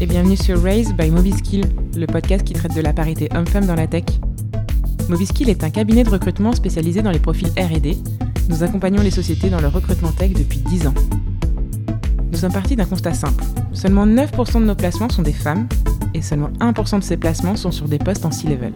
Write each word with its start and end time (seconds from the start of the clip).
et 0.00 0.06
bienvenue 0.06 0.36
sur 0.36 0.62
Raise 0.62 0.92
by 0.94 1.10
Mobiskill, 1.10 1.64
le 1.96 2.06
podcast 2.06 2.44
qui 2.44 2.52
traite 2.52 2.74
de 2.74 2.80
la 2.80 2.92
parité 2.92 3.28
homme-femme 3.34 3.66
dans 3.66 3.74
la 3.74 3.88
tech. 3.88 4.04
Mobiskill 5.08 5.48
est 5.48 5.64
un 5.64 5.70
cabinet 5.70 6.04
de 6.04 6.10
recrutement 6.10 6.52
spécialisé 6.52 7.02
dans 7.02 7.10
les 7.10 7.18
profils 7.18 7.48
R&D. 7.48 7.96
Nous 8.48 8.62
accompagnons 8.62 9.02
les 9.02 9.10
sociétés 9.10 9.50
dans 9.50 9.60
leur 9.60 9.72
recrutement 9.72 10.12
tech 10.12 10.32
depuis 10.34 10.60
10 10.60 10.86
ans. 10.86 10.94
Nous 12.30 12.38
sommes 12.38 12.52
partis 12.52 12.76
d'un 12.76 12.84
constat 12.84 13.12
simple. 13.12 13.42
Seulement 13.72 14.06
9% 14.06 14.60
de 14.60 14.66
nos 14.66 14.76
placements 14.76 15.08
sont 15.08 15.22
des 15.22 15.32
femmes 15.32 15.66
et 16.14 16.22
seulement 16.22 16.50
1% 16.60 17.00
de 17.00 17.04
ces 17.04 17.16
placements 17.16 17.56
sont 17.56 17.72
sur 17.72 17.88
des 17.88 17.98
postes 17.98 18.24
en 18.24 18.30
C-level. 18.30 18.74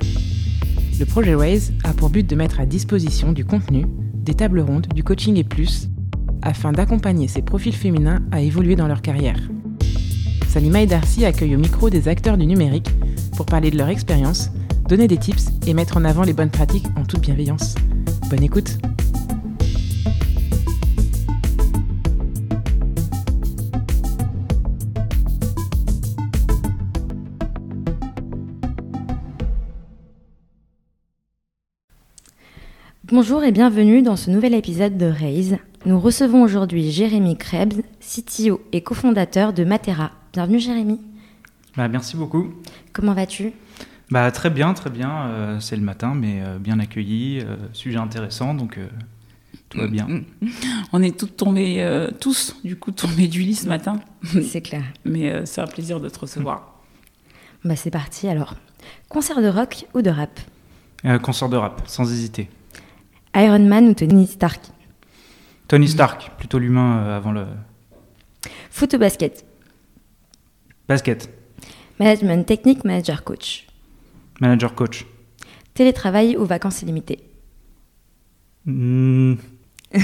Le 0.98 1.04
projet 1.04 1.36
Raise 1.36 1.72
a 1.84 1.92
pour 1.92 2.10
but 2.10 2.28
de 2.28 2.34
mettre 2.34 2.58
à 2.58 2.66
disposition 2.66 3.30
du 3.30 3.44
contenu, 3.44 3.86
des 4.14 4.34
tables 4.34 4.60
rondes, 4.60 4.88
du 4.92 5.04
coaching 5.04 5.36
et 5.36 5.44
plus, 5.44 5.88
afin 6.42 6.72
d'accompagner 6.72 7.28
ces 7.28 7.42
profils 7.42 7.74
féminins 7.74 8.22
à 8.32 8.40
évoluer 8.40 8.74
dans 8.74 8.88
leur 8.88 9.02
carrière. 9.02 9.38
Salima 10.52 10.82
et 10.82 10.86
Darcy 10.86 11.24
accueillent 11.24 11.56
au 11.56 11.58
micro 11.58 11.88
des 11.88 12.08
acteurs 12.08 12.36
du 12.36 12.44
numérique 12.44 12.90
pour 13.38 13.46
parler 13.46 13.70
de 13.70 13.78
leur 13.78 13.88
expérience, 13.88 14.50
donner 14.86 15.08
des 15.08 15.16
tips 15.16 15.46
et 15.66 15.72
mettre 15.72 15.96
en 15.96 16.04
avant 16.04 16.24
les 16.24 16.34
bonnes 16.34 16.50
pratiques 16.50 16.84
en 16.94 17.04
toute 17.04 17.22
bienveillance. 17.22 17.74
Bonne 18.28 18.42
écoute 18.42 18.76
Bonjour 33.10 33.42
et 33.42 33.52
bienvenue 33.52 34.02
dans 34.02 34.16
ce 34.16 34.30
nouvel 34.30 34.52
épisode 34.52 34.98
de 34.98 35.06
Raise. 35.06 35.56
Nous 35.86 35.98
recevons 35.98 36.42
aujourd'hui 36.42 36.90
Jérémy 36.90 37.38
Krebs, 37.38 37.80
CTO 38.00 38.60
et 38.72 38.82
cofondateur 38.82 39.54
de 39.54 39.64
Matera, 39.64 40.10
Bienvenue 40.32 40.60
Jérémy. 40.60 40.98
Bah, 41.76 41.88
merci 41.88 42.16
beaucoup. 42.16 42.54
Comment 42.94 43.12
vas-tu? 43.12 43.52
Bah, 44.10 44.30
Très 44.30 44.48
bien, 44.48 44.72
très 44.72 44.88
bien. 44.88 45.26
Euh, 45.26 45.60
c'est 45.60 45.76
le 45.76 45.82
matin, 45.82 46.14
mais 46.14 46.40
euh, 46.40 46.58
bien 46.58 46.78
accueilli. 46.78 47.40
Euh, 47.40 47.56
sujet 47.74 47.98
intéressant, 47.98 48.54
donc 48.54 48.78
tout 49.68 49.78
va 49.78 49.88
bien. 49.88 50.08
On 50.94 51.02
est 51.02 51.18
tous 51.18 51.26
tombés, 51.26 51.86
tous, 52.18 52.56
du 52.64 52.76
coup, 52.76 52.92
tombés 52.92 53.28
du 53.28 53.42
lit 53.42 53.54
ce 53.54 53.68
matin. 53.68 54.00
C'est 54.42 54.62
clair. 54.62 54.84
mais 55.04 55.44
c'est 55.44 55.60
un 55.60 55.66
plaisir 55.66 56.00
de 56.00 56.08
te 56.08 56.18
recevoir. 56.18 56.80
Bah, 57.62 57.76
c'est 57.76 57.90
parti 57.90 58.26
alors. 58.26 58.54
Concert 59.10 59.42
de 59.42 59.48
rock 59.48 59.84
ou 59.92 60.00
de 60.00 60.08
rap? 60.08 60.40
Concert 61.22 61.50
de 61.50 61.58
rap, 61.58 61.82
sans 61.86 62.10
hésiter. 62.10 62.48
Iron 63.36 63.58
Man 63.66 63.88
ou 63.88 63.94
Tony 63.94 64.26
Stark? 64.26 64.62
Tony 65.68 65.88
Stark, 65.88 66.30
plutôt 66.38 66.58
l'humain 66.58 67.14
avant 67.14 67.32
le. 67.32 67.44
Foot 68.70 68.94
ou 68.94 68.98
basket? 68.98 69.44
Basket. 70.88 71.28
Management 71.98 72.44
technique, 72.44 72.84
manager 72.84 73.22
coach. 73.24 73.66
Manager 74.40 74.74
coach. 74.74 75.06
Télétravail 75.74 76.36
ou 76.36 76.44
vacances 76.44 76.82
illimitées? 76.82 77.20
Hmm. 78.66 79.34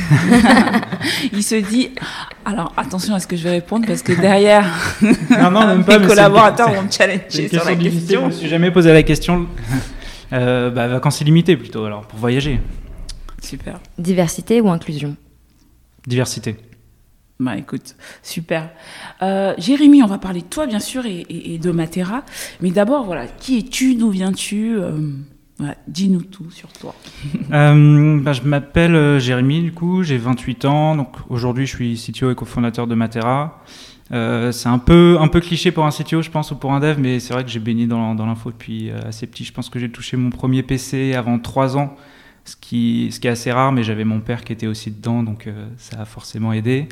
Il 1.32 1.42
se 1.42 1.54
dit 1.54 1.90
alors 2.44 2.74
attention 2.76 3.14
à 3.14 3.20
ce 3.20 3.26
que 3.26 3.36
je 3.36 3.44
vais 3.44 3.50
répondre 3.50 3.86
parce 3.86 4.02
que 4.02 4.12
derrière 4.12 4.66
non, 5.30 5.50
non, 5.50 5.66
même 5.66 5.84
pas, 5.84 5.98
mes 5.98 6.06
collaborateurs 6.06 6.72
vont 6.72 6.82
me 6.82 6.90
challenger 6.90 7.48
sur 7.48 7.64
la 7.64 7.74
question. 7.74 8.20
Je 8.22 8.26
me 8.26 8.30
suis 8.32 8.48
jamais 8.48 8.70
posé 8.70 8.92
la 8.92 9.02
question. 9.02 9.46
Euh, 10.32 10.70
bah, 10.70 10.88
vacances 10.88 11.22
illimitées 11.22 11.56
plutôt 11.56 11.84
alors 11.84 12.06
pour 12.06 12.18
voyager. 12.18 12.60
Super. 13.42 13.80
Diversité 13.96 14.60
ou 14.60 14.68
inclusion? 14.68 15.16
Diversité. 16.06 16.56
Bah 17.40 17.56
écoute, 17.56 17.94
super. 18.24 18.68
Euh, 19.22 19.54
Jérémy, 19.58 20.02
on 20.02 20.06
va 20.06 20.18
parler 20.18 20.40
de 20.40 20.46
toi 20.46 20.66
bien 20.66 20.80
sûr 20.80 21.04
et, 21.06 21.58
de 21.62 21.70
Matera. 21.70 22.24
Mais 22.60 22.70
d'abord, 22.70 23.04
voilà, 23.04 23.28
qui 23.28 23.58
es-tu 23.58 23.94
D'où 23.94 24.10
viens-tu 24.10 24.76
euh, 24.76 24.98
Dis-nous 25.86 26.22
tout 26.22 26.50
sur 26.50 26.72
toi. 26.72 26.94
Euh, 27.52 28.20
bah, 28.20 28.34
je 28.34 28.42
m'appelle 28.42 29.18
Jérémy, 29.18 29.62
du 29.62 29.72
coup, 29.72 30.02
j'ai 30.02 30.18
28 30.18 30.64
ans. 30.64 30.96
Donc 30.96 31.16
aujourd'hui, 31.28 31.66
je 31.66 31.76
suis 31.76 31.94
CTO 31.94 32.30
et 32.30 32.34
cofondateur 32.34 32.86
de 32.88 32.94
Matera. 32.94 33.62
c'est 34.10 34.68
un 34.68 34.78
peu, 34.78 35.16
un 35.20 35.28
peu 35.28 35.40
cliché 35.40 35.70
pour 35.70 35.86
un 35.86 35.90
CTO, 35.90 36.20
je 36.22 36.30
pense, 36.30 36.50
ou 36.50 36.56
pour 36.56 36.72
un 36.72 36.80
dev, 36.80 36.98
mais 36.98 37.20
c'est 37.20 37.32
vrai 37.32 37.44
que 37.44 37.50
j'ai 37.50 37.60
baigné 37.60 37.86
dans, 37.86 38.16
dans 38.16 38.26
l'info 38.26 38.50
depuis 38.50 38.90
assez 38.90 39.28
petit. 39.28 39.44
Je 39.44 39.52
pense 39.52 39.70
que 39.70 39.78
j'ai 39.78 39.90
touché 39.90 40.16
mon 40.16 40.30
premier 40.30 40.64
PC 40.64 41.14
avant 41.14 41.38
3 41.38 41.76
ans 41.76 41.96
ce 42.44 42.56
qui, 42.56 43.10
ce 43.12 43.20
qui 43.20 43.28
est 43.28 43.30
assez 43.30 43.52
rare, 43.52 43.72
mais 43.72 43.82
j'avais 43.82 44.04
mon 44.04 44.20
père 44.20 44.42
qui 44.42 44.52
était 44.52 44.66
aussi 44.66 44.90
dedans, 44.90 45.22
donc 45.22 45.48
ça 45.76 46.00
a 46.00 46.04
forcément 46.04 46.52
aidé. 46.52 46.88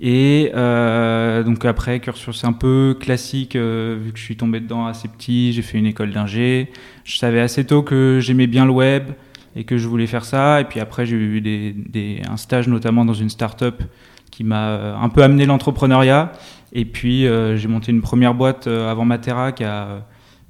Et 0.00 0.52
euh, 0.54 1.42
donc 1.42 1.64
après, 1.64 1.98
cursus 1.98 2.44
un 2.44 2.52
peu 2.52 2.96
classique, 2.98 3.56
euh, 3.56 3.98
vu 4.00 4.12
que 4.12 4.18
je 4.18 4.24
suis 4.24 4.36
tombé 4.36 4.60
dedans 4.60 4.86
assez 4.86 5.08
petit, 5.08 5.52
j'ai 5.52 5.62
fait 5.62 5.78
une 5.78 5.86
école 5.86 6.12
d'ingé. 6.12 6.70
Je 7.04 7.18
savais 7.18 7.40
assez 7.40 7.64
tôt 7.64 7.82
que 7.82 8.18
j'aimais 8.20 8.46
bien 8.46 8.64
le 8.64 8.70
web 8.70 9.10
et 9.56 9.64
que 9.64 9.76
je 9.76 9.88
voulais 9.88 10.06
faire 10.06 10.24
ça. 10.24 10.60
Et 10.60 10.64
puis 10.64 10.78
après, 10.78 11.04
j'ai 11.04 11.16
eu 11.16 11.40
des, 11.40 11.72
des, 11.72 12.22
un 12.30 12.36
stage 12.36 12.68
notamment 12.68 13.04
dans 13.04 13.14
une 13.14 13.28
start-up 13.28 13.82
qui 14.30 14.44
m'a 14.44 14.68
euh, 14.68 14.96
un 14.96 15.08
peu 15.08 15.22
amené 15.22 15.46
l'entrepreneuriat. 15.46 16.32
Et 16.72 16.84
puis 16.84 17.22
j'ai 17.22 17.66
monté 17.66 17.90
une 17.92 18.02
première 18.02 18.34
boîte 18.34 18.66
avant 18.66 19.06
Matera 19.06 19.52
qui 19.52 19.64
a, 19.64 20.06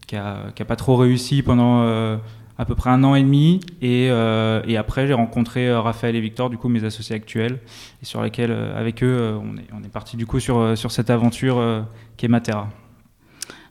qui 0.09 0.17
a, 0.17 0.51
qui 0.53 0.63
a 0.63 0.65
pas 0.65 0.75
trop 0.75 0.97
réussi 0.97 1.43
pendant 1.43 2.19
à 2.59 2.65
peu 2.65 2.75
près 2.75 2.91
un 2.91 3.05
an 3.05 3.15
et 3.15 3.23
demi. 3.23 3.61
Et, 3.81 4.09
euh, 4.11 4.61
et 4.67 4.77
après, 4.77 5.07
j'ai 5.07 5.15
rencontré 5.15 5.69
euh, 5.69 5.81
Raphaël 5.81 6.17
et 6.17 6.21
Victor, 6.21 6.51
du 6.51 6.59
coup, 6.59 6.69
mes 6.69 6.85
associés 6.85 7.15
actuels, 7.15 7.61
et 8.03 8.05
sur 8.05 8.23
lesquels, 8.23 8.51
euh, 8.51 8.79
avec 8.79 9.03
eux, 9.03 9.39
on 9.41 9.57
est, 9.57 9.67
on 9.73 9.83
est 9.83 9.89
parti 9.89 10.17
du 10.17 10.27
coup 10.27 10.41
sur, 10.41 10.77
sur 10.77 10.91
cette 10.91 11.09
aventure 11.09 11.87
qui 12.17 12.27
est 12.27 12.29
Matera. 12.29 12.69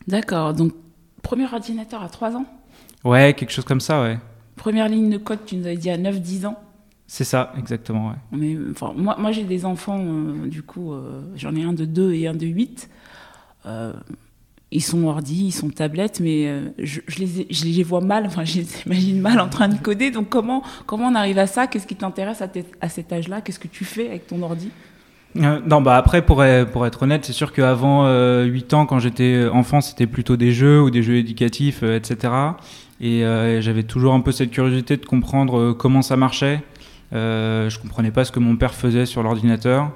D'accord. 0.08 0.54
Donc, 0.54 0.74
premier 1.22 1.46
ordinateur 1.46 2.02
à 2.02 2.08
3 2.08 2.38
ans? 2.38 2.46
Ouais, 3.04 3.34
quelque 3.34 3.52
chose 3.52 3.66
comme 3.66 3.82
ça, 3.82 4.02
ouais. 4.02 4.18
Première 4.56 4.88
ligne 4.88 5.10
de 5.10 5.18
code, 5.18 5.40
tu 5.46 5.58
nous 5.58 5.68
avais 5.68 5.78
dit 5.78 5.90
à 5.90 5.98
9-10 5.98 6.48
ans? 6.48 6.58
C'est 7.06 7.24
ça, 7.24 7.54
exactement. 7.58 8.10
Ouais. 8.10 8.16
Mais, 8.32 8.58
enfin, 8.72 8.94
moi, 8.96 9.16
moi 9.20 9.32
j'ai 9.32 9.44
des 9.44 9.66
enfants, 9.66 10.00
du 10.46 10.64
coup, 10.64 10.94
j'en 11.36 11.56
ai 11.56 11.64
un 11.64 11.74
de 11.74 11.86
2 11.86 12.14
et 12.14 12.28
un 12.28 12.34
de 12.34 12.46
8 12.46 12.90
ils 14.72 14.84
sont 14.84 15.06
ordi, 15.06 15.46
ils 15.46 15.52
sont 15.52 15.70
tablettes, 15.70 16.20
mais 16.20 16.48
euh, 16.48 16.70
je, 16.78 17.00
les, 17.20 17.48
je, 17.50 17.66
les, 17.66 17.84
vois 17.84 18.02
mal, 18.02 18.26
enfin, 18.26 18.44
je 18.44 18.60
les 18.60 18.68
imagine 18.86 19.22
mal 19.22 19.40
en 19.40 19.48
train 19.48 19.70
de 19.70 19.78
coder. 19.78 20.12
Donc, 20.12 20.30
comment, 20.30 20.62
comment 20.86 21.08
on 21.08 21.16
arrive 21.16 21.40
à 21.40 21.48
ça? 21.48 21.68
Qu'est-ce 21.68 21.88
qui 21.88 21.96
t'intéresse 21.96 22.42
à, 22.42 22.50
à, 22.82 22.90
cet 22.90 23.14
âge-là? 23.14 23.42
Qu'est-ce 23.42 23.60
que 23.60 23.70
tu 23.70 23.86
fais 23.86 24.08
avec 24.08 24.28
ton 24.28 24.42
ordi? 24.42 24.70
Euh, 25.38 25.60
non, 25.66 25.82
bah 25.82 25.96
après, 25.96 26.22
pour, 26.22 26.44
pour 26.72 26.86
être 26.86 27.04
honnête, 27.04 27.26
c'est 27.26 27.34
sûr 27.34 27.54
qu'avant 27.54 28.06
euh, 28.06 28.44
8 28.44 28.74
ans, 28.74 28.86
quand 28.86 29.00
j'étais 29.00 29.48
enfant, 29.52 29.82
c'était 29.82 30.08
plutôt 30.08 30.36
des 30.36 30.52
jeux 30.52 30.82
ou 30.82 30.90
des 30.90 31.04
jeux 31.04 31.16
éducatifs, 31.16 31.82
euh, 31.84 31.98
etc. 31.98 32.34
Et 33.00 33.22
j'avais 33.62 33.84
toujours 33.84 34.16
un 34.16 34.22
peu 34.22 34.32
cette 34.32 34.50
curiosité 34.50 34.98
de 34.98 35.06
comprendre 35.06 35.74
comment 35.74 36.02
ça 36.02 36.18
marchait. 36.18 36.64
je 37.12 37.80
comprenais 37.80 38.10
pas 38.10 38.26
ce 38.26 38.32
que 38.32 38.40
mon 38.40 38.56
père 38.56 38.74
faisait 38.74 39.06
sur 39.06 39.22
l'ordinateur. 39.22 39.92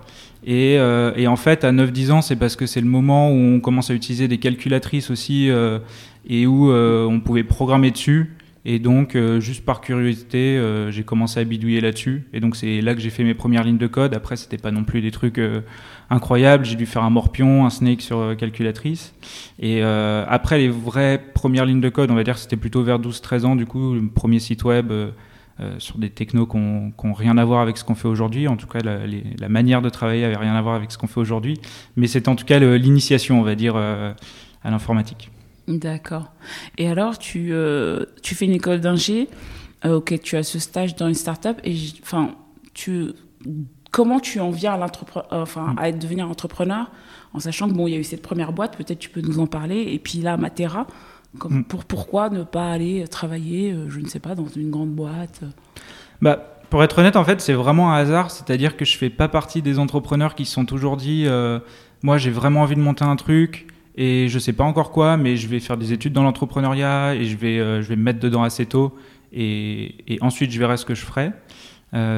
Euh, 0.47 1.13
et, 1.16 1.28
en 1.28 1.35
fait, 1.35 1.63
à 1.63 1.72
9-10 1.72 2.12
ans, 2.12 2.22
c'est 2.22 2.35
parce 2.35 2.56
que 2.56 2.66
c'est 2.66 2.81
le 2.81 2.88
moment 2.88 3.31
où 3.31 3.35
on 3.35 3.59
commence 3.59 3.90
à 3.91 3.94
utiliser 3.94 4.28
des 4.28 4.38
calculatrices 4.38 5.12
aussi 5.12 5.50
euh, 5.50 5.79
et 6.28 6.47
où 6.47 6.72
euh, 6.72 7.06
on 7.06 7.19
pouvait 7.19 7.44
programmer 7.44 7.91
dessus. 7.91 8.35
Et 8.63 8.78
donc, 8.78 9.18
juste 9.40 9.66
par 9.66 9.81
curiosité, 9.81 10.63
j'ai 10.91 11.01
commencé 11.01 11.40
à 11.40 11.44
bidouiller 11.44 11.81
là-dessus. 11.81 12.28
Et 12.31 12.40
donc, 12.40 12.56
c'est 12.56 12.80
là 12.81 12.94
que 12.94 13.01
j'ai 13.01 13.09
fait 13.09 13.24
mes 13.24 13.34
premières 13.34 13.63
lignes 13.63 13.80
de 13.80 13.88
code. 13.88 14.13
Après, 14.13 14.35
c'était 14.35 14.59
pas 14.59 14.69
non 14.69 14.84
plus 14.84 15.01
des 15.01 15.09
trucs 15.09 15.41
incroyables. 16.12 16.63
J'ai 16.63 16.75
dû 16.75 16.85
faire 16.85 17.01
un 17.01 17.09
morpion, 17.09 17.66
un 17.66 17.72
snake 17.72 18.01
sur 18.01 18.38
calculatrice. 18.38 19.16
Et 19.57 19.81
après, 19.81 20.59
les 20.59 20.69
vraies 20.69 21.19
premières 21.34 21.66
lignes 21.66 21.81
de 21.81 21.90
code, 21.90 22.12
on 22.12 22.13
va 22.13 22.24
dire 22.24 22.35
que 22.35 22.40
c'était 22.40 22.56
plutôt 22.56 22.84
vers 22.84 23.00
12-13 23.00 23.46
ans, 23.46 23.56
du 23.56 23.66
coup, 23.66 23.96
le 23.96 24.07
premier 24.07 24.38
site 24.38 24.63
web 24.63 24.94
euh, 25.59 25.77
sur 25.80 25.98
des 25.98 26.09
technos 26.09 26.45
qui 26.48 26.57
n'ont 26.57 27.13
rien 27.13 27.38
à 27.38 27.45
voir 27.45 27.62
avec 27.62 27.77
ce 27.77 27.83
qu'on 27.83 27.95
fait 27.95 28.07
aujourd'hui. 28.07 28.48
En 28.48 28.57
tout 28.57 28.68
cas, 28.68 28.80
la, 28.80 29.50
manière 29.50 29.81
de 29.81 29.89
travailler 29.89 30.25
avait 30.25 30.38
rien 30.38 30.56
à 30.56 30.62
voir 30.62 30.75
avec 30.75 30.92
ce 30.92 30.98
qu'on 30.98 31.07
fait 31.07 31.19
aujourd'hui. 31.19 31.59
Mais 31.95 32.07
c'est 32.07 32.27
en 32.27 32.36
tout 32.36 32.45
cas 32.45 32.59
l'initiation, 32.59 33.39
on 33.39 33.44
va 33.44 33.56
dire, 33.56 33.75
euh, 33.75 34.13
à 34.63 34.71
l'informatique. 34.71 35.30
D'accord. 35.68 36.31
Et 36.77 36.88
alors, 36.88 37.18
tu, 37.18 37.50
euh, 37.51 38.06
tu 38.24 38.36
fais 38.36 38.45
une 38.45 38.53
école 38.53 38.80
d'ingé. 38.80 39.27
ok, 39.86 40.19
tu 40.21 40.38
as 40.38 40.44
ce 40.44 40.59
stage 40.59 40.95
dans 40.95 41.07
une 41.07 41.15
start-up. 41.15 41.59
Et 41.63 41.75
enfin, 42.01 42.36
tu, 42.74 43.12
comment 43.92 44.19
tu 44.19 44.39
en 44.39 44.50
viens 44.50 44.74
à, 44.74 44.88
enfin, 45.31 45.75
à 45.77 45.92
devenir 45.92 46.30
entrepreneur 46.30 46.89
en 47.33 47.39
sachant 47.39 47.69
que 47.69 47.74
bon, 47.74 47.88
il 47.88 47.94
y 47.94 47.95
a 47.95 48.00
eu 48.00 48.04
cette 48.04 48.21
première 48.21 48.51
boîte, 48.51 48.77
peut-être 48.77 49.00
tu 49.00 49.09
peux 49.09 49.21
nous 49.21 49.39
en 49.39 49.47
parler, 49.47 49.86
et 49.94 50.00
puis 50.00 50.19
là, 50.19 50.38
Matera, 50.38 50.88
comme 51.39 51.60
mm. 51.60 51.63
pour, 51.66 51.86
pourquoi 51.86 52.30
ne 52.30 52.44
pas 52.44 52.72
aller 52.72 53.07
travailler, 53.07 53.72
euh, 53.72 53.89
je 53.89 54.00
ne 54.00 54.07
sais 54.07 54.19
pas, 54.19 54.36
dans 54.36 54.48
une 54.48 54.69
grande 54.69 54.92
boîte 54.92 55.42
euh 55.44 55.50
bah, 56.22 56.60
Pour 56.69 56.83
être 56.83 57.00
honnête, 57.00 57.16
en 57.16 57.24
fait, 57.24 57.42
c'est 57.42 57.54
vraiment 57.54 57.94
un 57.94 57.98
hasard. 57.98 58.31
C'est-à-dire 58.31 58.78
que 58.78 58.86
je 58.86 58.95
ne 58.95 58.98
fais 58.98 59.10
pas 59.10 59.28
partie 59.28 59.62
des 59.62 59.80
entrepreneurs 59.80 60.36
qui 60.36 60.45
se 60.45 60.54
sont 60.54 60.66
toujours 60.66 60.98
dit 60.98 61.24
euh, 61.28 61.60
Moi, 62.04 62.18
j'ai 62.18 62.31
vraiment 62.31 62.62
envie 62.62 62.75
de 62.75 62.81
monter 62.81 63.06
un 63.06 63.16
truc 63.16 63.68
et 63.95 64.28
je 64.30 64.36
ne 64.36 64.39
sais 64.39 64.54
pas 64.54 64.63
encore 64.63 64.92
quoi, 64.92 65.18
mais 65.18 65.36
je 65.36 65.48
vais 65.48 65.60
faire 65.60 65.78
des 65.78 65.92
études 65.94 66.13
dans 66.13 66.24
l'entrepreneuriat 66.24 67.16
et 67.16 67.25
je 67.25 67.36
vais, 67.36 67.57
je 67.57 67.88
vais 67.89 67.98
me 67.98 68.04
mettre 68.04 68.19
dedans 68.19 68.42
assez 68.42 68.66
tôt 68.66 68.95
et, 69.33 69.95
et 70.07 70.18
ensuite 70.22 70.50
je 70.50 70.60
verrai 70.60 70.78
ce 70.78 70.86
que 70.86 70.95
je 70.95 71.04
ferai. 71.06 71.31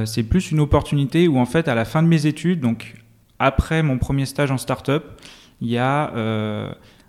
c'est 0.05 0.21
plus 0.21 0.51
une 0.51 0.59
opportunité 0.59 1.27
où, 1.27 1.39
en 1.39 1.47
fait, 1.47 1.67
à 1.67 1.73
la 1.73 1.83
fin 1.83 2.03
de 2.03 2.07
mes 2.07 2.27
études, 2.27 2.59
donc 2.59 2.93
après 3.39 3.81
mon 3.81 3.97
premier 3.97 4.27
stage 4.27 4.51
en 4.51 4.59
start-up, 4.59 5.19
il 5.61 5.69
y 5.69 5.79
a 5.79 6.11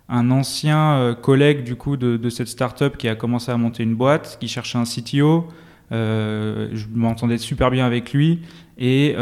un 0.07 0.31
ancien 0.31 1.15
collègue 1.21 1.63
du 1.63 1.75
coup 1.75 1.97
de, 1.97 2.29
cette 2.29 2.47
startup 2.47 2.97
qui 2.97 3.07
a 3.07 3.15
commencé 3.15 3.51
à 3.51 3.57
monter 3.57 3.83
une 3.83 3.95
boîte, 3.95 4.37
qui 4.39 4.47
cherchait 4.47 4.77
un 4.77 4.83
CTO. 4.83 5.47
je 5.91 6.85
m'entendais 6.93 7.37
super 7.37 7.71
bien 7.71 7.85
avec 7.85 8.13
lui 8.13 8.41
et 8.77 9.15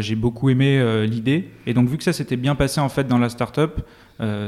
j'ai 0.00 0.14
beaucoup 0.14 0.48
aimé 0.48 1.06
l'idée. 1.06 1.50
Et 1.66 1.74
donc 1.74 1.88
vu 1.88 1.98
que 1.98 2.04
ça 2.04 2.12
s'était 2.12 2.36
bien 2.36 2.54
passé 2.54 2.80
en 2.80 2.88
fait 2.88 3.06
dans 3.06 3.18
la 3.18 3.28
startup, 3.28 3.82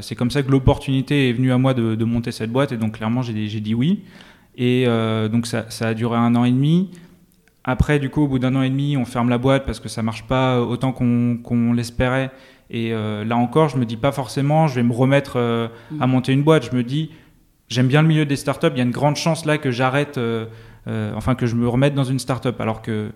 c'est 0.01 0.15
comme 0.15 0.31
ça 0.31 0.43
que 0.43 0.51
l'opportunité 0.51 1.29
est 1.29 1.33
venue 1.35 1.53
à 1.53 1.59
moi 1.59 1.75
de, 1.75 2.05
monter 2.05 2.33
cette 2.33 2.51
boîte 2.51 2.73
et 2.73 2.79
donc 2.79 2.97
clairement 2.97 3.21
j'ai 3.23 3.61
dit 3.61 3.75
oui. 3.75 4.03
Et 4.57 4.87
donc 5.31 5.47
ça, 5.47 5.67
ça, 5.69 5.89
a 5.89 5.95
duré 5.95 6.17
un 6.17 6.35
an 6.35 6.45
et 6.45 6.53
demi. 6.53 6.91
Après, 7.65 8.01
du 8.01 8.11
coup, 8.11 8.23
au 8.23 8.29
bout 8.29 8.39
d'un 8.41 8.57
an 8.57 8.63
et 8.63 8.71
demi, 8.71 8.97
on 8.97 9.05
ferme 9.05 9.29
la 9.29 9.39
boîte 9.39 9.65
parce 9.65 9.79
que 9.79 9.89
ça 9.89 10.03
marche 10.03 10.27
pas 10.27 10.61
autant 10.61 10.93
qu'on 10.93 11.73
l'espérait. 11.73 12.31
Et 12.73 12.95
euh, 12.95 13.23
là 13.23 13.37
encore, 13.37 13.69
je 13.69 13.77
me 13.77 13.85
dis 13.85 13.99
pas 13.99 14.13
forcément, 14.13 14.67
je 14.67 14.77
vais 14.77 14.83
me 14.83 14.95
remettre 14.95 15.35
euh, 15.37 15.69
à 16.01 16.07
mm. 16.07 16.11
monter 16.11 16.33
une 16.33 16.43
boîte. 16.43 16.71
Je 16.71 16.75
me 16.75 16.83
dis, 16.83 17.11
j'aime 17.69 17.87
bien 17.87 18.01
le 18.01 18.09
milieu 18.09 18.25
des 18.25 18.37
startups. 18.37 18.69
Il 18.73 18.79
y 18.79 18.81
a 18.81 18.85
une 18.85 18.91
grande 18.91 19.17
chance 19.17 19.45
là 19.45 19.59
que 19.59 19.71
j'arrête, 19.71 20.17
euh, 20.17 20.47
enfin 21.15 21.35
que 21.35 21.47
je 21.47 21.55
me 21.55 21.69
remette 21.69 21.95
dans 21.95 22.05
une 22.05 22.19
startup. 22.19 22.59
Alors 22.61 22.81
que 22.81 23.11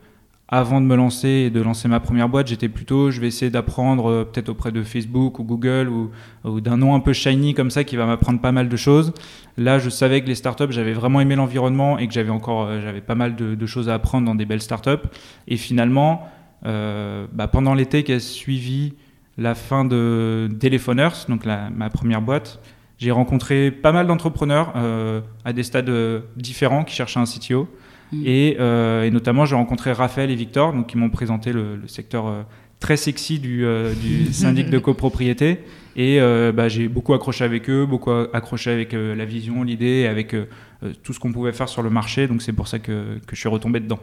avant 0.48 0.80
de 0.80 0.86
me 0.86 0.94
lancer 0.94 1.28
et 1.28 1.50
de 1.50 1.60
lancer 1.60 1.88
ma 1.88 2.00
première 2.00 2.28
boîte, 2.28 2.48
j'étais 2.48 2.68
plutôt, 2.68 3.10
je 3.10 3.20
vais 3.20 3.26
essayer 3.26 3.50
d'apprendre 3.50 4.28
peut-être 4.30 4.50
auprès 4.50 4.70
de 4.70 4.84
Facebook 4.84 5.40
ou 5.40 5.42
Google 5.42 5.88
ou, 5.88 6.60
d'un 6.60 6.76
nom 6.76 6.94
un 6.94 7.00
peu 7.00 7.12
shiny 7.12 7.52
comme 7.52 7.70
ça 7.70 7.82
qui 7.82 7.96
va 7.96 8.06
m'apprendre 8.06 8.40
pas 8.40 8.52
mal 8.52 8.68
de 8.68 8.76
choses. 8.76 9.12
Là, 9.56 9.80
je 9.80 9.90
savais 9.90 10.20
que 10.20 10.28
les 10.28 10.36
startups, 10.36 10.70
j'avais 10.70 10.92
vraiment 10.92 11.20
aimé 11.20 11.34
l'environnement 11.34 11.98
et 11.98 12.06
que 12.06 12.14
j'avais 12.14 12.30
encore, 12.30 12.68
j'avais 12.80 13.00
pas 13.00 13.16
mal 13.16 13.34
de, 13.34 13.66
choses 13.66 13.88
à 13.88 13.94
apprendre 13.94 14.26
dans 14.26 14.36
des 14.36 14.44
belles 14.44 14.62
startups. 14.62 15.08
Et 15.48 15.56
finalement, 15.56 16.28
bah, 16.62 17.48
pendant 17.50 17.74
l'été 17.74 18.04
qui 18.04 18.12
a 18.12 18.20
suivi 18.20 18.92
la 19.38 19.54
fin 19.54 19.84
de 19.84 20.48
Telephoners, 20.58 21.26
donc 21.28 21.44
ma 21.44 21.90
première 21.90 22.22
boîte, 22.22 22.60
j'ai 22.98 23.10
rencontré 23.10 23.70
pas 23.70 23.92
mal 23.92 24.06
d'entrepreneurs 24.06 24.74
à 25.44 25.52
des 25.52 25.62
stades 25.62 25.90
différents 26.36 26.84
qui 26.84 26.94
cherchaient 26.94 27.20
un 27.20 27.24
CTO. 27.24 27.68
Mm. 28.12 28.24
Euh, 28.26 29.04
et, 29.04 29.10
notamment, 29.10 29.44
j'ai 29.44 29.56
rencontré 29.56 29.92
Raphaël 29.92 30.30
et 30.30 30.34
Victor, 30.34 30.72
donc, 30.72 30.88
qui 30.88 30.96
m'ont 30.96 31.10
présenté 31.10 31.52
le, 31.52 31.80
secteur 31.86 32.26
euh, 32.26 32.42
très 32.80 32.96
sexy 32.96 33.38
du, 33.38 33.64
euh, 33.64 33.94
du 33.94 34.26
syndic 34.32 34.70
de 34.70 34.78
copropriété. 34.78 35.60
Et 35.96 36.20
bah, 36.54 36.68
j'ai 36.68 36.88
beaucoup 36.88 37.14
accroché 37.14 37.42
avec 37.42 37.70
eux, 37.70 37.86
beaucoup 37.86 38.10
accroché 38.10 38.70
avec 38.70 38.92
la 38.92 39.24
vision, 39.24 39.62
l'idée, 39.62 40.06
avec 40.06 40.36
tout 41.02 41.14
ce 41.14 41.18
qu'on 41.18 41.32
pouvait 41.32 41.54
faire 41.54 41.70
sur 41.70 41.80
le 41.80 41.88
marché. 41.88 42.28
Donc 42.28 42.42
c'est 42.42 42.52
pour 42.52 42.68
ça 42.68 42.78
que, 42.78 43.18
que, 43.26 43.34
je 43.34 43.40
suis 43.40 43.48
retombé 43.48 43.80
dedans. 43.80 43.98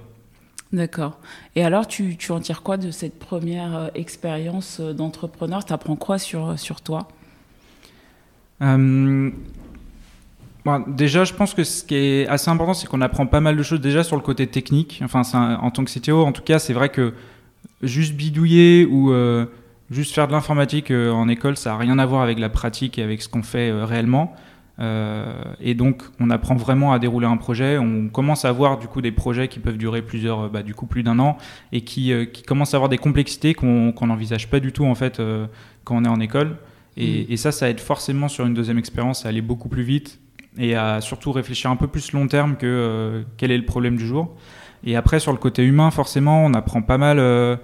D'accord. 0.73 1.19
Et 1.55 1.63
alors, 1.63 1.87
tu, 1.87 2.17
en 2.29 2.39
tires 2.39 2.63
quoi 2.63 2.77
de 2.77 2.91
cette 2.91 3.17
première 3.19 3.91
expérience 3.95 4.81
d'entrepreneur? 4.81 5.63
Tu 5.63 5.71
apprends 5.71 5.95
quoi 5.95 6.17
sur, 6.17 6.59
sur 6.59 6.81
toi? 6.81 7.07
Déjà, 10.87 11.25
je 11.25 11.33
pense 11.33 11.53
que 11.53 11.63
ce 11.63 11.83
qui 11.83 11.95
est 11.95 12.27
assez 12.27 12.49
important, 12.49 12.73
c'est 12.73 12.87
qu'on 12.87 13.01
apprend 13.01 13.27
pas 13.27 13.41
mal 13.41 13.57
de 13.57 13.63
choses 13.63 13.81
déjà 13.81 14.03
sur 14.03 14.15
le 14.15 14.21
côté 14.21 14.47
technique. 14.47 15.01
Enfin, 15.03 15.21
en 15.61 15.69
tant 15.71 15.83
que 15.83 15.91
CTO, 15.91 16.23
en 16.23 16.31
tout 16.31 16.41
cas, 16.41 16.57
c'est 16.57 16.73
vrai 16.73 16.89
que 16.89 17.13
juste 17.81 18.13
bidouiller 18.13 18.85
ou 18.85 19.11
euh, 19.11 19.45
juste 19.91 20.13
faire 20.13 20.27
de 20.27 20.31
l'informatique 20.31 20.89
euh, 20.89 21.11
en 21.11 21.27
école, 21.27 21.57
ça 21.57 21.71
n'a 21.71 21.77
rien 21.77 21.99
à 21.99 22.05
voir 22.05 22.21
avec 22.21 22.39
la 22.39 22.49
pratique 22.49 22.97
et 22.97 23.03
avec 23.03 23.21
ce 23.21 23.27
qu'on 23.27 23.43
fait 23.43 23.69
euh, 23.69 23.85
réellement. 23.85 24.33
Et 24.79 25.75
donc, 25.75 26.03
on 26.19 26.29
apprend 26.29 26.55
vraiment 26.55 26.93
à 26.93 26.99
dérouler 26.99 27.27
un 27.27 27.37
projet. 27.37 27.77
On 27.77 28.09
commence 28.09 28.43
à 28.43 28.51
voir 28.51 28.79
du 28.79 28.87
coup 28.87 29.01
des 29.01 29.11
projets 29.11 29.47
qui 29.47 29.59
peuvent 29.59 29.77
durer 29.77 30.01
plusieurs, 30.01 30.49
bah, 30.49 30.63
du 30.63 30.73
coup 30.73 30.87
plus 30.87 31.03
d'un 31.03 31.19
an, 31.19 31.37
et 31.71 31.81
qui, 31.81 32.11
qui, 32.33 32.43
commencent 32.43 32.73
à 32.73 32.77
avoir 32.77 32.89
des 32.89 32.97
complexités 32.97 33.53
qu'on 33.53 33.93
n'envisage 34.01 34.49
pas 34.49 34.59
du 34.59 34.71
tout 34.71 34.85
en 34.85 34.95
fait 34.95 35.21
quand 35.83 35.95
on 35.95 36.03
est 36.03 36.09
en 36.09 36.19
école. 36.19 36.57
Et, 36.97 37.23
mmh. 37.23 37.25
et, 37.29 37.37
ça, 37.37 37.51
ça 37.51 37.69
aide 37.69 37.79
forcément 37.79 38.27
sur 38.27 38.45
une 38.45 38.53
deuxième 38.53 38.77
expérience 38.77 39.25
à 39.25 39.29
aller 39.29 39.41
beaucoup 39.41 39.69
plus 39.69 39.83
vite 39.83 40.19
et 40.57 40.75
à 40.75 41.01
surtout 41.01 41.31
réfléchir 41.31 41.71
un 41.71 41.75
peu 41.75 41.87
plus 41.87 42.11
long 42.13 42.27
terme 42.27 42.55
que 42.55 42.65
euh, 42.65 43.23
quel 43.37 43.51
est 43.51 43.57
le 43.57 43.65
problème 43.65 43.95
du 43.95 44.05
jour. 44.05 44.35
Et 44.83 44.95
après, 44.95 45.19
sur 45.19 45.31
le 45.31 45.37
côté 45.37 45.63
humain, 45.63 45.91
forcément, 45.91 46.45
on 46.45 46.53
apprend 46.53 46.81
pas 46.81 46.97
mal. 46.97 47.19
Euh, 47.19 47.55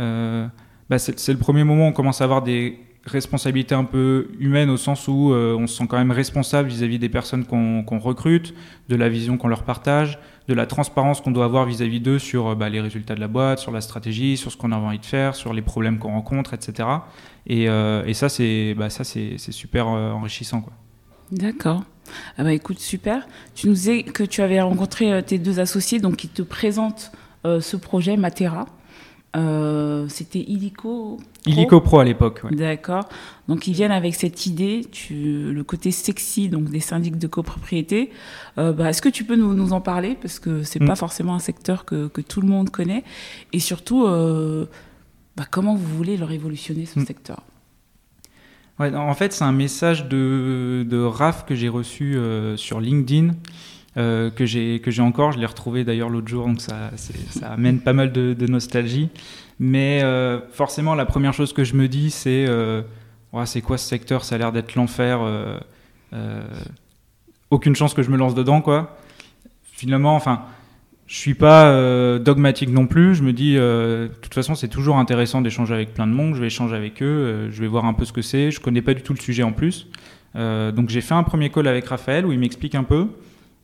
euh, 0.00 0.46
bah, 0.90 0.98
c'est 0.98 1.32
le 1.32 1.38
premier 1.38 1.64
moment 1.64 1.86
où 1.86 1.88
on 1.88 1.92
commence 1.92 2.20
à 2.20 2.24
avoir 2.24 2.42
des 2.42 2.78
responsabilités 3.06 3.74
un 3.74 3.84
peu 3.84 4.28
humaines 4.38 4.70
au 4.70 4.76
sens 4.76 5.08
où 5.08 5.32
on 5.32 5.66
se 5.66 5.76
sent 5.76 5.86
quand 5.88 5.98
même 5.98 6.10
responsable 6.10 6.68
vis-à-vis 6.68 6.98
des 6.98 7.08
personnes 7.08 7.44
qu'on 7.44 7.98
recrute, 7.98 8.54
de 8.88 8.96
la 8.96 9.08
vision 9.08 9.36
qu'on 9.36 9.48
leur 9.48 9.62
partage, 9.62 10.18
de 10.48 10.54
la 10.54 10.66
transparence 10.66 11.20
qu'on 11.20 11.30
doit 11.30 11.44
avoir 11.44 11.66
vis-à-vis 11.66 12.00
d'eux 12.00 12.18
sur 12.18 12.56
bah, 12.56 12.68
les 12.68 12.80
résultats 12.80 13.14
de 13.14 13.20
la 13.20 13.28
boîte, 13.28 13.58
sur 13.58 13.72
la 13.72 13.80
stratégie, 13.80 14.36
sur 14.36 14.50
ce 14.50 14.56
qu'on 14.56 14.72
a 14.72 14.76
envie 14.76 14.98
de 14.98 15.06
faire, 15.06 15.34
sur 15.34 15.52
les 15.52 15.62
problèmes 15.62 15.98
qu'on 15.98 16.12
rencontre, 16.12 16.54
etc. 16.54 16.88
Et, 17.46 17.64
et 17.64 18.14
ça, 18.14 18.28
c'est 18.28 18.74
bah, 18.74 18.88
super 18.90 19.86
enrichissant. 19.86 20.64
D'accord. 21.30 21.82
Ah 22.36 22.44
bah 22.44 22.52
écoute, 22.52 22.78
super. 22.78 23.26
Tu 23.54 23.68
nous 23.68 23.74
disais 23.74 24.02
que 24.02 24.22
tu 24.22 24.42
avais 24.42 24.60
rencontré 24.60 25.12
euh, 25.12 25.22
tes 25.22 25.38
deux 25.38 25.60
associés, 25.60 26.00
donc 26.00 26.16
qui 26.16 26.28
te 26.28 26.42
présentent 26.42 27.12
euh, 27.44 27.60
ce 27.60 27.76
projet 27.76 28.16
Matera. 28.16 28.66
Euh, 29.36 30.06
c'était 30.08 30.40
Illico 30.40 31.16
Pro. 31.16 31.50
Illico 31.52 31.80
Pro 31.80 31.98
à 31.98 32.04
l'époque. 32.04 32.42
D'accord. 32.52 33.08
Donc 33.48 33.66
ils 33.66 33.74
viennent 33.74 33.92
avec 33.92 34.14
cette 34.14 34.46
idée, 34.46 34.86
tu, 34.90 35.52
le 35.52 35.64
côté 35.64 35.90
sexy 35.90 36.48
donc 36.48 36.70
des 36.70 36.80
syndics 36.80 37.18
de 37.18 37.26
copropriété. 37.26 38.10
Bah, 38.56 38.90
est-ce 38.90 39.02
que 39.02 39.08
tu 39.08 39.24
peux 39.24 39.36
nous, 39.36 39.72
en 39.72 39.80
parler? 39.80 40.16
Parce 40.20 40.38
que 40.38 40.62
c'est 40.62 40.80
n'est 40.80 40.86
mm. 40.86 40.88
pas 40.88 40.96
forcément 40.96 41.34
un 41.34 41.40
secteur 41.40 41.84
que, 41.84 42.08
tout 42.28 42.40
le 42.40 42.48
monde 42.48 42.70
connaît 42.70 43.04
et 43.52 43.58
surtout 43.58 44.06
bah, 45.36 45.44
comment 45.50 45.74
vous 45.74 45.96
voulez 45.96 46.16
le 46.16 46.24
révolutionner 46.24 46.86
ce 46.86 47.00
mm. 47.00 47.06
secteur? 47.06 47.42
En 48.78 49.14
fait, 49.14 49.32
c'est 49.32 49.44
un 49.44 49.52
message 49.52 50.08
de, 50.08 50.84
de 50.88 50.98
RAF 50.98 51.46
que 51.46 51.54
j'ai 51.54 51.68
reçu 51.68 52.16
euh, 52.16 52.56
sur 52.56 52.80
LinkedIn, 52.80 53.34
euh, 53.96 54.30
que 54.30 54.44
j'ai 54.46 54.80
encore. 55.00 55.32
Je 55.32 55.38
l'ai 55.38 55.46
retrouvé 55.46 55.84
d'ailleurs 55.84 56.08
l'autre 56.08 56.28
jour, 56.28 56.46
donc 56.46 56.60
ça, 56.60 56.90
amène 57.42 57.80
pas 57.80 57.92
mal 57.92 58.12
de, 58.12 58.46
nostalgie. 58.46 59.08
Mais 59.58 60.00
euh, 60.02 60.40
forcément, 60.52 60.94
la 60.94 61.06
première 61.06 61.32
chose 61.32 61.52
que 61.52 61.64
je 61.64 61.74
me 61.74 61.88
dis, 61.88 62.10
c'est 62.10 62.46
c'est 63.46 63.62
quoi 63.62 63.78
ce 63.78 63.88
secteur? 63.88 64.24
Ça 64.24 64.36
a 64.36 64.38
l'air 64.38 64.52
d'être 64.52 64.74
l'enfer. 64.74 65.20
aucune 67.50 67.76
chance 67.76 67.94
que 67.94 68.02
je 68.02 68.10
me 68.10 68.16
lance 68.16 68.34
dedans, 68.34 68.60
quoi. 68.60 68.98
Finalement, 69.62 70.14
enfin 70.14 70.44
je 71.06 71.16
suis 71.16 71.34
pas 71.34 71.66
euh, 71.66 72.18
dogmatique 72.18 72.70
non 72.70 72.86
plus. 72.86 73.14
Je 73.14 73.22
me 73.22 73.32
dis, 73.32 73.56
euh, 73.56 74.08
de 74.08 74.14
toute 74.14 74.34
façon, 74.34 74.54
c'est 74.54 74.68
toujours 74.68 74.96
intéressant 74.96 75.42
d'échanger 75.42 75.74
avec 75.74 75.92
plein 75.92 76.06
de 76.06 76.12
monde. 76.12 76.34
Je 76.34 76.40
vais 76.40 76.46
échanger 76.46 76.74
avec 76.74 77.02
eux. 77.02 77.06
Euh, 77.06 77.50
je 77.50 77.60
vais 77.60 77.66
voir 77.66 77.84
un 77.84 77.92
peu 77.92 78.04
ce 78.04 78.12
que 78.12 78.22
c'est. 78.22 78.50
Je 78.50 78.60
connais 78.60 78.82
pas 78.82 78.94
du 78.94 79.02
tout 79.02 79.12
le 79.12 79.20
sujet 79.20 79.42
en 79.42 79.52
plus. 79.52 79.86
donc 80.34 80.88
j'ai 80.88 81.00
fait 81.00 81.14
un 81.14 81.22
premier 81.22 81.50
call 81.50 81.68
avec 81.68 81.86
Raphaël 81.86 82.26
où 82.26 82.32
il 82.32 82.38
m'explique 82.38 82.74
un 82.74 82.84
peu. 82.84 83.06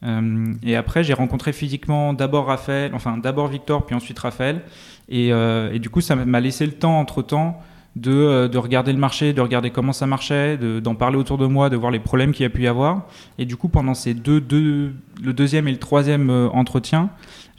Et 0.03 0.77
après, 0.77 1.05
j'ai 1.05 1.13
rencontré 1.13 1.53
physiquement 1.53 2.15
d'abord 2.15 2.47
Raphaël, 2.47 2.93
enfin 2.95 3.19
d'abord 3.19 3.49
Victor, 3.49 3.85
puis 3.85 3.95
ensuite 3.95 4.19
Raphaël. 4.19 4.63
Et, 5.09 5.29
et 5.29 5.79
du 5.79 5.91
coup, 5.91 6.01
ça 6.01 6.17
m'a 6.17 6.41
laissé 6.41 6.65
le 6.65 6.73
temps 6.73 6.99
entre 6.99 7.21
temps 7.21 7.61
de, 7.97 8.47
de, 8.47 8.59
regarder 8.59 8.93
le 8.95 8.99
marché, 8.99 9.35
de 9.35 9.41
regarder 9.43 9.71
comment 9.71 9.93
ça 9.93 10.07
marchait, 10.07 10.57
d'en 10.57 10.95
parler 10.95 11.19
autour 11.19 11.37
de 11.37 11.47
moi, 11.47 11.69
de 11.69 11.77
voir 11.77 11.91
les 11.91 11.99
problèmes 11.99 12.33
qu'il 12.33 12.45
y 12.45 12.47
a 12.47 12.51
pu 12.51 12.63
y 12.63 12.67
avoir. 12.67 13.09
Et 13.37 13.45
du 13.45 13.57
coup, 13.57 13.69
pendant 13.69 13.93
ces 13.93 14.15
deux, 14.15 14.43
le 15.23 15.33
deuxième 15.35 15.69
et 15.69 15.73
le 15.73 15.79
troisième 15.79 16.31
entretien, 16.55 17.11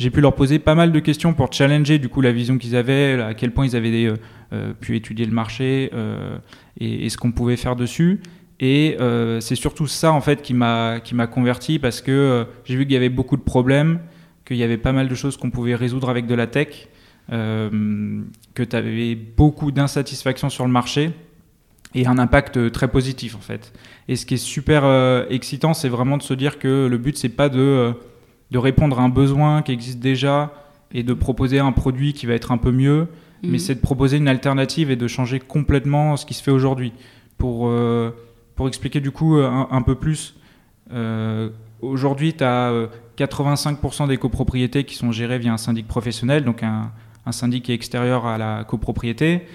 j'ai 0.02 0.10
pu 0.10 0.20
leur 0.20 0.34
poser 0.34 0.58
pas 0.58 0.74
mal 0.74 0.92
de 0.92 1.00
questions 1.00 1.36
pour 1.36 1.54
challenger 1.54 2.00
du 2.00 2.10
coup 2.10 2.22
la 2.22 2.32
vision 2.32 2.58
qu'ils 2.58 2.76
avaient, 2.76 3.22
à 3.22 3.36
quel 3.36 3.52
point 3.52 3.68
ils 3.68 3.76
avaient 3.76 4.06
euh, 4.06 4.16
euh, 4.52 4.74
pu 4.74 4.96
étudier 4.96 5.28
le 5.28 5.32
marché 5.32 5.92
euh, 5.94 6.40
et, 6.80 7.08
ce 7.10 7.18
qu'on 7.18 7.32
pouvait 7.32 7.56
faire 7.56 7.76
dessus. 7.76 8.20
Et 8.62 8.96
c'est 9.40 9.56
surtout 9.56 9.88
ça 9.88 10.14
en 10.14 10.22
fait 10.22 10.44
qui 10.44 10.54
m'a 10.54 11.00
qui 11.00 11.16
m'a 11.16 11.26
converti 11.26 11.80
parce 11.80 12.00
que 12.00 12.46
j'ai 12.64 12.76
vu 12.76 12.84
qu'il 12.84 12.94
y 12.94 12.96
avait 12.96 13.10
beaucoup 13.10 13.36
de 13.36 13.42
problèmes, 13.42 14.00
qu'il 14.46 14.58
y 14.58 14.64
avait 14.64 14.78
pas 14.78 14.92
mal 14.92 15.10
de 15.10 15.16
choses 15.16 15.36
qu'on 15.36 15.50
pouvait 15.50 15.74
résoudre 15.74 16.10
avec 16.10 16.28
de 16.28 16.36
la 16.36 16.46
tech, 16.46 16.88
que 17.28 18.64
tu 18.64 18.76
avais 18.76 19.16
beaucoup 19.16 19.72
d'insatisfaction 19.72 20.50
sur 20.50 20.64
le 20.64 20.72
marché 20.72 21.12
et 21.96 22.06
un 22.06 22.20
impact 22.20 22.72
très 22.72 22.88
positif 22.88 23.36
en 23.36 23.42
fait. 23.42 23.74
Et 24.08 24.16
ce 24.16 24.28
qui 24.28 24.36
est 24.36 24.46
super 24.46 24.84
excitant, 25.32 25.74
c'est 25.74 25.90
vraiment 25.90 26.18
de 26.18 26.24
se 26.24 26.36
dire 26.36 26.60
que 26.60 26.88
le 26.88 26.98
but 27.00 27.18
c'est 27.18 27.30
pas 27.30 27.50
de 27.50 27.96
de 28.52 28.58
répondre 28.58 29.00
à 29.00 29.04
un 29.04 29.10
besoin 29.10 29.62
qui 29.62 29.72
existe 29.72 30.00
déjà 30.00 30.54
et 30.94 31.04
de 31.04 31.14
proposer 31.14 31.60
un 31.60 31.72
produit 31.72 32.14
qui 32.14 32.26
va 32.26 32.34
être 32.34 32.52
un 32.52 32.58
peu 32.58 32.72
mieux, 32.72 33.08
mais 33.44 33.52
mhm. 33.52 33.60
c'est 33.60 33.76
de 33.76 33.80
proposer 33.80 34.18
une 34.18 34.28
alternative 34.28 34.92
et 34.92 34.96
de 34.96 35.08
changer 35.08 35.40
complètement 35.40 36.18
ce 36.18 36.26
qui 36.26 36.34
se 36.34 36.44
fait 36.44 36.52
aujourd'hui. 36.52 36.92
Pour, 37.38 37.70
euh, 37.70 38.12
pour 38.62 38.68
expliquer 38.68 39.00
du 39.00 39.10
coup 39.10 39.38
un, 39.38 39.82
peu 39.82 39.96
plus, 39.96 40.36
euh, 40.94 41.50
aujourd'hui 41.82 42.36
tu 42.36 42.44
as 42.44 42.72
85% 43.18 44.08
des 44.08 44.18
copropriétés 44.18 44.84
qui 44.84 44.94
sont 44.94 45.12
gérées 45.12 45.40
via 45.40 45.52
un 45.52 45.58
syndic 45.58 45.88
professionnel, 45.88 46.46
donc 46.46 46.62
un, 46.62 46.92
syndic 47.32 47.64
qui 47.66 47.72
est 47.72 47.76
extérieur 47.76 48.28
à 48.28 48.38
la 48.38 48.64
copropriété. 48.64 49.48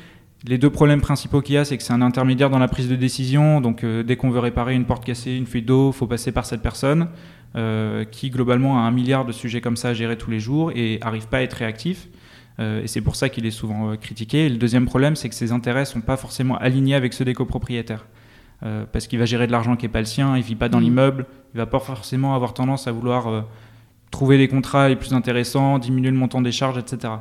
Les 0.44 0.58
deux 0.58 0.70
problèmes 0.70 1.00
principaux 1.00 1.40
qu'il 1.40 1.54
y 1.54 1.58
a, 1.58 1.64
c'est 1.64 1.76
que 1.76 1.84
c'est 1.84 1.92
un 1.92 2.02
intermédiaire 2.02 2.50
dans 2.50 2.58
la 2.58 2.66
prise 2.66 2.88
de 2.88 2.96
décision. 2.96 3.60
Donc, 3.60 3.84
euh, 3.84 4.02
dès 4.02 4.16
qu'on 4.16 4.30
veut 4.30 4.40
réparer 4.40 4.74
une 4.74 4.86
porte 4.86 5.04
cassée, 5.04 5.36
une 5.36 5.46
fuite 5.46 5.66
d'eau, 5.66 5.90
il 5.90 5.96
faut 5.96 6.08
passer 6.08 6.32
par 6.32 6.44
cette 6.44 6.62
personne. 6.62 7.06
Euh, 7.54 8.04
qui 8.04 8.30
globalement 8.30 8.76
a 8.76 8.80
un 8.82 8.90
milliard 8.90 9.24
de 9.24 9.30
sujets 9.30 9.60
comme 9.60 9.76
ça 9.76 9.90
à 9.90 9.94
gérer 9.94 10.18
tous 10.18 10.32
les 10.32 10.40
jours 10.40 10.72
et 10.74 10.98
arrive 11.00 11.28
pas 11.28 11.38
à 11.38 11.42
être 11.42 11.54
réactif. 11.54 12.08
Euh, 12.58 12.82
et 12.82 12.86
c'est 12.86 13.00
pour 13.00 13.16
ça 13.16 13.28
qu'il 13.28 13.46
est 13.46 13.50
souvent 13.50 13.92
euh, 13.92 13.96
critiqué. 13.96 14.46
Et 14.46 14.48
le 14.48 14.56
deuxième 14.56 14.86
problème, 14.86 15.16
c'est 15.16 15.28
que 15.28 15.34
ses 15.34 15.52
intérêts 15.52 15.84
sont 15.84 16.00
pas 16.00 16.16
forcément 16.16 16.56
alignés 16.56 16.94
avec 16.94 17.12
ceux 17.12 17.24
des 17.24 17.34
copropriétaires. 17.34 18.06
Parce 18.60 19.06
qu'il 19.06 19.18
va 19.18 19.24
gérer 19.26 19.46
de 19.46 19.52
l'argent 19.52 19.76
qui 19.76 19.84
n'est 19.84 19.92
pas 19.92 20.00
le 20.00 20.06
sien, 20.06 20.36
il 20.36 20.42
vit 20.42 20.54
pas 20.54 20.68
dans 20.68 20.78
Mhm. 20.78 20.84
l'immeuble, 20.84 21.26
il 21.54 21.58
va 21.58 21.66
pas 21.66 21.78
forcément 21.78 22.34
avoir 22.34 22.54
tendance 22.54 22.86
à 22.88 22.92
vouloir 22.92 23.28
euh, 23.28 23.42
trouver 24.10 24.38
les 24.38 24.48
contrats 24.48 24.88
les 24.88 24.96
plus 24.96 25.12
intéressants, 25.12 25.78
diminuer 25.78 26.10
le 26.10 26.16
montant 26.16 26.40
des 26.42 26.52
charges, 26.52 26.78
etc. 26.78 27.12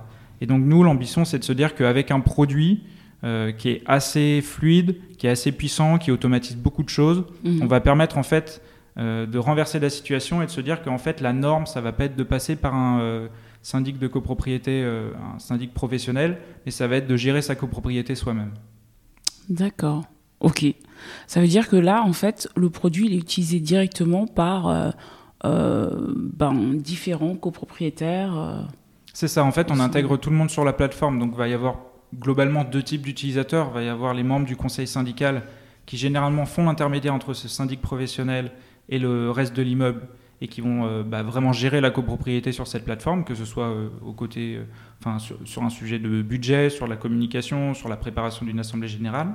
Et 0.41 0.45
donc 0.45 0.63
nous, 0.63 0.83
l'ambition, 0.83 1.25
c'est 1.25 1.39
de 1.39 1.43
se 1.43 1.53
dire 1.53 1.75
qu'avec 1.75 2.11
un 2.11 2.19
produit 2.19 2.83
euh, 3.23 3.51
qui 3.51 3.69
est 3.69 3.81
assez 3.85 4.41
fluide, 4.41 4.97
qui 5.17 5.25
est 5.25 5.31
assez 5.31 5.51
puissant, 5.51 5.97
qui 5.97 6.11
automatise 6.11 6.57
beaucoup 6.57 6.83
de 6.83 6.89
choses, 6.89 7.23
Mhm. 7.43 7.61
on 7.63 7.65
va 7.67 7.79
permettre 7.81 8.17
en 8.17 8.23
fait 8.23 8.61
euh, 8.97 9.25
de 9.25 9.37
renverser 9.37 9.79
la 9.79 9.89
situation 9.89 10.41
et 10.41 10.45
de 10.45 10.51
se 10.51 10.61
dire 10.61 10.81
qu'en 10.81 10.97
fait 10.97 11.19
la 11.19 11.33
norme, 11.33 11.65
ça 11.65 11.81
va 11.81 11.91
pas 11.91 12.05
être 12.05 12.15
de 12.15 12.23
passer 12.23 12.55
par 12.55 12.73
un 12.75 12.99
euh, 13.01 13.27
syndic 13.61 13.99
de 13.99 14.07
copropriété, 14.07 14.83
euh, 14.83 15.09
un 15.35 15.39
syndic 15.39 15.73
professionnel, 15.73 16.37
mais 16.65 16.71
ça 16.71 16.87
va 16.87 16.95
être 16.97 17.07
de 17.07 17.17
gérer 17.17 17.41
sa 17.41 17.55
copropriété 17.55 18.15
soi-même. 18.15 18.51
D'accord. 19.49 20.05
Ok. 20.45 20.63
Ça 21.25 21.41
veut 21.41 21.47
dire 21.47 21.67
que 21.67 21.75
là, 21.75 22.03
en 22.03 22.13
fait, 22.13 22.47
le 22.55 22.69
produit 22.69 23.07
il 23.07 23.13
est 23.13 23.17
utilisé 23.17 23.59
directement 23.59 24.27
par 24.27 24.67
euh, 24.67 24.91
euh, 25.43 26.13
ben, 26.15 26.75
différents 26.75 27.35
copropriétaires. 27.35 28.37
euh. 28.37 28.61
C'est 29.11 29.27
ça, 29.27 29.43
en 29.43 29.51
fait, 29.51 29.71
on 29.71 29.79
intègre 29.79 30.17
tout 30.17 30.29
le 30.29 30.35
monde 30.35 30.51
sur 30.51 30.63
la 30.63 30.73
plateforme, 30.73 31.17
donc 31.17 31.31
il 31.33 31.37
va 31.37 31.47
y 31.47 31.53
avoir 31.53 31.77
globalement 32.19 32.63
deux 32.63 32.83
types 32.83 33.01
d'utilisateurs. 33.01 33.69
Il 33.71 33.73
va 33.73 33.81
y 33.81 33.89
avoir 33.89 34.13
les 34.13 34.21
membres 34.21 34.45
du 34.45 34.55
conseil 34.55 34.85
syndical 34.85 35.43
qui 35.87 35.97
généralement 35.97 36.45
font 36.45 36.65
l'intermédiaire 36.65 37.15
entre 37.15 37.33
ce 37.33 37.47
syndic 37.47 37.81
professionnel 37.81 38.51
et 38.87 38.99
le 38.99 39.31
reste 39.31 39.55
de 39.55 39.63
l'immeuble 39.63 40.01
et 40.41 40.47
qui 40.47 40.61
vont 40.61 40.85
euh, 40.85 41.01
bah, 41.01 41.23
vraiment 41.23 41.53
gérer 41.53 41.81
la 41.81 41.89
copropriété 41.89 42.51
sur 42.51 42.67
cette 42.67 42.85
plateforme, 42.85 43.23
que 43.23 43.33
ce 43.33 43.45
soit 43.45 43.69
euh, 43.69 43.89
au 44.05 44.13
côté, 44.13 44.57
euh, 44.57 44.65
enfin, 44.99 45.17
sur, 45.17 45.37
sur 45.45 45.63
un 45.63 45.69
sujet 45.71 45.97
de 45.97 46.21
budget, 46.21 46.69
sur 46.69 46.87
la 46.87 46.97
communication, 46.97 47.73
sur 47.73 47.89
la 47.89 47.97
préparation 47.97 48.45
d'une 48.45 48.59
assemblée 48.59 48.87
générale. 48.87 49.29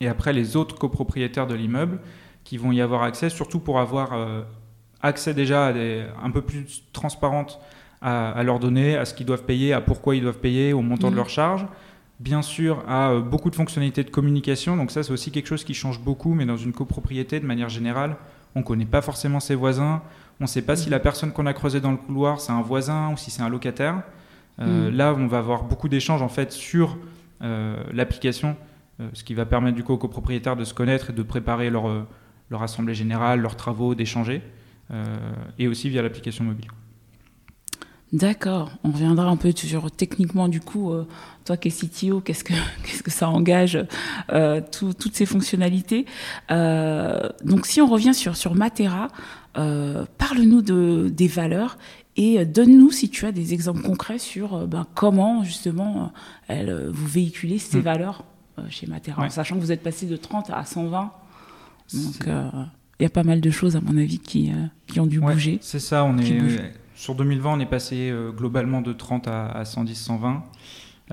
Et 0.00 0.08
après, 0.08 0.32
les 0.32 0.56
autres 0.56 0.76
copropriétaires 0.76 1.46
de 1.46 1.54
l'immeuble 1.54 1.98
qui 2.44 2.56
vont 2.56 2.72
y 2.72 2.80
avoir 2.80 3.02
accès, 3.02 3.28
surtout 3.28 3.60
pour 3.60 3.78
avoir 3.80 4.14
euh, 4.14 4.42
accès 5.02 5.34
déjà 5.34 5.66
à 5.66 5.72
des, 5.74 6.04
un 6.22 6.30
peu 6.30 6.40
plus 6.40 6.84
transparente 6.92 7.60
à, 8.00 8.30
à 8.30 8.42
leurs 8.42 8.58
données, 8.58 8.96
à 8.96 9.04
ce 9.04 9.12
qu'ils 9.12 9.26
doivent 9.26 9.44
payer, 9.44 9.74
à 9.74 9.82
pourquoi 9.82 10.16
ils 10.16 10.22
doivent 10.22 10.38
payer, 10.38 10.72
au 10.72 10.80
montant 10.80 11.10
de 11.10 11.16
leurs 11.16 11.28
charges. 11.28 11.66
Bien 12.18 12.40
sûr, 12.40 12.82
à 12.88 13.10
euh, 13.10 13.20
beaucoup 13.20 13.50
de 13.50 13.56
fonctionnalités 13.56 14.02
de 14.02 14.10
communication. 14.10 14.76
Donc 14.76 14.90
ça, 14.90 15.02
c'est 15.02 15.12
aussi 15.12 15.30
quelque 15.30 15.46
chose 15.46 15.64
qui 15.64 15.74
change 15.74 16.00
beaucoup, 16.00 16.32
mais 16.34 16.46
dans 16.46 16.56
une 16.56 16.72
copropriété, 16.72 17.38
de 17.38 17.46
manière 17.46 17.68
générale, 17.68 18.16
on 18.54 18.60
ne 18.60 18.64
connaît 18.64 18.86
pas 18.86 19.02
forcément 19.02 19.38
ses 19.40 19.54
voisins. 19.54 20.00
On 20.40 20.44
ne 20.44 20.48
sait 20.48 20.62
pas 20.62 20.76
si 20.76 20.86
Mhm. 20.86 20.92
la 20.92 21.00
personne 21.00 21.32
qu'on 21.32 21.44
a 21.44 21.52
creusée 21.52 21.80
dans 21.80 21.90
le 21.90 21.98
couloir, 21.98 22.40
c'est 22.40 22.52
un 22.52 22.62
voisin 22.62 23.10
ou 23.12 23.18
si 23.18 23.30
c'est 23.30 23.42
un 23.42 23.50
locataire. 23.50 24.02
Euh, 24.60 24.88
Mhm. 24.90 24.96
Là, 24.96 25.14
on 25.16 25.26
va 25.26 25.38
avoir 25.38 25.62
beaucoup 25.64 25.90
d'échanges 25.90 26.22
en 26.22 26.28
fait 26.28 26.52
sur 26.52 26.96
l'application, 27.92 28.56
ce 29.12 29.24
qui 29.24 29.34
va 29.34 29.46
permettre 29.46 29.76
du 29.76 29.84
coup 29.84 29.92
aux 29.94 29.98
copropriétaires 29.98 30.56
de 30.56 30.64
se 30.64 30.74
connaître 30.74 31.10
et 31.10 31.12
de 31.12 31.22
préparer 31.22 31.70
leur, 31.70 31.88
euh, 31.88 32.06
leur 32.50 32.62
assemblée 32.62 32.94
générale, 32.94 33.40
leurs 33.40 33.56
travaux, 33.56 33.94
d'échanger, 33.94 34.42
euh, 34.90 35.04
et 35.58 35.68
aussi 35.68 35.88
via 35.88 36.02
l'application 36.02 36.44
mobile. 36.44 36.68
D'accord. 38.12 38.72
On 38.82 38.90
reviendra 38.90 39.26
un 39.26 39.36
peu 39.36 39.52
sur 39.54 39.88
techniquement, 39.92 40.48
du 40.48 40.60
coup, 40.60 40.92
euh, 40.92 41.06
toi 41.44 41.56
qui 41.56 41.68
es 41.68 41.70
CTO, 41.70 42.20
qu'est-ce 42.20 42.42
que, 42.42 42.52
qu'est-ce 42.84 43.04
que 43.04 43.10
ça 43.10 43.28
engage, 43.28 43.78
euh, 44.32 44.60
tout- 44.72 44.94
toutes 44.94 45.14
ces 45.14 45.26
fonctionnalités. 45.26 46.06
Euh, 46.50 47.28
donc, 47.44 47.66
si 47.66 47.80
on 47.80 47.86
revient 47.86 48.12
sur, 48.14 48.34
sur 48.36 48.56
Matera, 48.56 49.08
euh, 49.58 50.04
parle-nous 50.18 50.60
de, 50.62 51.08
des 51.08 51.28
valeurs 51.28 51.78
et 52.16 52.40
euh, 52.40 52.44
donne-nous, 52.44 52.90
si 52.90 53.10
tu 53.10 53.26
as 53.26 53.32
des 53.32 53.54
exemples 53.54 53.82
concrets 53.82 54.18
sur 54.18 54.54
euh, 54.56 54.66
ben, 54.66 54.86
comment, 54.96 55.44
justement, 55.44 56.12
euh, 56.50 56.54
euh, 56.68 56.90
vous 56.92 57.06
véhiculez 57.06 57.58
ces 57.58 57.78
Mm. 57.78 57.82
valeurs 57.82 58.24
euh, 58.24 58.24
chez 58.68 58.86
Matera, 58.86 59.20
Ouais. 59.22 59.28
en 59.28 59.30
sachant 59.30 59.56
que 59.56 59.60
vous 59.60 59.72
êtes 59.72 59.82
passé 59.82 60.06
de 60.06 60.16
30 60.16 60.50
à 60.50 60.64
120. 60.64 61.12
Donc, 61.94 62.28
euh, 62.28 62.48
il 62.98 63.02
y 63.04 63.06
a 63.06 63.10
pas 63.10 63.24
mal 63.24 63.40
de 63.40 63.50
choses, 63.50 63.76
à 63.76 63.80
mon 63.80 63.96
avis, 63.96 64.18
qui, 64.18 64.50
euh, 64.50 64.66
qui 64.86 65.00
ont 65.00 65.06
dû 65.06 65.18
Ouais, 65.18 65.32
bouger. 65.34 65.58
C'est 65.62 65.80
ça, 65.80 66.04
on 66.04 66.16
est 66.18 66.38
bouge. 66.38 66.60
sur 66.94 67.14
2020, 67.14 67.54
on 67.54 67.60
est 67.60 67.66
passé 67.66 68.10
euh, 68.10 68.30
globalement 68.30 68.80
de 68.82 68.92
30 68.92 69.26
à, 69.28 69.46
à 69.50 69.64
110, 69.64 69.94
120. 69.94 70.44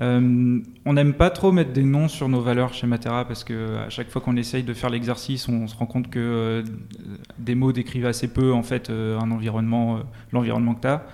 Euh, 0.00 0.60
on 0.84 0.92
n'aime 0.92 1.14
pas 1.14 1.28
trop 1.30 1.50
mettre 1.50 1.72
des 1.72 1.82
noms 1.82 2.06
sur 2.06 2.28
nos 2.28 2.40
valeurs 2.40 2.72
chez 2.72 2.86
Matera 2.86 3.24
parce 3.26 3.42
que 3.42 3.78
à 3.78 3.90
chaque 3.90 4.08
fois 4.10 4.22
qu'on 4.22 4.36
essaye 4.36 4.62
de 4.62 4.72
faire 4.72 4.90
l'exercice, 4.90 5.48
on 5.48 5.66
se 5.66 5.74
rend 5.74 5.86
compte 5.86 6.08
que 6.08 6.20
euh, 6.20 6.62
des 7.40 7.56
mots 7.56 7.72
décrivent 7.72 8.06
assez 8.06 8.28
peu 8.28 8.52
en 8.52 8.62
fait 8.62 8.90
euh, 8.90 9.18
un 9.18 9.32
environnement, 9.32 9.96
euh, 9.96 10.00
l'environnement 10.30 10.74
que 10.74 10.82
tu 10.82 10.86
as. 10.86 11.04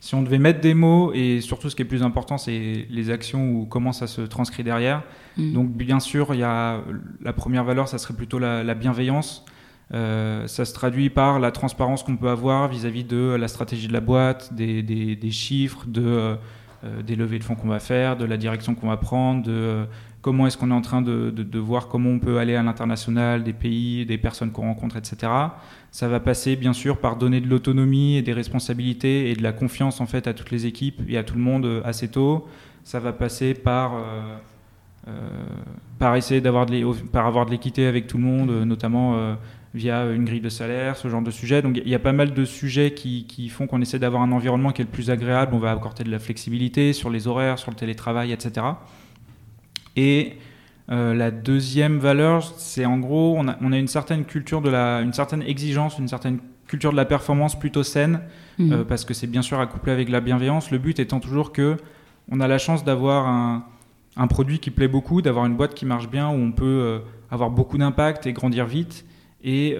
Si 0.00 0.14
on 0.14 0.22
devait 0.22 0.38
mettre 0.38 0.60
des 0.60 0.72
mots 0.74 1.12
et 1.14 1.40
surtout 1.42 1.68
ce 1.68 1.76
qui 1.76 1.82
est 1.82 1.84
plus 1.84 2.02
important, 2.02 2.38
c'est 2.38 2.86
les 2.88 3.10
actions 3.10 3.52
ou 3.52 3.66
comment 3.66 3.92
ça 3.92 4.06
se 4.06 4.22
transcrit 4.22 4.64
derrière. 4.64 5.02
Mm. 5.36 5.52
Donc 5.52 5.70
bien 5.72 6.00
sûr, 6.00 6.32
il 6.34 6.40
y 6.40 6.42
a 6.42 6.80
la 7.22 7.32
première 7.34 7.64
valeur, 7.64 7.86
ça 7.86 7.98
serait 7.98 8.14
plutôt 8.14 8.38
la, 8.38 8.64
la 8.64 8.74
bienveillance. 8.74 9.44
Euh, 9.92 10.46
ça 10.46 10.64
se 10.64 10.72
traduit 10.72 11.10
par 11.10 11.38
la 11.40 11.50
transparence 11.50 12.02
qu'on 12.02 12.16
peut 12.16 12.28
avoir 12.30 12.68
vis-à-vis 12.68 13.04
de 13.04 13.36
la 13.38 13.48
stratégie 13.48 13.88
de 13.88 13.92
la 13.92 14.00
boîte, 14.00 14.54
des, 14.54 14.82
des- 14.82 15.16
des 15.16 15.30
chiffres, 15.30 15.84
de, 15.86 16.02
euh, 16.06 16.36
euh, 16.84 17.02
des 17.02 17.16
levées 17.16 17.38
de 17.38 17.44
fonds 17.44 17.56
qu'on 17.56 17.68
va 17.68 17.80
faire, 17.80 18.16
de 18.16 18.24
la 18.24 18.36
direction 18.36 18.74
qu'on 18.74 18.88
va 18.88 18.96
prendre, 18.96 19.42
de 19.42 19.84
comment 20.22 20.46
est-ce 20.46 20.58
qu'on 20.58 20.70
est 20.70 20.74
en 20.74 20.82
train 20.82 21.02
de, 21.02 21.58
voir 21.58 21.88
comment 21.88 22.10
on 22.10 22.18
peut 22.18 22.38
aller 22.38 22.54
à 22.54 22.62
l'international, 22.62 23.42
des 23.42 23.52
pays, 23.52 24.04
des 24.06 24.18
personnes 24.18 24.50
qu'on 24.52 24.62
rencontre, 24.62 24.96
etc. 24.96 25.32
Ça 25.90 26.08
va 26.08 26.20
passer 26.20 26.56
bien 26.56 26.72
sûr 26.72 26.98
par 26.98 27.16
donner 27.16 27.40
de 27.40 27.48
l'autonomie 27.48 28.16
et 28.16 28.22
des 28.22 28.32
responsabilités 28.32 29.30
et 29.30 29.34
de 29.34 29.42
la 29.42 29.52
confiance 29.52 30.00
en 30.00 30.06
fait 30.06 30.26
à 30.26 30.34
toutes 30.34 30.50
les 30.50 30.66
équipes 30.66 31.02
et 31.08 31.16
à 31.16 31.24
tout 31.24 31.34
le 31.34 31.40
monde 31.40 31.64
euh, 31.64 31.80
assez 31.84 32.08
tôt. 32.08 32.46
Ça 32.84 33.00
va 33.00 33.12
passer 33.12 33.54
par 33.54 33.94
euh, 33.94 34.36
euh, 35.08 35.12
par 35.98 36.16
essayer 36.16 36.40
d'avoir 36.40 36.66
de 36.66 37.16
avoir 37.16 37.46
de 37.46 37.50
l'équité 37.50 37.86
avec 37.86 38.06
tout 38.06 38.18
le 38.18 38.24
monde, 38.24 38.50
notamment 38.50 39.36
via 39.74 40.04
une 40.06 40.24
grille 40.24 40.40
de 40.40 40.48
salaire, 40.48 40.96
ce 40.96 41.08
genre 41.08 41.22
de 41.22 41.30
sujet. 41.30 41.62
Donc 41.62 41.78
il 41.78 41.88
y 41.88 41.94
a 41.94 41.98
pas 41.98 42.12
mal 42.12 42.34
de 42.34 42.44
sujets 42.44 42.92
qui, 42.92 43.24
qui 43.26 43.48
font 43.48 43.66
qu'on 43.66 43.80
essaie 43.80 43.98
d'avoir 43.98 44.22
un 44.22 44.32
environnement 44.32 44.72
qui 44.72 44.82
est 44.82 44.84
le 44.84 44.90
plus 44.90 45.10
agréable. 45.10 45.54
On 45.54 45.58
va 45.58 45.70
apporter 45.70 46.04
de 46.04 46.10
la 46.10 46.18
flexibilité 46.18 46.92
sur 46.92 47.10
les 47.10 47.28
horaires, 47.28 47.58
sur 47.58 47.70
le 47.70 47.76
télétravail, 47.76 48.32
etc. 48.32 48.66
Et 49.96 50.36
euh, 50.90 51.14
la 51.14 51.30
deuxième 51.30 51.98
valeur, 51.98 52.42
c'est 52.56 52.84
en 52.84 52.98
gros, 52.98 53.34
on 53.38 53.46
a, 53.48 53.56
on 53.60 53.72
a 53.72 53.78
une 53.78 53.88
certaine 53.88 54.24
culture 54.24 54.60
de 54.60 54.70
la, 54.70 55.00
une 55.00 55.12
certaine 55.12 55.42
exigence, 55.42 55.98
une 55.98 56.08
certaine 56.08 56.38
culture 56.66 56.90
de 56.92 56.96
la 56.96 57.04
performance 57.04 57.58
plutôt 57.58 57.82
saine, 57.82 58.20
Mm. 58.58 58.72
euh, 58.72 58.84
parce 58.84 59.04
que 59.06 59.14
c'est 59.14 59.26
bien 59.26 59.40
sûr 59.42 59.58
accouplé 59.58 59.90
avec 59.92 60.08
la 60.10 60.20
bienveillance. 60.20 60.70
Le 60.70 60.78
but 60.78 60.98
étant 60.98 61.18
toujours 61.20 61.50
que 61.52 61.76
on 62.30 62.40
a 62.40 62.46
la 62.48 62.58
chance 62.58 62.84
d'avoir 62.84 63.26
un, 63.26 63.64
un 64.16 64.26
produit 64.26 64.58
qui 64.58 64.70
plaît 64.70 64.88
beaucoup, 64.88 65.22
d'avoir 65.22 65.46
une 65.46 65.56
boîte 65.56 65.74
qui 65.74 65.86
marche 65.86 66.10
bien, 66.10 66.28
où 66.28 66.34
on 66.34 66.52
peut 66.52 66.64
euh, 66.66 66.98
avoir 67.30 67.50
beaucoup 67.50 67.78
d'impact 67.78 68.26
et 68.26 68.32
grandir 68.32 68.66
vite. 68.66 69.06
Et 69.42 69.78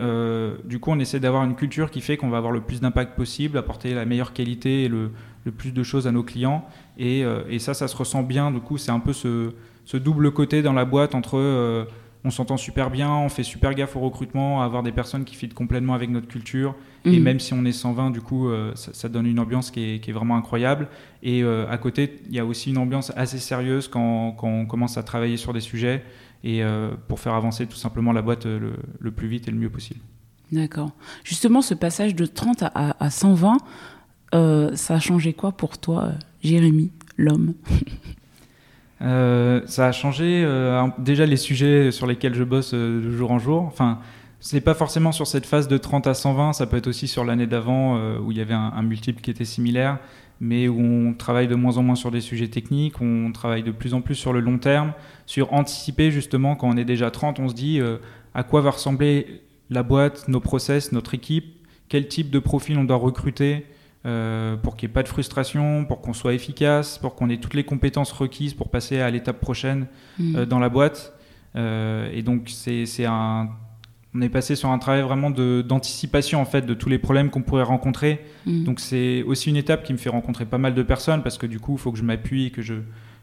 du 0.65 0.79
coup, 0.81 0.91
on 0.91 0.99
essaie 0.99 1.21
d'avoir 1.21 1.45
une 1.45 1.55
culture 1.55 1.91
qui 1.91 2.01
fait 2.01 2.17
qu'on 2.17 2.31
va 2.31 2.39
avoir 2.39 2.51
le 2.51 2.63
plus 2.63 2.81
d'impact 2.81 3.15
possible, 3.15 3.59
apporter 3.59 3.93
la 3.93 4.07
meilleure 4.07 4.33
qualité 4.33 4.85
et 4.85 4.89
le, 4.89 5.11
le 5.45 5.53
plus 5.53 5.73
de 5.73 5.83
choses 5.83 6.07
à 6.07 6.13
nos 6.13 6.23
clients. 6.23 6.65
Et, 6.97 7.27
et 7.51 7.59
ça, 7.59 7.75
ça 7.75 7.87
se 7.87 7.95
ressent 7.95 8.23
bien. 8.23 8.51
Du 8.53 8.61
coup, 8.61 8.79
c'est 8.79 8.91
un 8.91 9.01
peu 9.01 9.13
ce, 9.13 9.53
ce 9.91 9.97
double 9.97 10.31
côté 10.33 10.63
dans 10.63 10.73
la 10.73 10.85
boîte 10.85 11.15
entre 11.15 11.37
euh, 11.39 11.85
on 12.25 12.31
s'entend 12.31 12.59
super 12.59 12.91
bien, 12.91 13.11
on 13.11 13.29
fait 13.31 13.43
super 13.43 13.73
gaffe 13.75 13.97
au 13.97 14.01
recrutement, 14.01 14.61
à 14.61 14.67
avoir 14.67 14.83
des 14.83 14.93
personnes 14.93 15.25
qui 15.25 15.35
fit 15.35 15.49
complètement 15.49 15.95
avec 15.95 16.11
notre 16.11 16.29
culture. 16.29 16.75
Et 17.07 17.19
Mm. 17.19 17.23
même 17.23 17.41
si 17.41 17.55
on 17.55 17.65
est 17.65 17.73
120, 17.73 18.11
du 18.11 18.21
coup, 18.21 18.49
euh, 18.51 18.73
ça, 18.75 18.93
ça 18.93 19.09
donne 19.09 19.27
une 19.27 19.39
ambiance 19.41 19.71
qui 19.71 19.81
est, 19.95 20.01
qui 20.01 20.11
est 20.11 20.13
vraiment 20.13 20.37
incroyable. 20.37 20.89
Et 21.23 21.43
euh, 21.43 21.67
à 21.71 21.79
côté, 21.79 22.21
il 22.29 22.35
y 22.35 22.39
a 22.39 22.45
aussi 22.45 22.69
une 22.71 22.77
ambiance 22.79 23.11
assez 23.17 23.39
sérieuse 23.39 23.89
quand, 23.89 24.33
quand 24.33 24.49
on 24.49 24.67
commence 24.67 24.99
à 24.99 25.03
travailler 25.03 25.39
sur 25.39 25.55
des 25.55 25.61
sujets 25.61 26.05
et 26.45 26.63
pour 27.09 27.21
faire 27.21 27.35
avancer 27.35 27.67
tout 27.67 27.77
simplement 27.77 28.13
la 28.13 28.23
boîte 28.23 28.45
le, 28.47 28.73
le 28.99 29.11
plus 29.11 29.29
vite 29.29 29.49
et 29.49 29.51
le 29.51 29.57
mieux 29.59 29.69
possible. 29.71 30.01
D'accord. 30.53 30.91
Justement, 31.25 31.63
ce 31.63 31.75
passage 31.75 32.15
de 32.15 32.27
30 32.27 32.63
à, 32.63 32.67
à- 32.75 33.05
à 33.05 33.11
120, 33.11 33.57
euh, 34.35 34.75
ça 34.77 34.95
a 34.95 35.01
changé 35.01 35.33
quoi 35.33 35.53
pour 35.53 35.79
toi, 35.79 36.13
Jérémy, 36.43 36.93
l'homme? 37.19 37.55
Euh, 39.03 39.63
ça 39.67 39.87
a 39.87 39.93
changé 39.93 40.43
euh, 40.45 40.87
déjà 40.99 41.25
les 41.25 41.37
sujets 41.37 41.91
sur 41.91 42.07
lesquels 42.07 42.35
je 42.35 42.45
bosse 42.45 42.73
euh, 42.75 43.03
de 43.03 43.11
jour 43.11 43.31
en 43.31 43.39
jour. 43.39 43.63
Enfin, 43.63 43.99
c'est 44.41 44.61
pas 44.61 44.75
forcément 44.75 45.13
sur 45.13 45.27
cette 45.27 45.47
phase 45.47 45.69
de 45.69 45.79
30 45.79 46.07
à 46.07 46.15
120, 46.15 46.53
ça 46.55 46.67
peut 46.67 46.77
être 46.77 46.87
aussi 46.87 47.09
sur 47.09 47.25
l'année 47.25 47.47
d'avant 47.47 47.99
où 48.21 48.33
il 48.33 48.39
y 48.39 48.41
avait 48.41 48.55
un, 48.55 48.73
un 48.75 48.83
multiple 48.83 49.21
qui 49.21 49.31
était 49.31 49.45
similaire, 49.45 49.99
mais 50.41 50.67
où 50.67 50.81
on 50.81 51.13
travaille 51.13 51.47
de 51.47 51.55
moins 51.55 51.77
en 51.77 51.83
moins 51.83 51.95
sur 51.95 52.11
des 52.11 52.23
sujets 52.23 52.49
techniques, 52.49 53.03
on 53.03 53.31
travaille 53.33 53.63
de 53.63 53.71
plus 53.71 53.93
en 53.93 54.01
plus 54.01 54.15
sur 54.15 54.33
le 54.33 54.41
long 54.41 54.57
terme, 54.57 54.95
sur 55.27 55.53
anticiper 55.53 56.11
justement 56.11 56.57
quand 56.57 56.71
on 56.71 56.79
est 56.79 56.87
déjà 56.87 57.11
30, 57.11 57.39
on 57.39 57.51
se 57.51 57.55
dit 57.55 57.83
à 58.33 58.43
quoi 58.43 58.63
va 58.63 58.71
ressembler 58.71 59.43
la 59.69 59.83
boîte, 59.83 60.27
nos 60.27 60.41
process, 60.41 60.91
notre 60.93 61.13
équipe, 61.13 61.57
quel 61.91 62.09
type 62.09 62.31
de 62.31 62.39
profil 62.39 62.79
on 62.79 62.85
doit 62.85 62.97
recruter 62.97 63.67
euh, 64.07 64.57
pour 64.57 64.77
qu'il 64.77 64.89
n'y 64.89 64.93
ait 64.93 64.95
pas 64.95 65.03
de 65.03 65.09
frustration, 65.09 65.85
pour 65.85 66.01
qu'on 66.01 66.13
soit 66.15 66.33
efficace, 66.35 66.97
pour 66.99 67.15
qu'on 67.15 67.29
ait 67.29 67.37
toutes 67.39 67.55
les 67.55 67.65
compétences 67.65 68.13
requises 68.13 68.55
pour 68.55 68.69
passer 68.71 69.01
à 69.01 69.11
l'étape 69.11 69.41
prochaine 69.41 69.87
Mm. 70.19 70.37
euh, 70.37 70.47
dans 70.47 70.59
la 70.59 70.69
boîte. 70.71 71.13
Euh, 71.57 72.09
et 72.13 72.23
donc 72.23 72.45
c'est 72.49 72.87
c'est 72.87 73.05
un, 73.07 73.49
on 74.15 74.21
est 74.23 74.29
passé 74.29 74.57
sur 74.57 74.71
un 74.71 74.79
travail 74.79 75.03
vraiment 75.03 75.31
de- 75.31 75.63
d'anticipation 75.67 76.41
en 76.41 76.45
fait 76.45 76.65
de 76.65 76.75
tous 76.75 76.89
les 76.89 76.99
problèmes 76.99 77.29
qu'on 77.31 77.43
pourrait 77.43 77.63
rencontrer. 77.65 78.25
Mm. 78.47 78.65
Donc 78.65 78.81
c'est 78.81 79.23
aussi 79.25 79.51
une 79.51 79.57
étape 79.57 79.83
qui 79.83 79.93
me 79.93 79.99
fait 79.99 80.11
rencontrer 80.11 80.47
pas 80.47 80.59
mal 80.59 80.75
de 80.75 80.83
personnes 80.83 81.23
parce 81.23 81.37
que 81.39 81.47
du 81.47 81.59
coup 81.61 81.73
il 81.73 81.79
faut 81.79 81.93
que 81.93 81.99
je 81.99 82.05
m'appuie, 82.05 82.51
que 82.53 82.63
je 82.63 82.75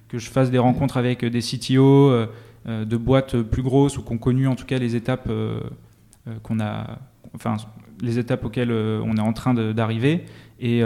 que 0.10 0.18
je 0.20 0.30
fasse 0.30 0.52
des 0.52 0.60
rencontres 0.60 0.98
avec 0.98 1.26
des 1.26 1.42
CTO 1.42 2.12
de 2.66 2.98
boîtes 2.98 3.42
plus 3.42 3.62
grosses 3.64 3.98
ou 3.98 4.04
qui 4.04 4.14
ont 4.14 4.18
connu 4.18 4.48
en 4.48 4.56
tout 4.56 4.66
cas 4.66 4.78
les 4.78 4.96
étapes 4.96 5.30
qu'on 6.44 6.60
a, 6.60 7.00
enfin 7.36 7.58
les 8.02 8.20
étapes 8.20 8.46
auxquelles 8.46 8.72
on 8.72 9.16
est 9.18 9.22
en 9.22 9.34
train 9.34 9.54
d'arriver. 9.54 10.24
Et, 10.60 10.84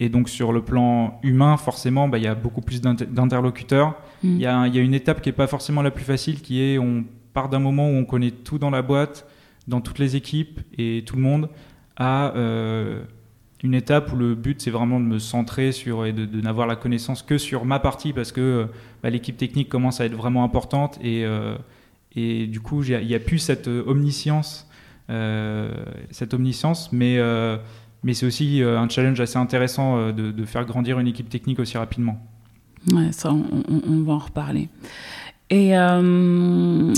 et 0.00 0.08
donc 0.08 0.30
sur 0.30 0.52
le 0.52 0.62
plan 0.62 1.20
humain, 1.22 1.58
forcément, 1.58 2.08
bah, 2.08 2.18
il 2.18 2.24
y 2.24 2.26
a 2.26 2.34
beaucoup 2.34 2.62
plus 2.62 2.80
d'interlocuteurs. 2.80 3.90
Mm. 4.24 4.36
Il 4.36 4.40
y, 4.40 4.46
a 4.46 4.66
une 4.66 4.94
étape 4.94 5.20
qui 5.20 5.28
n'est 5.28 5.34
pas 5.34 5.46
forcément 5.46 5.82
la 5.82 5.90
plus 5.90 6.04
facile, 6.04 6.40
qui 6.40 6.62
est 6.62 6.78
on 6.78 7.04
part 7.34 7.50
d'un 7.50 7.58
moment 7.58 7.88
où 7.88 7.92
on 7.92 8.06
connaît 8.06 8.30
tout 8.30 8.58
dans 8.58 8.70
la 8.70 8.80
boîte, 8.80 9.26
dans 9.68 9.82
toutes 9.82 9.98
les 9.98 10.16
équipes 10.16 10.60
et 10.78 11.04
tout 11.06 11.16
le 11.16 11.22
monde, 11.22 11.50
à 11.96 12.34
euh, 12.34 13.02
une 13.62 13.74
étape 13.74 14.10
où 14.12 14.16
le 14.16 14.34
but 14.34 14.60
c'est 14.60 14.70
vraiment 14.70 14.98
de 14.98 15.04
me 15.04 15.18
centrer 15.18 15.70
sur 15.70 16.06
et 16.06 16.12
de, 16.12 16.40
n'avoir 16.40 16.66
la 16.66 16.76
connaissance 16.76 17.22
que 17.22 17.36
sur 17.36 17.66
ma 17.66 17.78
partie 17.78 18.14
parce 18.14 18.32
que 18.32 18.68
bah, 19.02 19.10
l'équipe 19.10 19.36
technique 19.36 19.68
commence 19.68 20.00
à 20.00 20.06
être 20.06 20.14
vraiment 20.16 20.44
importante 20.44 20.98
et, 21.02 21.26
euh, 21.26 21.56
et 22.16 22.46
du 22.46 22.60
coup 22.60 22.82
il 22.82 23.06
n'y 23.06 23.14
a, 23.14 23.20
plus 23.20 23.38
cette 23.38 23.68
omniscience, 23.68 24.66
euh, 25.10 25.72
cette 26.10 26.32
omniscience, 26.32 26.90
mais 26.90 27.18
mais 28.02 28.14
c'est 28.14 28.26
aussi 28.26 28.62
un 28.62 28.88
challenge 28.88 29.20
assez 29.20 29.36
intéressant 29.36 30.12
de, 30.12 30.30
de, 30.30 30.44
faire 30.44 30.64
grandir 30.64 30.98
une 30.98 31.06
équipe 31.06 31.28
technique 31.28 31.58
aussi 31.58 31.76
rapidement. 31.78 32.18
Ouais, 32.92 33.12
ça, 33.12 33.32
on, 33.32 34.02
va 34.02 34.14
en 34.14 34.18
reparler. 34.18 34.68
Et 35.50 35.76
euh, 35.76 36.94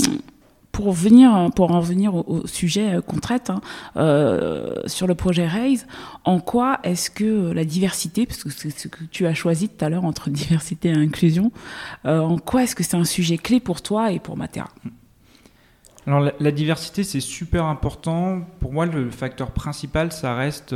pour, 0.71 0.93
venir, 0.93 1.49
pour 1.55 1.71
en 1.71 1.81
venir 1.81 2.15
au, 2.15 2.47
sujet 2.47 2.99
qu'on 3.05 3.17
traite 3.17 3.49
hein, 3.49 3.59
euh, 3.97 4.75
sur 4.85 5.07
le 5.07 5.15
projet 5.15 5.45
Raise, 5.45 5.85
en 6.23 6.39
quoi 6.39 6.79
est-ce 6.83 7.09
que 7.09 7.51
la 7.51 7.65
diversité, 7.65 8.25
parce 8.25 8.43
que 8.43 8.49
c'est 8.49 8.69
ce 8.69 8.87
que 8.87 9.03
tu 9.03 9.27
as 9.27 9.33
choisi 9.33 9.67
tout 9.69 9.83
à 9.83 9.89
l'heure 9.89 10.05
entre 10.05 10.29
diversité 10.29 10.89
et 10.89 10.93
inclusion, 10.93 11.51
euh, 12.05 12.19
en 12.19 12.37
quoi 12.37 12.63
est-ce 12.63 12.75
que 12.75 12.83
c'est 12.83 12.97
un 12.97 13.05
sujet 13.05 13.37
clé 13.37 13.59
pour 13.59 13.81
toi 13.81 14.11
et 14.11 14.19
pour 14.19 14.37
Matera? 14.37 14.69
Alors 16.05 16.31
la, 16.39 16.51
diversité 16.51 17.03
c'est 17.03 17.19
super 17.19 17.65
important. 17.65 18.41
Pour 18.59 18.73
moi 18.73 18.85
le 18.85 19.09
facteur 19.09 19.51
principal 19.51 20.11
ça 20.11 20.35
reste 20.35 20.73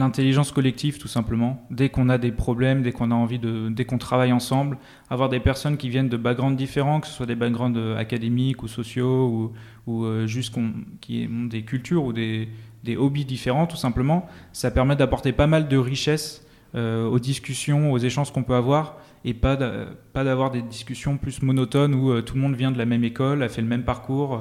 l'intelligence 0.00 0.52
collective 0.52 0.98
tout 0.98 1.08
simplement. 1.08 1.64
Dès 1.70 1.88
qu'on 1.88 2.08
a 2.08 2.18
des 2.18 2.32
problèmes, 2.32 2.82
dès 2.82 2.92
qu'on 2.92 3.10
a 3.10 3.14
envie 3.14 3.38
de, 3.38 3.68
dès 3.70 3.84
qu'on 3.84 3.98
travaille 3.98 4.32
ensemble, 4.32 4.78
avoir 5.10 5.28
des 5.28 5.40
personnes 5.40 5.76
qui 5.76 5.88
viennent 5.88 6.08
de 6.08 6.16
backgrounds 6.16 6.56
différents, 6.56 7.00
que 7.00 7.06
ce 7.06 7.12
soit 7.12 7.26
des 7.26 7.34
backgrounds 7.34 7.78
euh, 7.78 7.96
académiques 7.96 8.62
ou 8.62 8.68
sociaux 8.68 9.28
ou, 9.28 9.52
ou 9.86 10.04
euh, 10.04 10.26
juste 10.26 10.54
qui 11.00 11.28
ont 11.30 11.46
des 11.46 11.62
cultures 11.62 12.04
ou 12.04 12.12
des, 12.12 12.48
des, 12.84 12.96
hobbies 12.96 13.24
différents 13.24 13.66
tout 13.66 13.76
simplement, 13.76 14.28
ça 14.52 14.70
permet 14.70 14.96
d'apporter 14.96 15.32
pas 15.32 15.46
mal 15.46 15.68
de 15.68 15.76
richesse 15.76 16.44
euh, 16.74 17.06
aux 17.06 17.18
discussions, 17.18 17.92
aux 17.92 17.98
échanges 17.98 18.32
qu'on 18.32 18.42
peut 18.44 18.54
avoir 18.54 18.96
et 19.24 19.34
pas 19.34 19.56
pas 20.12 20.24
d'avoir 20.24 20.50
des 20.50 20.62
discussions 20.62 21.16
plus 21.16 21.42
monotones 21.42 21.94
où 21.94 22.20
tout 22.22 22.34
le 22.34 22.40
monde 22.40 22.54
vient 22.54 22.70
de 22.70 22.78
la 22.78 22.86
même 22.86 23.04
école, 23.04 23.42
a 23.42 23.48
fait 23.48 23.62
le 23.62 23.68
même 23.68 23.84
parcours 23.84 24.40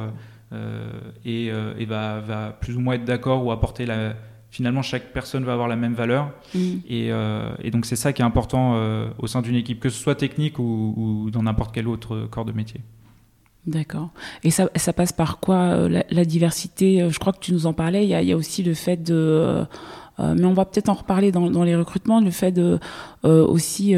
et, 1.25 1.47
et 1.47 1.85
va, 1.85 2.19
va, 2.21 2.51
plus 2.51 2.77
ou 2.77 2.79
moins 2.79 2.95
être 2.95 3.05
d'accord 3.05 3.45
ou 3.45 3.51
apporter 3.51 3.85
la 3.85 4.15
finalement 4.51 4.81
chaque 4.81 5.13
personne 5.13 5.43
va 5.43 5.53
avoir 5.53 5.67
la 5.67 5.75
même 5.75 5.93
valeur. 5.93 6.31
Mm. 6.53 6.59
Euh, 6.91 7.51
et, 7.61 7.71
donc 7.71 7.85
c'est 7.85 7.95
ça 7.95 8.13
qui 8.13 8.21
est 8.21 8.25
important 8.25 8.73
euh, 8.75 9.07
au 9.19 9.27
sein 9.27 9.41
d'une 9.41 9.55
équipe, 9.55 9.79
que 9.79 9.89
ce 9.89 10.01
soit 10.01 10.15
technique 10.15 10.59
ou, 10.59 11.29
dans 11.31 11.43
n'importe 11.43 11.73
quel 11.73 11.87
autre 11.87 12.27
corps 12.29 12.45
de 12.45 12.51
métier. 12.51 12.81
D'accord. 13.67 14.09
Et 14.43 14.51
ça, 14.51 14.69
ça, 14.75 14.93
passe 14.93 15.11
par 15.11 15.39
quoi 15.39 15.57
euh, 15.57 16.01
la, 16.09 16.25
diversité 16.25 17.07
Je 17.09 17.19
crois 17.19 17.33
que 17.33 17.39
tu 17.39 17.53
nous 17.53 17.65
en 17.65 17.73
parlais. 17.73 18.03
Il 18.03 18.09
y 18.09 18.31
a, 18.31 18.37
aussi 18.37 18.63
le 18.63 18.73
fait 18.73 18.97
de, 18.97 19.65
mais 20.17 20.45
on 20.45 20.53
va 20.53 20.65
peut-être 20.65 20.89
en 20.89 20.93
reparler 20.93 21.31
dans, 21.31 21.49
dans, 21.51 21.63
les 21.63 21.75
recrutements, 21.75 22.19
le 22.19 22.31
fait 22.31 22.51
de 22.51 22.79
aussi 23.23 23.95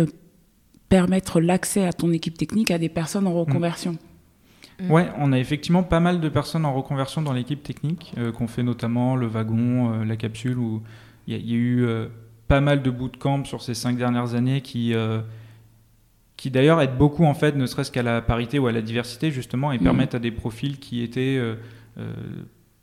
permettre 0.91 1.39
l'accès 1.39 1.85
à 1.85 1.93
ton 1.93 2.11
équipe 2.11 2.37
technique 2.37 2.69
à 2.69 2.77
des 2.77 2.89
personnes 2.89 3.25
en 3.25 3.33
reconversion. 3.33 3.97
Mm. 4.81 4.91
Ouais, 4.91 5.07
on 5.17 5.31
a 5.31 5.39
effectivement 5.39 5.83
pas 5.83 6.01
mal 6.01 6.19
de 6.19 6.27
personnes 6.27 6.65
en 6.65 6.73
reconversion 6.73 7.21
dans 7.21 7.31
l'équipe 7.31 7.63
technique, 7.63 8.13
euh, 8.17 8.33
qu'on 8.33 8.47
fait 8.47 8.61
notamment 8.61 9.15
le 9.15 9.25
wagon, 9.25 9.93
euh, 9.93 10.03
la 10.03 10.17
capsule, 10.17 10.57
où 10.57 10.83
il 11.27 11.37
y, 11.37 11.53
a 11.53 11.57
eu 11.57 11.85
euh, 11.85 12.07
pas 12.49 12.59
mal 12.59 12.81
de 12.81 12.91
bootcamps 12.91 13.45
sur 13.45 13.61
ces 13.61 13.73
cinq 13.73 13.95
dernières 13.95 14.35
années 14.35 14.59
qui, 14.59 14.93
qui 16.35 16.51
d'ailleurs 16.51 16.81
aident 16.81 16.97
beaucoup, 16.97 17.23
en 17.23 17.35
fait, 17.35 17.55
ne 17.55 17.65
serait-ce 17.65 17.91
qu'à 17.91 18.03
la 18.03 18.21
parité 18.21 18.59
ou 18.59 18.67
à 18.67 18.73
la 18.73 18.81
diversité, 18.81 19.31
justement, 19.31 19.71
et 19.71 19.77
mm. 19.77 19.83
permettent 19.83 20.15
à 20.15 20.19
des 20.19 20.31
profils 20.31 20.77
qui 20.77 21.03
étaient 21.03 21.39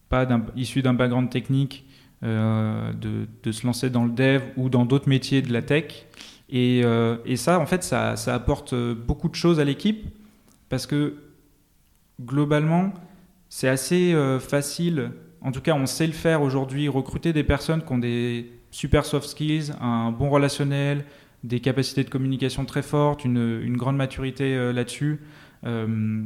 pas 0.09 0.27
issus 0.57 0.81
d'un 0.81 0.95
background 0.95 1.29
technique 1.29 1.85
de, 2.23 3.29
de, 3.43 3.53
se 3.53 3.67
lancer 3.67 3.91
dans 3.91 4.07
le 4.07 4.13
dev 4.13 4.41
ou 4.57 4.71
dans 4.71 4.87
d'autres 4.87 5.11
métiers 5.11 5.43
de 5.43 5.53
la 5.53 5.61
tech. 5.61 6.07
Et, 6.51 6.83
et 7.27 7.37
ça, 7.37 7.59
en 7.61 7.67
fait, 7.67 7.83
ça, 7.83 8.17
ça 8.17 8.35
apporte 8.35 8.75
beaucoup 8.75 9.29
de 9.29 9.35
choses 9.35 9.61
à 9.61 9.65
l'équipe 9.65 10.07
parce 10.69 10.87
que 10.87 11.15
globalement, 12.21 12.93
c'est 13.49 13.69
assez 13.69 14.13
euh, 14.13 14.39
facile. 14.39 15.13
En 15.41 15.53
tout 15.53 15.61
cas, 15.61 15.75
on 15.75 15.87
sait 15.87 16.07
le 16.07 16.13
faire 16.13 16.43
aujourd'hui, 16.43 16.89
recruter 16.89 17.33
des 17.33 17.45
personnes 17.45 17.83
qui 17.83 17.93
ont 17.93 17.99
des 17.99 18.51
super 18.71 19.05
soft 19.05 19.29
skills, 19.29 19.73
un 19.81 20.11
bon 20.11 20.29
relationnel, 20.29 21.05
des 21.45 21.61
capacités 21.61 22.05
de 22.05 22.11
communication 22.11 22.65
très 22.65 22.83
fortes, 22.83 23.25
une, 23.25 23.77
grande 23.77 23.97
maturité 23.97 24.57
euh, 24.57 24.73
là-dessus. 24.73 25.21
Euh, 25.65 26.25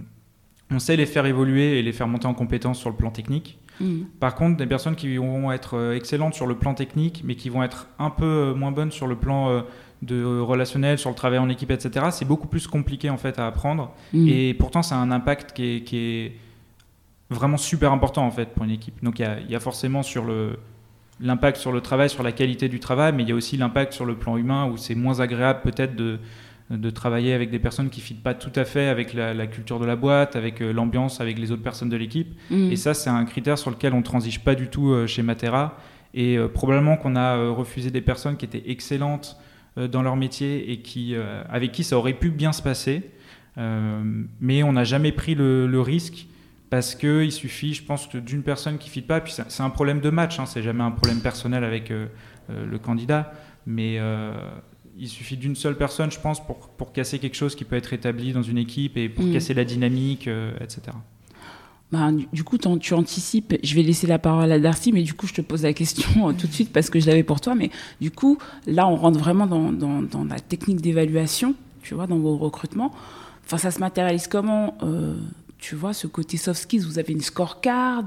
on 0.71 0.79
sait 0.79 0.97
les 0.97 1.07
faire 1.07 1.27
évoluer 1.27 1.79
et 1.79 1.83
les 1.83 1.93
faire 1.93 2.09
monter 2.09 2.27
en 2.27 2.35
compétences 2.35 2.79
sur 2.79 2.89
le 2.89 2.97
plan 2.97 3.11
technique. 3.11 3.59
Mmh. 3.81 4.05
Par 4.21 4.35
contre, 4.35 4.57
des 4.57 4.67
personnes 4.67 4.97
qui 4.97 5.17
vont 5.17 5.53
être 5.53 5.93
excellentes 5.95 6.35
sur 6.35 6.47
le 6.47 6.57
plan 6.57 6.73
technique, 6.73 7.23
mais 7.25 7.35
qui 7.35 7.51
vont 7.51 7.63
être 7.63 7.89
un 7.99 8.11
peu 8.11 8.55
moins 8.55 8.73
bonnes 8.73 8.91
sur 8.91 9.07
le 9.07 9.17
plan 9.17 9.65
de 10.03 10.41
relationnel, 10.41 10.99
sur 10.99 11.11
le 11.11 11.17
travail 11.17 11.39
en 11.39 11.49
équipe, 11.49 11.71
etc., 11.71 12.07
c'est 12.11 12.25
beaucoup 12.25 12.49
plus 12.49 12.67
compliqué 12.67 13.09
en 13.09 13.17
fait 13.17 13.39
à 13.39 13.47
apprendre. 13.47 13.95
Mm. 14.13 14.29
Et 14.29 14.55
pourtant, 14.55 14.83
ça 14.83 14.97
a 14.97 14.99
un 14.99 15.11
impact 15.11 15.53
qui 15.53 15.77
est, 15.77 15.81
qui 15.83 15.97
est, 15.97 16.33
vraiment 17.31 17.57
super 17.57 17.93
important 17.93 18.27
en 18.27 18.31
fait 18.31 18.51
pour 18.51 18.65
une 18.65 18.71
équipe. 18.71 19.03
Donc 19.03 19.19
il 19.19 19.27
y, 19.49 19.57
a, 19.57 19.61
forcément 19.61 20.03
sur 20.03 20.25
le 20.25 20.59
l'impact 21.19 21.57
sur 21.57 21.73
le 21.73 21.81
travail, 21.81 22.11
sur 22.11 22.23
la 22.23 22.33
qualité 22.33 22.69
du 22.69 22.79
travail, 22.79 23.13
mais 23.15 23.23
il 23.23 23.29
y 23.29 23.33
a 23.33 23.35
aussi 23.35 23.57
l'impact 23.57 23.93
sur 23.93 24.05
le 24.05 24.17
plan 24.17 24.37
humain 24.37 24.67
où 24.67 24.77
c'est 24.77 24.95
moins 24.95 25.21
agréable 25.21 25.61
peut-être 25.63 25.95
de, 25.95 26.19
de 26.71 26.91
travailler 26.91 27.33
avec 27.33 27.51
des 27.51 27.59
personnes 27.59 27.91
qui 27.91 28.01
ne 28.01 28.05
fitent 28.05 28.23
pas 28.23 28.35
tout 28.35 28.53
à 28.57 28.65
fait 28.65 28.89
avec 28.89 29.15
la, 29.15 29.47
culture 29.47 29.79
de 29.79 29.87
la 29.87 29.97
boîte, 29.97 30.37
avec 30.37 30.61
euh, 30.61 30.73
l'ambiance, 30.73 31.21
avec 31.21 31.39
les 31.39 31.53
autres 31.53 31.63
personnes 31.63 31.89
de 31.89 31.97
l'équipe. 31.97 32.35
Mm. 32.51 32.73
Et 32.73 32.77
ça, 32.77 32.95
c'est 32.95 33.11
un 33.11 33.25
critère 33.25 33.59
sur 33.59 33.71
lequel 33.71 33.95
on 33.95 34.03
transige 34.03 34.41
pas 34.41 34.55
du 34.55 34.69
tout 34.69 34.91
euh, 34.91 35.07
chez 35.07 35.23
Matera. 35.23 35.77
Et 36.15 36.37
euh, 36.37 36.49
probablement 36.49 36.97
qu'on 36.97 37.17
a 37.17 37.49
refusé 37.49 37.91
des 37.91 38.01
personnes 38.01 38.37
qui 38.37 38.45
étaient 38.45 38.65
excellentes 38.67 39.39
dans 39.77 40.03
leur 40.03 40.17
métier 40.17 40.71
et 40.71 40.81
qui, 40.81 41.15
euh, 41.15 41.43
avec 41.49 41.73
qui 41.73 41.85
ça 41.85 41.97
aurait 41.97 42.13
pu 42.15 42.31
bien 42.31 42.53
se 42.53 42.63
passer. 42.63 43.11
Euh, 43.59 44.03
mais 44.41 44.63
on 44.63 44.73
n'a 44.73 44.85
jamais 44.85 45.13
pris 45.13 45.35
le, 45.35 45.81
risque 45.81 46.27
parce 46.71 46.95
qu'il 46.95 47.33
suffit, 47.33 47.75
je 47.75 47.83
pense, 47.83 48.09
d'une 48.15 48.43
personne 48.43 48.79
qui 48.79 48.89
ne 48.89 48.93
fit 48.93 49.03
pas. 49.03 49.21
Puis 49.21 49.35
c'est 49.49 49.63
un 49.63 49.71
problème 49.71 50.01
de 50.01 50.11
match, 50.11 50.39
hein, 50.39 50.47
c'est 50.47 50.63
jamais 50.63 50.83
un 50.83 50.91
problème 50.91 51.21
personnel 51.21 51.65
avec 51.65 51.91
le 52.49 52.79
candidat, 52.79 53.35
mais 53.67 54.01
il 54.97 55.09
suffit 55.09 55.37
d'une 55.37 55.55
seule 55.55 55.77
personne, 55.77 56.11
je 56.11 56.19
pense, 56.19 56.43
pour, 56.43 56.71
pour, 56.71 56.95
casser 56.95 57.19
quelque 57.19 57.37
chose 57.37 57.55
qui 57.55 57.65
peut 57.65 57.77
être 57.77 57.93
établi 57.93 58.33
dans 58.33 58.43
une 58.43 58.57
équipe 58.57 58.97
et 58.97 59.11
pour 59.11 59.25
mm. 59.25 59.35
casser 59.35 59.53
la 59.53 59.65
dynamique, 59.65 60.31
etc. 60.63 60.93
Bah, 61.93 62.09
du, 62.11 62.43
coup, 62.43 62.57
tu 62.57 62.95
anticipes. 62.95 63.55
Je 63.63 63.75
vais 63.75 63.83
laisser 63.83 64.07
la 64.07 64.19
parole 64.19 64.51
à 64.51 64.59
Darcy, 64.59 64.93
mais 64.93 65.03
du 65.03 65.13
coup, 65.13 65.27
je 65.27 65.35
te 65.35 65.43
pose 65.43 65.63
la 65.63 65.75
question 65.75 66.29
euh, 66.29 66.33
tout 66.33 66.47
de 66.47 66.53
suite 66.53 66.73
parce 66.73 66.89
que 66.89 66.99
je 66.99 67.07
l'avais 67.07 67.23
pour 67.23 67.43
toi. 67.43 67.55
Mais 67.55 67.71
du 68.01 68.11
coup, 68.11 68.39
là, 68.67 68.89
on 68.89 68.97
rentre 68.97 69.19
vraiment 69.19 69.47
dans, 69.47 69.71
dans, 69.71 70.25
la 70.25 70.41
technique 70.41 70.81
d'évaluation, 70.81 71.55
tu 71.83 71.95
vois, 71.95 72.07
dans 72.07 72.17
vos 72.17 72.39
recrutements. 72.39 72.93
Enfin, 73.45 73.59
ça 73.59 73.71
se 73.71 73.79
matérialise 73.79 74.27
comment 74.27 74.75
euh, 74.83 75.17
Tu 75.59 75.75
vois, 75.75 75.93
ce 75.93 76.07
côté 76.07 76.39
soft 76.39 76.63
skills, 76.63 76.87
vous 76.87 76.99
avez 76.99 77.13
une 77.13 77.21
scorecard 77.21 78.05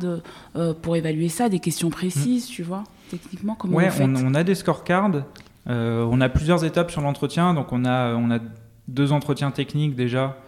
euh, 0.56 0.74
pour 0.74 0.96
évaluer 0.96 1.30
ça, 1.30 1.48
des 1.48 1.60
questions 1.60 1.92
précises, 1.92 2.48
tu 2.48 2.64
vois, 2.64 2.86
techniquement, 3.12 3.54
comment 3.54 3.78
ouais, 3.78 3.90
on, 4.00 4.16
on, 4.16 4.34
a 4.34 4.44
des 4.44 4.56
scorecards. 4.56 5.26
on 5.68 6.22
a 6.22 6.30
plusieurs 6.30 6.66
étapes 6.66 6.90
sur 6.90 7.02
l'entretien. 7.02 7.54
Donc, 7.54 7.72
on 7.72 7.86
a, 7.86 8.16
on 8.16 8.32
a 8.32 8.40
deux 8.88 9.12
entretiens 9.12 9.52
techniques 9.52 9.96
déjà 9.96 10.40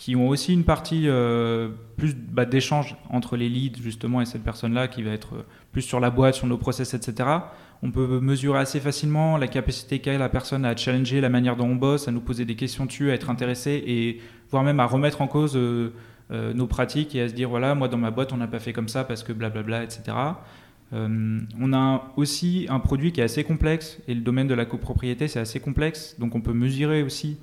qui 0.00 0.16
ont 0.16 0.28
aussi 0.28 0.54
une 0.54 0.64
partie 0.64 1.02
euh, 1.08 1.68
plus 1.98 2.14
bah, 2.14 2.46
d'échange 2.46 2.96
entre 3.10 3.36
les 3.36 3.50
leads 3.50 3.82
justement 3.82 4.22
et 4.22 4.24
cette 4.24 4.42
personne-là 4.42 4.88
qui 4.88 5.02
va 5.02 5.10
être 5.10 5.34
euh, 5.34 5.46
plus 5.72 5.82
sur 5.82 6.00
la 6.00 6.08
boîte, 6.08 6.36
sur 6.36 6.46
nos 6.46 6.56
process, 6.56 6.94
etc. 6.94 7.28
On 7.82 7.90
peut 7.90 8.18
mesurer 8.18 8.60
assez 8.60 8.80
facilement 8.80 9.36
la 9.36 9.46
capacité 9.46 9.98
qu'a 9.98 10.16
la 10.16 10.30
personne 10.30 10.64
à 10.64 10.74
challenger 10.74 11.20
la 11.20 11.28
manière 11.28 11.54
dont 11.54 11.66
on 11.66 11.74
bosse, 11.74 12.08
à 12.08 12.12
nous 12.12 12.22
poser 12.22 12.46
des 12.46 12.56
questions 12.56 12.86
dessus, 12.86 13.10
à 13.10 13.14
être 13.14 13.28
intéressé 13.28 13.84
et 13.86 14.22
voire 14.50 14.64
même 14.64 14.80
à 14.80 14.86
remettre 14.86 15.20
en 15.20 15.26
cause 15.26 15.52
euh, 15.54 15.90
nos 16.30 16.66
pratiques 16.66 17.14
et 17.14 17.20
à 17.20 17.28
se 17.28 17.34
dire 17.34 17.50
voilà, 17.50 17.74
moi 17.74 17.88
dans 17.88 17.98
ma 17.98 18.10
boîte 18.10 18.32
on 18.32 18.38
n'a 18.38 18.48
pas 18.48 18.58
fait 18.58 18.72
comme 18.72 18.88
ça 18.88 19.04
parce 19.04 19.22
que 19.22 19.34
blablabla, 19.34 19.84
etc. 19.84 20.16
on 20.92 21.72
a 21.74 22.10
aussi 22.16 22.66
un 22.70 22.80
produit 22.80 23.12
qui 23.12 23.20
est 23.20 23.24
assez 23.24 23.44
complexe 23.44 23.98
et 24.08 24.14
le 24.14 24.22
domaine 24.22 24.48
de 24.48 24.54
la 24.54 24.64
copropriété 24.64 25.28
c'est 25.28 25.40
assez 25.40 25.60
complexe, 25.60 26.16
donc 26.18 26.34
on 26.34 26.40
peut 26.40 26.54
mesurer 26.54 27.02
aussi 27.02 27.36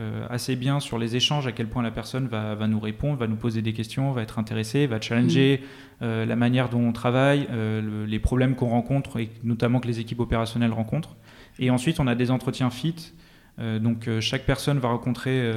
euh, 0.00 0.26
assez 0.30 0.56
bien 0.56 0.80
sur 0.80 0.98
les 0.98 1.16
échanges, 1.16 1.46
à 1.46 1.52
quel 1.52 1.68
point 1.68 1.82
la 1.82 1.90
personne 1.90 2.26
va, 2.26 2.54
va, 2.54 2.66
nous 2.66 2.80
répondre, 2.80 3.18
va 3.18 3.26
nous 3.26 3.36
poser 3.36 3.60
des 3.60 3.74
questions, 3.74 4.12
va 4.12 4.22
être 4.22 4.38
intéressée, 4.38 4.86
va 4.86 4.98
challenger 4.98 5.60
mm. 5.60 6.04
euh, 6.04 6.24
la 6.24 6.34
manière 6.34 6.70
dont 6.70 6.80
on 6.80 6.92
travaille, 6.92 7.46
euh, 7.50 8.06
les 8.06 8.18
problèmes 8.18 8.54
qu'on 8.54 8.70
rencontre 8.70 9.20
et 9.20 9.28
notamment 9.44 9.80
que 9.80 9.88
les 9.88 10.00
équipes 10.00 10.20
opérationnelles 10.20 10.72
rencontrent. 10.72 11.16
Et 11.58 11.68
ensuite, 11.68 12.00
on 12.00 12.06
a 12.06 12.14
des 12.14 12.30
entretiens 12.30 12.70
fit 12.70 13.12
donc 13.58 14.08
chaque 14.20 14.46
personne 14.46 14.78
va 14.78 14.88
rencontrer 14.88 15.52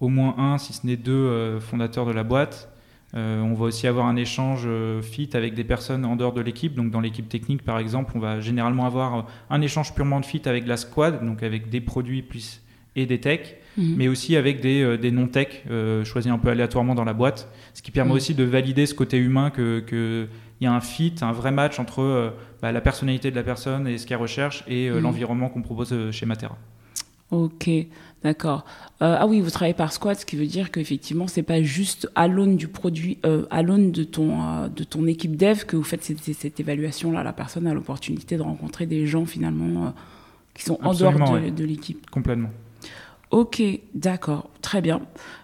au 0.00 0.08
moins 0.08 0.34
un, 0.38 0.56
si 0.56 0.72
ce 0.72 0.86
n'est 0.86 0.96
deux 0.96 1.60
fondateurs 1.60 2.06
de 2.06 2.10
la 2.10 2.24
boîte. 2.24 2.72
on 3.12 3.52
va 3.52 3.66
aussi 3.66 3.86
avoir 3.86 4.06
un 4.06 4.16
échange 4.16 4.66
fit 5.02 5.28
avec 5.34 5.52
des 5.52 5.62
personnes 5.62 6.06
en 6.06 6.16
dehors 6.16 6.32
de 6.32 6.40
l'équipe. 6.40 6.74
Donc 6.74 6.90
dans 6.90 7.00
l'équipe 7.00 7.28
technique, 7.28 7.62
par 7.62 7.78
exemple, 7.78 8.12
on 8.16 8.20
va 8.20 8.40
généralement 8.40 8.86
avoir 8.86 9.26
un 9.50 9.60
échange 9.60 9.94
purement 9.94 10.18
de 10.18 10.24
fit 10.24 10.40
avec 10.46 10.66
la 10.66 10.78
squad, 10.78 11.22
donc 11.24 11.42
avec 11.42 11.68
des 11.68 11.82
produits 11.82 12.22
plus 12.22 12.62
et 12.96 13.06
des 13.06 13.20
techs, 13.20 13.56
mhm. 13.76 13.94
mais 13.96 14.08
aussi 14.08 14.36
avec 14.36 14.60
des, 14.60 14.98
des 14.98 15.10
non-tech 15.12 15.64
choisis 16.04 16.32
un 16.32 16.38
peu 16.38 16.48
aléatoirement 16.48 16.94
dans 16.94 17.04
la 17.04 17.12
boîte, 17.12 17.48
ce 17.74 17.82
qui 17.82 17.92
permet 17.92 18.10
mhm. 18.10 18.16
aussi 18.16 18.34
de 18.34 18.44
valider 18.44 18.86
ce 18.86 18.94
côté 18.94 19.18
humain 19.18 19.50
que, 19.50 19.80
que 19.80 20.26
il 20.60 20.64
y 20.64 20.66
a 20.66 20.72
un 20.72 20.80
fit, 20.80 21.14
un 21.20 21.32
vrai 21.32 21.50
match 21.50 21.78
entre 21.78 22.02
euh, 22.02 22.30
bah, 22.62 22.72
la 22.72 22.80
personnalité 22.80 23.30
de 23.30 23.36
la 23.36 23.42
personne 23.42 23.86
et 23.86 23.98
ce 23.98 24.06
qu'elle 24.06 24.18
recherche 24.18 24.64
et 24.66 24.88
euh, 24.88 24.98
mm. 24.98 25.02
l'environnement 25.02 25.48
qu'on 25.48 25.62
propose 25.62 25.92
euh, 25.92 26.10
chez 26.12 26.26
Matera. 26.26 26.56
Ok, 27.32 27.68
d'accord. 28.22 28.64
ah 29.00 29.26
oui, 29.26 29.40
vous 29.40 29.50
travaillez 29.50 29.74
par 29.74 29.92
squad, 29.92 30.16
ce 30.16 30.24
qui 30.24 30.36
veut 30.36 30.46
dire 30.46 30.70
qu'effectivement, 30.70 31.26
c'est 31.26 31.42
pas 31.42 31.60
juste 31.60 32.08
à 32.14 32.28
l'aune 32.28 32.56
du 32.56 32.68
produit, 32.68 33.18
à 33.50 33.62
l'aune 33.62 33.90
de 33.90 34.04
ton 34.04 34.68
de 34.68 34.84
ton 34.84 35.08
équipe 35.08 35.36
dev 35.36 35.64
que 35.64 35.74
vous 35.74 35.82
faites 35.82 36.04
cette, 36.04 36.20
cette 36.20 36.60
évaluation-là. 36.60 37.24
La 37.24 37.32
personne 37.32 37.66
a 37.66 37.74
l'opportunité 37.74 38.36
de 38.36 38.42
rencontrer 38.42 38.86
des 38.86 39.08
gens 39.08 39.26
finalement 39.26 39.92
qui 40.54 40.62
sont 40.62 40.78
en 40.84 40.94
dehors 40.94 41.14
de, 41.14 41.50
de 41.50 41.64
l'équipe. 41.64 42.08
Complètement. 42.10 42.50
Ok, 43.30 43.62
d'accord, 43.94 44.50
très 44.62 44.80
bien. 44.80 45.02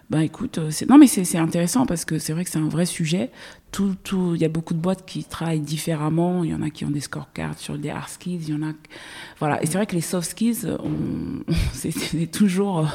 Ben 0.09 0.21
écoute, 0.21 0.59
non 0.87 0.97
mais 0.97 1.07
c'est 1.07 1.37
intéressant 1.37 1.85
parce 1.85 2.05
que 2.05 2.19
c'est 2.19 2.33
vrai 2.33 2.43
que 2.43 2.49
c'est 2.49 2.59
un 2.59 2.69
vrai 2.69 2.85
sujet 2.85 3.31
tout, 3.73 3.95
tout, 4.03 4.35
il 4.35 4.41
y 4.41 4.45
a 4.45 4.49
beaucoup 4.49 4.75
de 4.75 4.79
boîtes 4.79 5.03
qui 5.05 5.23
travaillent 5.25 5.59
différemment. 5.59 6.43
Il 6.45 6.51
y 6.51 6.53
en 6.53 6.61
a 6.61 6.69
qui 6.69 6.85
ont 6.85 6.91
des 6.91 7.01
scorecards 7.01 7.57
sur 7.57 7.77
des 7.77 7.89
hard 7.89 8.07
skills. 8.07 8.43
Il 8.47 8.49
y 8.51 8.53
en 8.53 8.61
a, 8.61 8.71
voilà. 9.39 9.61
Et 9.61 9.65
c'est 9.65 9.73
vrai 9.73 9.87
que 9.87 9.95
les 9.95 10.01
soft 10.01 10.29
skills, 10.29 10.77
c'est 11.73 12.31
toujours 12.31 12.79
euh, 12.79 12.85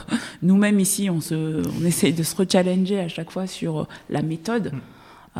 nous-mêmes 0.40 0.80
ici, 0.80 1.10
on 1.10 1.20
se, 1.20 1.62
on 1.68 1.84
essaye 1.84 2.14
de 2.14 2.22
se 2.22 2.34
rechallenger 2.34 3.00
à 3.00 3.08
chaque 3.08 3.30
fois 3.30 3.46
sur 3.46 3.80
euh, 3.80 3.84
la 4.08 4.22
méthode. 4.22 4.72
Mm. 4.72 4.80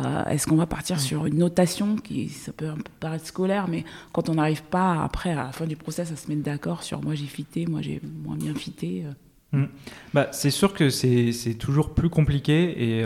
Euh, 0.05 0.25
est-ce 0.25 0.45
qu'on 0.45 0.57
va 0.57 0.67
partir 0.67 0.97
mm. 0.97 0.99
sur 0.99 1.25
une 1.25 1.37
notation 1.37 1.95
qui, 1.95 2.27
ça 2.27 2.51
peut 2.51 2.71
paraître 2.99 3.25
scolaire, 3.25 3.69
mais 3.69 3.85
quand 4.11 4.27
on 4.27 4.35
n'arrive 4.35 4.63
pas 4.63 5.01
après 5.03 5.31
à 5.31 5.35
la 5.35 5.51
fin 5.53 5.65
du 5.65 5.77
process 5.77 6.11
à 6.11 6.17
se 6.17 6.27
mettre 6.27 6.43
d'accord 6.43 6.83
sur 6.83 7.01
moi 7.01 7.15
j'ai 7.15 7.25
fité, 7.25 7.65
moi 7.65 7.81
j'ai 7.81 8.01
moins 8.23 8.35
bien 8.35 8.53
fité. 8.53 9.05
Mm. 9.51 9.65
Bah, 10.13 10.27
c'est 10.31 10.51
sûr 10.51 10.73
que 10.73 10.89
c'est 10.89 11.55
toujours 11.57 11.93
plus 11.93 12.09
compliqué 12.09 12.99
et 12.99 13.03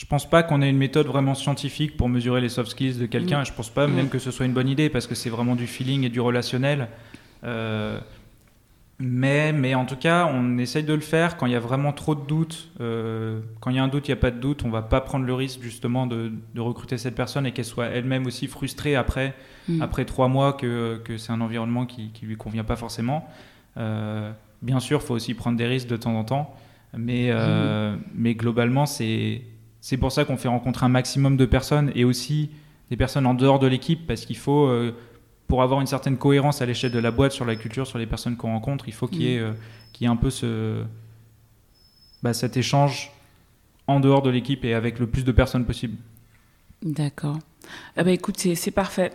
je 0.00 0.06
pense 0.06 0.28
pas 0.28 0.42
qu'on 0.42 0.62
ait 0.62 0.70
une 0.70 0.78
méthode 0.78 1.06
vraiment 1.06 1.34
scientifique 1.34 1.96
pour 1.96 2.08
mesurer 2.08 2.40
les 2.40 2.48
soft 2.48 2.70
skills 2.70 2.94
de 2.94 3.06
quelqu'un. 3.06 3.42
Mm. 3.42 3.46
Je 3.46 3.52
pense 3.52 3.68
pas 3.68 3.86
même 3.86 4.08
que 4.08 4.18
ce 4.18 4.30
soit 4.30 4.46
une 4.46 4.54
bonne 4.54 4.68
idée 4.68 4.88
parce 4.88 5.06
que 5.06 5.14
c'est 5.14 5.30
vraiment 5.30 5.56
du 5.56 5.66
feeling 5.66 6.04
et 6.04 6.08
du 6.08 6.20
relationnel. 6.20 6.88
Euh, 7.44 7.98
mais, 8.98 9.52
mais 9.52 9.74
en 9.74 9.86
tout 9.86 9.96
cas, 9.96 10.26
on 10.32 10.58
essaye 10.58 10.84
de 10.84 10.94
le 10.94 11.00
faire 11.00 11.36
quand 11.36 11.46
il 11.46 11.52
y 11.52 11.56
a 11.56 11.60
vraiment 11.60 11.92
trop 11.92 12.14
de 12.14 12.24
doutes. 12.26 12.70
Euh, 12.80 13.40
quand 13.60 13.70
il 13.70 13.76
y 13.76 13.78
a 13.78 13.82
un 13.82 13.88
doute, 13.88 14.08
il 14.08 14.10
n'y 14.10 14.18
a 14.18 14.20
pas 14.20 14.30
de 14.30 14.38
doute. 14.38 14.62
On 14.64 14.70
va 14.70 14.82
pas 14.82 15.02
prendre 15.02 15.26
le 15.26 15.34
risque 15.34 15.60
justement 15.60 16.06
de, 16.06 16.32
de 16.54 16.60
recruter 16.60 16.96
cette 16.96 17.14
personne 17.14 17.44
et 17.46 17.52
qu'elle 17.52 17.64
soit 17.64 17.86
elle-même 17.86 18.26
aussi 18.26 18.46
frustrée 18.46 18.96
après, 18.96 19.34
mm. 19.68 19.82
après 19.82 20.04
trois 20.04 20.28
mois 20.28 20.52
que, 20.52 20.98
que 21.04 21.18
c'est 21.18 21.32
un 21.32 21.42
environnement 21.42 21.84
qui 21.84 22.10
ne 22.22 22.26
lui 22.26 22.36
convient 22.36 22.64
pas 22.64 22.76
forcément. 22.76 23.28
Euh, 24.62 24.66
bien 24.66 24.80
sûr, 24.80 25.00
il 25.02 25.06
faut 25.06 25.14
aussi 25.14 25.34
prendre 25.34 25.56
des 25.56 25.66
risques 25.66 25.88
de 25.88 25.96
temps 25.96 26.14
en 26.18 26.24
temps. 26.24 26.54
Mais, 26.96 27.32
mm. 27.32 28.00
mais 28.14 28.34
globalement, 28.34 28.84
c'est 28.84 29.42
pour 29.98 30.12
ça 30.12 30.24
qu'on 30.24 30.36
fait 30.36 30.48
rencontrer 30.48 30.86
un 30.86 30.90
maximum 30.90 31.36
de 31.36 31.46
personnes 31.46 31.92
et 31.94 32.04
aussi 32.04 32.50
des 32.90 32.96
personnes 32.96 33.26
en 33.26 33.34
dehors 33.34 33.58
de 33.58 33.66
l'équipe 33.66 34.06
parce 34.06 34.26
qu'il 34.26 34.36
faut, 34.36 34.66
euh, 34.66 34.94
pour 35.46 35.62
avoir 35.62 35.80
une 35.80 35.86
certaine 35.86 36.18
cohérence 36.18 36.60
à 36.60 36.66
l'échelle 36.66 36.90
de 36.90 36.98
la 36.98 37.10
boîte 37.10 37.32
sur 37.32 37.44
la 37.44 37.56
culture, 37.56 37.86
sur 37.86 37.98
les 37.98 38.06
personnes 38.06 38.36
qu'on 38.36 38.50
rencontre, 38.52 38.88
il 38.88 38.94
faut 38.94 39.06
qu'il 39.06 39.22
y, 39.22 39.34
ait, 39.34 39.40
mm. 39.40 39.54
euh, 40.02 40.08
un 40.08 40.16
peu 40.16 40.30
ce, 40.30 40.82
bah, 42.22 42.32
cet 42.32 42.56
échange 42.56 43.12
en 43.86 44.00
dehors 44.00 44.22
de 44.22 44.30
l'équipe 44.30 44.64
et 44.64 44.74
avec 44.74 44.98
le 44.98 45.06
plus 45.06 45.24
de 45.24 45.32
personnes 45.32 45.64
possible. 45.64 45.96
D'accord. 46.82 47.38
Ah 47.96 48.04
bah 48.04 48.10
écoute, 48.10 48.38
c'est 48.38 48.70
parfait. 48.70 49.12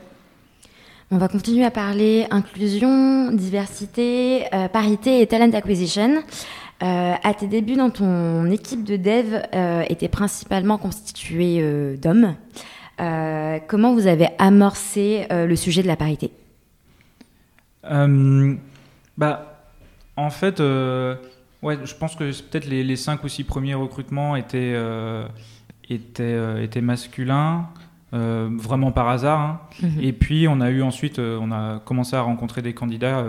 On 1.11 1.17
va 1.17 1.27
continuer 1.27 1.63
à 1.63 1.69
parler 1.69 2.25
inclusion, 2.31 3.31
diversité, 3.31 4.45
euh, 4.55 4.67
parité 4.67 5.21
et 5.21 5.27
talent 5.27 5.51
acquisition. 5.51 6.23
Euh, 6.83 7.13
à 7.23 7.33
tes 7.35 7.45
débuts 7.45 7.75
dans 7.75 7.91
ton 7.91 8.49
équipe 8.49 8.83
de 8.83 8.97
dev 8.97 9.41
euh, 9.53 9.83
était 9.87 10.09
principalement 10.09 10.77
constituée 10.79 11.95
d'hommes. 11.97 12.35
comment 13.67 13.93
vous 13.93 14.07
avez 14.07 14.29
amorcé 14.39 15.27
le 15.29 15.55
sujet 15.55 15.83
de 15.83 15.87
la 15.87 15.95
parité? 15.95 16.31
Bah, 19.17 19.61
En 20.17 20.31
fait, 20.31 20.57
je 20.57 21.95
pense 21.99 22.15
que 22.15 22.31
peut-être 22.49 22.65
les, 22.65 22.83
les, 22.83 22.95
cinq 22.95 23.23
ou 23.23 23.29
six 23.29 23.43
premiers 23.43 23.75
recrutements 23.75 24.35
étaient 24.35 24.75
masculins. 26.81 27.69
Vraiment 28.15 28.91
par 28.91 29.09
hasard. 29.09 29.39
Hein. 29.39 29.59
Mhm. 29.83 29.99
Et 30.01 30.13
puis 30.13 30.47
on 30.47 30.61
a 30.61 30.69
eu 30.69 30.81
ensuite, 30.81 31.19
on 31.19 31.51
a 31.51 31.79
commencé 31.79 32.15
à 32.15 32.21
rencontrer 32.21 32.61
des 32.61 32.73
candidats 32.73 33.23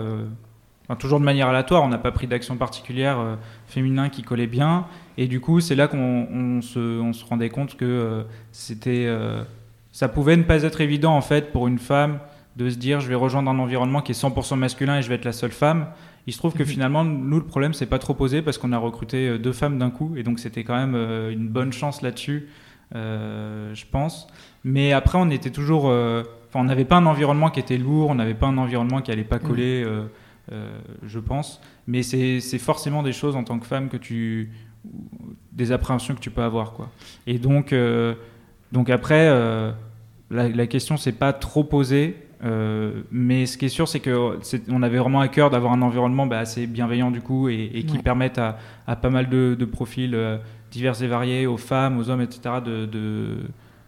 toujours 0.95 1.19
de 1.19 1.25
manière 1.25 1.49
aléatoire, 1.49 1.83
on 1.83 1.89
n'a 1.89 1.97
pas 1.97 2.11
pris 2.11 2.27
d'action 2.27 2.55
particulière 2.55 3.19
euh, 3.19 3.35
féminin 3.67 4.09
qui 4.09 4.23
collait 4.23 4.47
bien. 4.47 4.85
Et 5.17 5.27
du 5.27 5.39
coup, 5.39 5.59
c'est 5.59 5.75
là 5.75 5.87
qu'on 5.87 6.61
se, 6.61 7.25
rendait 7.25 7.49
compte 7.49 7.75
que 7.75 7.85
euh, 7.85 8.23
c'était, 8.51 9.05
euh, 9.07 9.43
ça 9.91 10.07
pouvait 10.07 10.37
ne 10.37 10.43
pas 10.43 10.63
être 10.63 10.81
évident 10.81 11.15
en 11.15 11.21
fait 11.21 11.51
pour 11.51 11.67
une 11.67 11.79
femme 11.79 12.19
de 12.55 12.69
se 12.69 12.77
dire 12.77 12.99
je 13.01 13.07
vais 13.07 13.15
rejoindre 13.15 13.51
un 13.51 13.59
environnement 13.59 14.01
qui 14.01 14.13
est 14.13 14.21
100% 14.21 14.55
masculin 14.55 14.97
et 14.97 15.01
je 15.01 15.09
vais 15.09 15.15
être 15.15 15.25
la 15.25 15.33
seule 15.33 15.51
femme. 15.51 15.87
Il 16.25 16.33
se 16.33 16.39
trouve 16.39 16.53
que 16.53 16.63
mhm. 16.63 16.69
finalement, 16.69 17.03
nous, 17.03 17.37
le 17.37 17.45
problème, 17.45 17.73
c'est 17.73 17.85
pas 17.85 17.99
trop 17.99 18.13
posé 18.13 18.41
parce 18.41 18.57
qu'on 18.57 18.71
a 18.71 18.77
recruté 18.77 19.37
deux 19.39 19.53
femmes 19.53 19.77
d'un 19.77 19.89
coup 19.89 20.15
et 20.15 20.23
donc 20.23 20.39
c'était 20.39 20.63
quand 20.63 20.75
même 20.75 20.95
une 21.31 21.47
bonne 21.49 21.71
chance 21.71 22.01
là-dessus, 22.01 22.47
je 22.93 23.85
pense. 23.91 24.27
Mais 24.67 24.91
après, 24.91 25.17
on 25.17 25.29
était 25.29 25.49
toujours, 25.49 25.85
enfin, 25.85 26.59
on 26.59 26.65
n'avait 26.65 26.85
pas 26.85 26.97
un 26.97 27.05
environnement 27.05 27.49
qui 27.49 27.59
était 27.59 27.77
lourd, 27.77 28.09
on 28.09 28.15
n'avait 28.15 28.33
pas 28.33 28.47
un 28.47 28.57
environnement 28.57 29.01
qui 29.01 29.11
allait 29.11 29.23
pas 29.23 29.39
coller. 29.39 29.85
Euh, 30.51 30.79
je 31.03 31.19
pense. 31.19 31.61
Mais 31.87 32.03
c'est 32.03 32.59
forcément 32.59 33.03
des 33.03 33.13
choses 33.13 33.35
en 33.35 33.43
tant 33.43 33.59
que 33.59 33.65
femme 33.65 33.89
que 33.89 33.97
tu. 33.97 34.51
des 35.51 35.71
appréhensions 35.71 36.15
que 36.15 36.19
tu 36.19 36.31
peux 36.31 36.43
avoir. 36.43 36.73
Quoi. 36.73 36.89
Et 37.25 37.37
donc, 37.37 37.73
euh, 37.73 38.13
donc 38.71 38.89
après, 38.89 39.27
euh, 39.27 39.71
la, 40.31 40.47
la, 40.47 40.67
question 40.67 40.97
s'est 40.97 41.11
pas 41.11 41.33
trop 41.33 41.63
posée. 41.63 42.15
mais 43.11 43.45
ce 43.45 43.57
qui 43.57 43.65
est 43.65 43.69
sûr, 43.69 43.87
c'est 43.87 43.99
qu'on 43.99 44.83
avait 44.83 44.99
vraiment 44.99 45.19
à 45.19 45.27
cœur 45.27 45.49
d'avoir 45.49 45.73
un 45.73 45.81
environnement 45.81 46.27
bah, 46.27 46.39
assez 46.39 46.67
bienveillant 46.67 47.11
du 47.11 47.21
coup 47.21 47.49
et, 47.49 47.83
qui 47.87 47.97
permette 47.97 48.37
à, 48.37 48.57
pas 48.95 49.09
mal 49.09 49.27
de, 49.29 49.65
profils 49.65 50.17
divers 50.71 51.01
et 51.01 51.07
variés, 51.07 51.47
aux 51.47 51.57
femmes, 51.57 51.97
aux 51.97 52.09
hommes, 52.09 52.21
etc., 52.21 52.55
de 52.63 53.37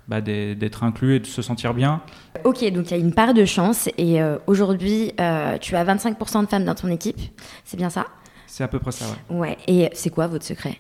bah, 0.10 0.22
d'être 0.22 0.84
inclus 0.84 1.16
et 1.16 1.20
de 1.20 1.28
se 1.28 1.44
sentir 1.44 1.76
bien. 1.76 2.02
Ok, 2.44 2.68
donc 2.72 2.90
il 2.90 2.92
y 2.92 2.94
a 2.96 2.98
une 2.98 3.14
part 3.14 3.36
de 3.36 3.46
chance 3.46 3.88
et 4.00 4.20
euh, 4.20 4.40
aujourd'hui 4.48 5.14
euh, 5.22 5.60
tu 5.60 5.76
as 5.76 5.86
25% 5.86 6.42
de 6.42 6.50
femmes 6.50 6.66
dans 6.66 6.74
ton 6.74 6.90
équipe, 6.90 7.20
c'est 7.64 7.78
bien 7.78 7.92
ça? 7.92 8.08
C'est 8.48 8.64
à 8.64 8.68
peu 8.68 8.80
près 8.80 8.92
ça, 8.92 9.06
ouais. 9.30 9.38
Ouais, 9.38 9.58
et 9.68 9.90
c'est 9.94 10.10
quoi 10.10 10.26
votre 10.26 10.44
secret? 10.44 10.80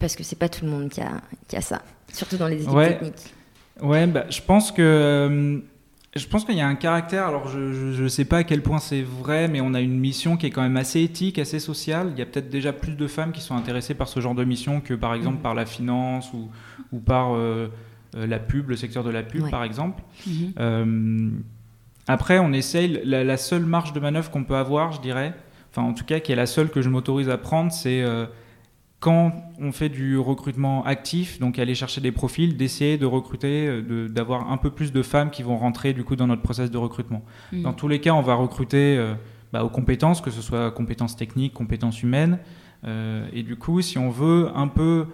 Parce 0.00 0.16
que 0.16 0.24
c'est 0.24 0.36
pas 0.36 0.48
tout 0.48 0.64
le 0.64 0.72
monde 0.72 0.88
qui 0.88 1.00
a, 1.00 1.12
qui 1.46 1.56
a 1.56 1.60
ça, 1.60 1.80
surtout 2.12 2.36
dans 2.36 2.48
les 2.48 2.60
équipes 2.64 2.76
techniques. 2.76 3.34
Ouais, 3.80 4.06
bah, 4.08 4.24
je 4.30 4.40
pense 4.42 4.72
que. 4.72 4.82
Euh, 4.82 5.60
je 6.16 6.26
pense 6.26 6.46
qu'il 6.46 6.56
y 6.56 6.62
a 6.62 6.66
un 6.66 6.76
caractère, 6.76 7.26
alors 7.26 7.46
je 7.46 8.02
ne 8.02 8.08
sais 8.08 8.24
pas 8.24 8.38
à 8.38 8.44
quel 8.44 8.62
point 8.62 8.78
c'est 8.78 9.02
vrai, 9.02 9.48
mais 9.48 9.60
on 9.60 9.74
a 9.74 9.82
une 9.82 9.98
mission 9.98 10.38
qui 10.38 10.46
est 10.46 10.50
quand 10.50 10.62
même 10.62 10.78
assez 10.78 11.02
éthique, 11.02 11.38
assez 11.38 11.60
sociale. 11.60 12.08
Il 12.14 12.18
y 12.18 12.22
a 12.22 12.26
peut-être 12.26 12.48
déjà 12.48 12.72
plus 12.72 12.96
de 12.96 13.06
femmes 13.06 13.32
qui 13.32 13.42
sont 13.42 13.54
intéressées 13.54 13.94
par 13.94 14.08
ce 14.08 14.18
genre 14.20 14.34
de 14.34 14.42
mission 14.42 14.80
que 14.80 14.94
par 14.94 15.12
exemple 15.12 15.36
mmh. 15.36 15.42
par 15.42 15.54
la 15.54 15.66
finance 15.66 16.32
ou, 16.32 16.48
ou 16.90 17.00
par 17.00 17.34
euh, 17.34 17.68
la 18.24 18.38
pub, 18.38 18.70
le 18.70 18.76
secteur 18.76 19.04
de 19.04 19.10
la 19.10 19.22
pub 19.22 19.50
par 19.50 19.64
exemple. 19.64 20.02
Mhm. 20.26 20.52
Euh, 20.58 21.30
après, 22.08 22.38
on 22.38 22.52
essaye, 22.52 23.00
la, 23.04 23.36
seule 23.36 23.64
marge 23.64 23.92
de 23.92 24.00
manœuvre 24.00 24.30
qu'on 24.30 24.44
peut 24.44 24.56
avoir, 24.56 24.92
je 24.92 25.00
dirais, 25.00 25.34
enfin 25.70 25.82
en 25.82 25.92
tout 25.92 26.04
cas 26.04 26.20
qui 26.20 26.32
est 26.32 26.36
la 26.36 26.46
seule 26.46 26.70
que 26.70 26.80
je 26.80 26.88
m'autorise 26.88 27.28
à 27.28 27.36
prendre, 27.36 27.72
c'est 27.72 28.00
euh, 28.02 28.26
quand 29.00 29.32
on 29.60 29.72
fait 29.72 29.88
du 29.88 30.16
recrutement 30.16 30.84
actif, 30.84 31.38
donc 31.40 31.58
aller 31.58 31.74
chercher 31.74 32.00
des 32.00 32.12
profils, 32.12 32.56
d'essayer 32.56 32.96
de 32.96 33.06
recruter, 33.06 33.82
d'avoir 34.08 34.50
un 34.50 34.56
peu 34.56 34.70
plus 34.70 34.92
de 34.92 35.02
femmes 35.02 35.30
qui 35.30 35.42
vont 35.42 35.58
rentrer 35.58 35.92
du 35.92 36.04
coup 36.04 36.16
dans 36.16 36.26
notre 36.26 36.42
process 36.42 36.70
de 36.70 36.78
recrutement. 36.78 37.22
Mhm. 37.52 37.62
Dans 37.62 37.72
tous 37.72 37.88
les 37.88 38.00
cas, 38.00 38.12
on 38.12 38.22
va 38.22 38.34
recruter 38.34 38.98
bah, 39.52 39.64
aux 39.64 39.68
compétences, 39.68 40.20
que 40.20 40.30
ce 40.30 40.40
soit 40.40 40.70
compétences 40.70 41.16
techniques, 41.16 41.52
compétences 41.52 42.02
humaines. 42.02 42.38
et 42.86 43.42
du 43.42 43.56
coup, 43.56 43.82
si 43.82 43.98
on 43.98 44.10
veut 44.10 44.50
un 44.54 44.68
peu 44.68 45.06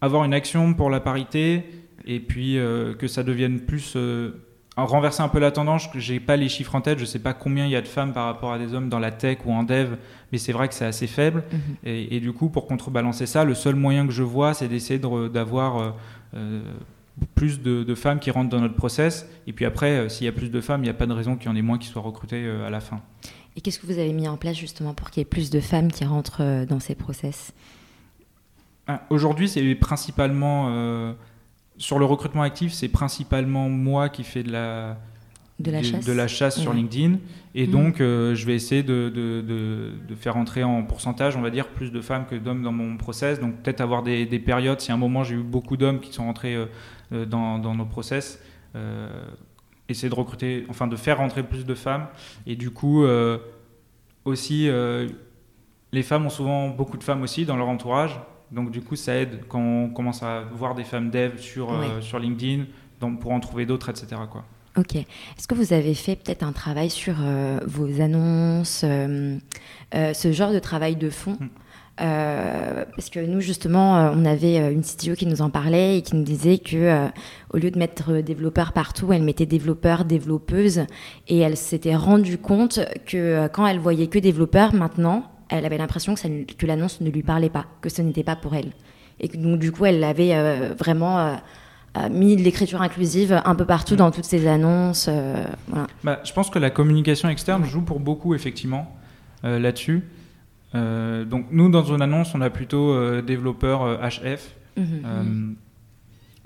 avoir 0.00 0.24
une 0.24 0.34
action 0.34 0.74
pour 0.74 0.90
la 0.90 1.00
parité, 1.00 1.64
et 2.08 2.20
puis 2.20 2.58
euh, 2.58 2.94
que 2.94 3.06
ça 3.06 3.22
devienne 3.22 3.60
plus 3.60 3.92
euh, 3.94 4.32
renverser 4.76 5.22
un 5.22 5.28
peu 5.28 5.38
la 5.38 5.52
tendance, 5.52 5.88
je 5.94 6.12
n'ai 6.14 6.20
pas 6.20 6.36
les 6.36 6.48
chiffres 6.48 6.74
en 6.74 6.80
tête, 6.80 6.98
je 6.98 7.04
ne 7.04 7.06
sais 7.06 7.18
pas 7.18 7.34
combien 7.34 7.66
il 7.66 7.70
y 7.70 7.76
a 7.76 7.82
de 7.82 7.86
femmes 7.86 8.12
par 8.12 8.24
rapport 8.24 8.52
à 8.52 8.58
des 8.58 8.74
hommes 8.74 8.88
dans 8.88 8.98
la 8.98 9.10
tech 9.10 9.38
ou 9.44 9.52
en 9.52 9.62
dev, 9.62 9.96
mais 10.32 10.38
c'est 10.38 10.52
vrai 10.52 10.68
que 10.68 10.74
c'est 10.74 10.86
assez 10.86 11.06
faible. 11.06 11.44
Mhm. 11.52 11.60
et, 11.84 12.20
du 12.20 12.32
coup, 12.32 12.48
pour 12.48 12.66
contrebalancer 12.66 13.26
ça, 13.26 13.44
le 13.44 13.54
seul 13.54 13.74
moyen 13.74 14.06
que 14.06 14.12
je 14.12 14.22
vois, 14.22 14.54
c'est 14.54 14.68
d'essayer 14.68 14.98
d'avoir 14.98 15.94
euh, 16.34 16.62
plus 17.34 17.60
de, 17.60 17.94
femmes 17.94 18.20
qui 18.20 18.30
rentrent 18.30 18.50
dans 18.50 18.60
notre 18.60 18.76
process. 18.76 19.28
Et 19.46 19.52
puis 19.52 19.66
après, 19.66 20.08
s'il 20.08 20.24
y 20.24 20.28
a 20.28 20.32
plus 20.32 20.50
de 20.50 20.60
femmes, 20.60 20.80
il 20.82 20.84
n'y 20.84 20.90
a 20.90 20.94
pas 20.94 21.06
de 21.06 21.12
raison 21.12 21.36
qu'il 21.36 21.50
y 21.50 21.52
en 21.52 21.56
ait 21.56 21.62
moins 21.62 21.78
qui 21.78 21.88
soient 21.88 22.02
recrutées 22.02 22.48
à 22.48 22.70
la 22.70 22.80
fin. 22.80 23.00
Et 23.56 23.60
qu'est-ce 23.60 23.80
que 23.80 23.86
vous 23.86 23.98
avez 23.98 24.12
mis 24.12 24.28
en 24.28 24.36
place 24.36 24.56
justement 24.56 24.94
pour 24.94 25.10
qu'il 25.10 25.20
y 25.20 25.22
ait 25.22 25.24
plus 25.24 25.50
de 25.50 25.60
femmes 25.60 25.90
qui 25.90 26.04
rentrent 26.04 26.64
dans 26.66 26.78
ces 26.78 26.94
process? 26.94 27.52
Ah, 28.86 29.02
Aujourd'hui, 29.10 29.48
c'est 29.48 29.74
principalement 29.74 31.16
sur 31.78 31.98
le 31.98 32.04
recrutement 32.04 32.42
actif, 32.42 32.72
c'est 32.72 32.88
principalement 32.88 33.68
moi 33.68 34.08
qui 34.08 34.24
fais 34.24 34.42
de 34.42 34.52
la 34.52 34.98
de 35.58 35.72
la 35.72 35.82
chasse, 35.82 36.04
de 36.04 36.12
la 36.12 36.28
chasse 36.28 36.60
sur 36.60 36.72
LinkedIn. 36.72 37.18
Et 37.54 37.66
mmh. 37.66 37.70
donc, 37.70 38.00
euh, 38.00 38.34
je 38.34 38.46
vais 38.46 38.54
essayer 38.54 38.82
de, 38.82 39.08
de, 39.08 39.42
de, 40.08 40.14
faire 40.14 40.36
entrer 40.36 40.62
en 40.62 40.84
pourcentage, 40.84 41.36
on 41.36 41.40
va 41.40 41.50
dire, 41.50 41.68
plus 41.68 41.90
de 41.90 42.00
femmes 42.00 42.26
que 42.26 42.36
d'hommes 42.36 42.62
dans 42.62 42.72
mon 42.72 42.96
process. 42.96 43.40
Donc, 43.40 43.56
peut-être 43.62 43.80
avoir 43.80 44.02
des, 44.02 44.26
des, 44.26 44.38
périodes. 44.38 44.80
Si 44.80 44.92
à 44.92 44.94
un 44.94 44.98
moment, 44.98 45.24
j'ai 45.24 45.34
eu 45.34 45.42
beaucoup 45.42 45.76
d'hommes 45.76 46.00
qui 46.00 46.12
sont 46.12 46.24
rentrés 46.24 46.54
euh, 46.54 46.66
euh, 47.12 47.26
dans, 47.26 47.58
dans, 47.58 47.74
nos 47.74 47.86
process, 47.86 48.40
essayer 49.88 50.08
de 50.08 50.14
recruter, 50.14 50.64
enfin, 50.68 50.86
de 50.86 50.94
faire 50.94 51.18
rentrer 51.18 51.42
plus 51.42 51.64
de 51.64 51.74
femmes. 51.74 52.06
Et 52.46 52.54
du 52.54 52.70
coup, 52.70 53.04
aussi, 54.24 54.68
les 55.90 56.02
femmes 56.02 56.26
ont 56.26 56.30
souvent 56.30 56.68
beaucoup 56.68 56.96
de 56.96 57.02
femmes 57.02 57.22
aussi 57.22 57.44
dans 57.44 57.56
leur 57.56 57.68
entourage. 57.68 58.20
Donc, 58.50 58.70
du 58.70 58.80
coup, 58.80 58.96
ça 58.96 59.14
aide 59.14 59.40
quand 59.48 59.60
on 59.60 59.88
commence 59.90 60.22
à 60.22 60.42
voir 60.52 60.74
des 60.74 60.84
femmes 60.84 61.10
dev 61.10 61.38
sur, 61.38 61.70
sur 62.00 62.18
LinkedIn, 62.18 62.64
donc 63.00 63.20
pour 63.20 63.32
en 63.32 63.40
trouver 63.40 63.66
d'autres, 63.66 63.90
etc. 63.90 64.16
Quoi. 64.30 64.44
Ok. 64.78 64.94
Est-ce 64.94 65.48
que 65.48 65.56
vous 65.56 65.72
avez 65.72 65.94
fait 65.94 66.14
peut-être 66.14 66.44
un 66.44 66.52
travail 66.52 66.88
sur 66.88 67.16
euh, 67.20 67.58
vos 67.66 68.00
annonces, 68.00 68.82
euh, 68.84 69.36
euh, 69.94 70.14
ce 70.14 70.30
genre 70.30 70.52
de 70.52 70.60
travail 70.60 70.94
de 70.94 71.10
fond 71.10 71.36
hmm. 71.40 71.48
parce 71.96 73.10
que 73.10 73.18
nous, 73.18 73.40
justement, 73.40 74.12
on 74.14 74.24
avait 74.24 74.72
une 74.72 74.82
CTO 74.82 75.14
qui 75.14 75.26
nous 75.26 75.42
en 75.42 75.50
parlait 75.50 75.98
et 75.98 76.02
qui 76.02 76.14
nous 76.14 76.22
disait 76.22 76.58
que 76.58 77.08
au 77.52 77.56
lieu 77.56 77.72
de 77.72 77.78
mettre 77.78 78.20
développeurs 78.20 78.72
partout, 78.72 79.12
elle 79.12 79.24
mettait 79.24 79.46
développeurs, 79.46 80.04
développeuses. 80.04 80.82
Et 81.26 81.38
elle 81.38 81.56
s'était 81.56 81.96
rendue 81.96 82.38
compte 82.38 82.78
que 83.04 83.48
quand 83.48 83.66
elle 83.66 83.80
voyait 83.80 84.06
que 84.06 84.20
développeurs, 84.20 84.74
maintenant, 84.74 85.24
elle 85.48 85.64
avait 85.64 85.78
l'impression 85.78 86.14
que, 86.14 86.52
que 86.52 86.66
l'annonce 86.66 87.00
ne 87.00 87.10
lui 87.10 87.22
parlait 87.22 87.50
pas, 87.50 87.66
que 87.80 87.88
ce 87.88 88.02
n'était 88.02 88.24
pas 88.24 88.36
pour 88.36 88.54
elle. 88.54 88.72
Et 89.20 89.28
que 89.28 89.36
donc, 89.36 89.58
du 89.58 89.72
coup, 89.72 89.84
elle 89.84 90.02
avait 90.04 90.70
vraiment 90.74 91.38
mis 92.10 92.36
de 92.36 92.42
l'écriture 92.42 92.82
inclusive 92.82 93.40
un 93.44 93.54
peu 93.54 93.64
partout 93.64 93.94
mm. 93.94 93.98
dans 93.98 94.10
toutes 94.10 94.24
ces 94.24 94.46
annonces. 94.46 95.06
Euh, 95.08 95.44
bah, 96.04 96.20
je 96.24 96.32
pense 96.32 96.50
que 96.50 96.58
la 96.58 96.70
communication 96.70 97.28
externe 97.28 97.64
joue 97.64 97.82
pour 97.82 98.00
beaucoup, 98.00 98.34
effectivement, 98.34 98.96
euh, 99.44 99.58
là-dessus. 99.58 100.04
Euh, 100.74 101.24
donc, 101.24 101.46
nous, 101.50 101.68
dans 101.70 101.84
une 101.84 102.02
annonce, 102.02 102.34
on 102.34 102.40
a 102.40 102.50
plutôt 102.50 103.20
développeur 103.22 104.00
HF. 104.00 104.54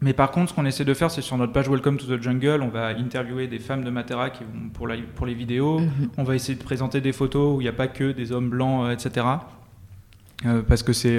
Mais 0.02 0.12
par 0.12 0.30
contre, 0.30 0.50
ce 0.50 0.54
qu'on 0.54 0.66
essaie 0.66 0.84
de 0.84 0.94
faire, 0.94 1.10
c'est 1.10 1.22
sur 1.22 1.38
notre 1.38 1.52
page 1.52 1.68
Welcome 1.68 1.96
to 1.96 2.06
the 2.06 2.20
Jungle, 2.20 2.60
on 2.60 2.68
va 2.68 2.88
interviewer 2.88 3.46
des 3.46 3.58
femmes 3.58 3.84
de 3.84 3.90
Matera 3.90 4.30
qui 4.30 4.44
vont 4.44 4.68
pour, 4.74 4.86
la, 4.86 4.96
pour 5.14 5.26
les 5.26 5.34
vidéos. 5.34 5.78
Mhm. 5.78 6.10
On 6.18 6.24
va 6.24 6.34
essayer 6.34 6.58
de 6.58 6.62
présenter 6.62 7.00
des 7.00 7.12
photos 7.12 7.56
où 7.56 7.60
il 7.60 7.64
n'y 7.64 7.70
a 7.70 7.72
pas 7.72 7.88
que 7.88 8.12
des 8.12 8.32
hommes 8.32 8.50
blancs, 8.50 8.90
etc. 8.92 9.26
parce 10.68 10.82
que 10.82 10.92
c'est 10.92 11.18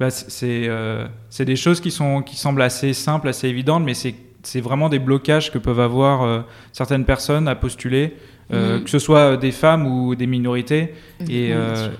bah, 0.00 0.08
euh, 0.42 1.06
c'est 1.30 1.44
des 1.44 1.56
choses 1.56 1.80
qui, 1.80 1.90
sont, 1.90 2.22
qui 2.22 2.36
semblent 2.36 2.62
assez 2.62 2.92
simples, 2.92 3.28
assez 3.28 3.48
évidentes, 3.48 3.84
mais 3.84 3.94
c'est 3.94 4.60
vraiment 4.60 4.88
des 4.88 4.98
blocages 4.98 5.52
que 5.52 5.58
peuvent 5.58 5.80
avoir 5.80 6.22
euh, 6.22 6.40
certaines 6.72 7.04
personnes 7.04 7.46
à 7.46 7.54
postuler, 7.54 8.14
euh, 8.52 8.78
mhm. 8.78 8.84
que 8.84 8.90
ce 8.90 8.98
soit 8.98 9.36
des 9.36 9.52
femmes 9.52 9.86
ou 9.86 10.16
des 10.16 10.26
minorités. 10.26 10.94
Mhm. 11.20 11.26
Et, 11.30 11.52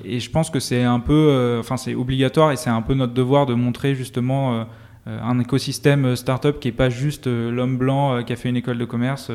et, 0.05 0.21
je 0.21 0.31
pense 0.31 0.51
que 0.51 0.59
c'est 0.59 0.83
un 0.83 1.01
peu, 1.01 1.57
enfin 1.61 1.77
c'est 1.77 1.95
obligatoire 1.95 2.51
et 2.53 2.57
c'est 2.57 2.71
un 2.71 2.83
peu 2.83 2.95
notre 2.95 3.15
devoir 3.15 3.47
de 3.47 3.55
montrer 3.55 3.95
justement 3.95 4.67
un 5.07 5.39
écosystème 5.39 6.17
startup 6.17 6.61
qui 6.61 6.69
n'est 6.69 6.73
pas 6.73 6.89
juste 6.89 7.27
l'homme 7.27 7.77
blanc 7.77 8.23
qui 8.25 8.33
a 8.33 8.37
fait 8.37 8.49
une 8.49 8.57
école 8.57 8.79
de 8.79 8.85
commerce, 8.85 9.31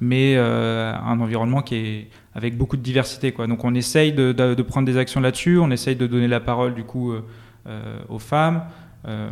mais 0.00 0.36
un 0.36 1.20
environnement 1.20 1.60
qui 1.60 1.74
est 1.74 2.08
avec 2.34 2.56
beaucoup 2.56 2.78
de 2.78 2.82
diversité. 2.82 3.32
Quoi. 3.32 3.46
Donc 3.46 3.64
on 3.64 3.74
essaye 3.74 4.12
de, 4.12 4.62
prendre 4.62 4.86
des 4.86 4.96
actions 4.96 5.20
là-dessus, 5.20 5.58
on 5.58 5.70
essaye 5.70 5.96
de 5.96 6.06
donner 6.06 6.28
la 6.28 6.40
parole 6.40 6.74
du 6.74 6.84
coup 6.84 7.12
euh, 7.66 8.00
aux 8.08 8.18
femmes. 8.18 8.64
Euh, 9.06 9.30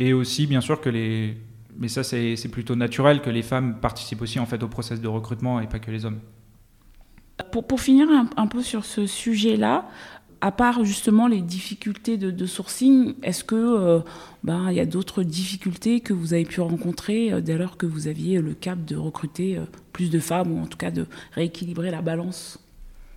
et 0.00 0.12
aussi, 0.12 0.48
bien 0.48 0.60
sûr, 0.60 0.80
que 0.80 0.88
les. 0.88 1.36
Mais 1.78 1.86
ça, 1.86 2.02
c'est 2.02 2.50
plutôt 2.50 2.74
naturel 2.74 3.20
que 3.20 3.30
les 3.30 3.42
femmes 3.42 3.78
participent 3.80 4.22
aussi 4.22 4.40
en 4.40 4.46
fait 4.46 4.62
au 4.62 4.68
process 4.68 5.00
de 5.00 5.06
recrutement 5.06 5.60
et 5.60 5.66
pas 5.66 5.78
que 5.78 5.90
les 5.90 6.04
hommes. 6.06 6.18
Pour, 7.52 7.66
pour 7.66 7.80
finir 7.80 8.08
un, 8.36 8.46
peu 8.46 8.62
sur 8.62 8.84
ce 8.84 9.06
sujet-là, 9.06 9.86
à 10.40 10.52
part 10.52 10.84
justement 10.84 11.26
les 11.28 11.40
difficultés 11.40 12.16
de, 12.16 12.46
sourcing, 12.46 13.14
est-ce 13.22 13.44
que 13.44 13.54
euh, 13.56 14.00
ben, 14.44 14.70
il 14.70 14.76
y 14.76 14.80
a 14.80 14.86
d'autres 14.86 15.22
difficultés 15.22 16.00
que 16.00 16.12
vous 16.12 16.34
avez 16.34 16.44
pu 16.44 16.60
rencontrer 16.60 17.40
dès 17.42 17.56
lors 17.56 17.76
que 17.76 17.86
vous 17.86 18.08
aviez 18.08 18.40
le 18.40 18.54
cap 18.54 18.84
de 18.84 18.96
recruter 18.96 19.58
plus 19.92 20.10
de 20.10 20.20
femmes 20.20 20.52
ou 20.52 20.62
en 20.62 20.66
tout 20.66 20.78
cas 20.78 20.90
de 20.90 21.06
rééquilibrer 21.32 21.90
la 21.90 22.02
balance? 22.02 22.60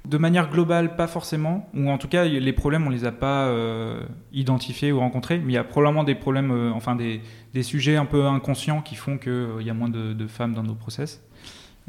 De 0.07 0.17
manière 0.17 0.49
globale, 0.49 0.95
pas 0.95 1.07
forcément, 1.07 1.69
ou 1.75 1.89
en 1.89 1.97
tout 1.97 2.07
cas, 2.07 2.23
les 2.23 2.53
problèmes, 2.53 2.87
on 2.87 2.89
les 2.89 3.05
a 3.05 3.11
pas 3.11 3.47
euh, 3.47 4.01
identifiés 4.31 4.91
ou 4.91 4.99
rencontrés, 4.99 5.37
mais 5.37 5.51
il 5.51 5.55
y 5.55 5.57
a 5.57 5.63
probablement 5.63 6.05
des 6.05 6.15
problèmes, 6.15 6.51
euh, 6.51 6.71
enfin 6.71 6.95
des, 6.95 7.21
sujets 7.63 7.97
un 7.97 8.05
peu 8.05 8.25
inconscients 8.25 8.81
qui 8.81 8.95
font 8.95 9.17
qu'il 9.17 9.31
euh, 9.31 9.61
y 9.61 9.69
a 9.69 9.73
moins 9.73 9.89
de, 9.89 10.27
femmes 10.27 10.53
dans 10.53 10.63
nos 10.63 10.73
process. 10.73 11.21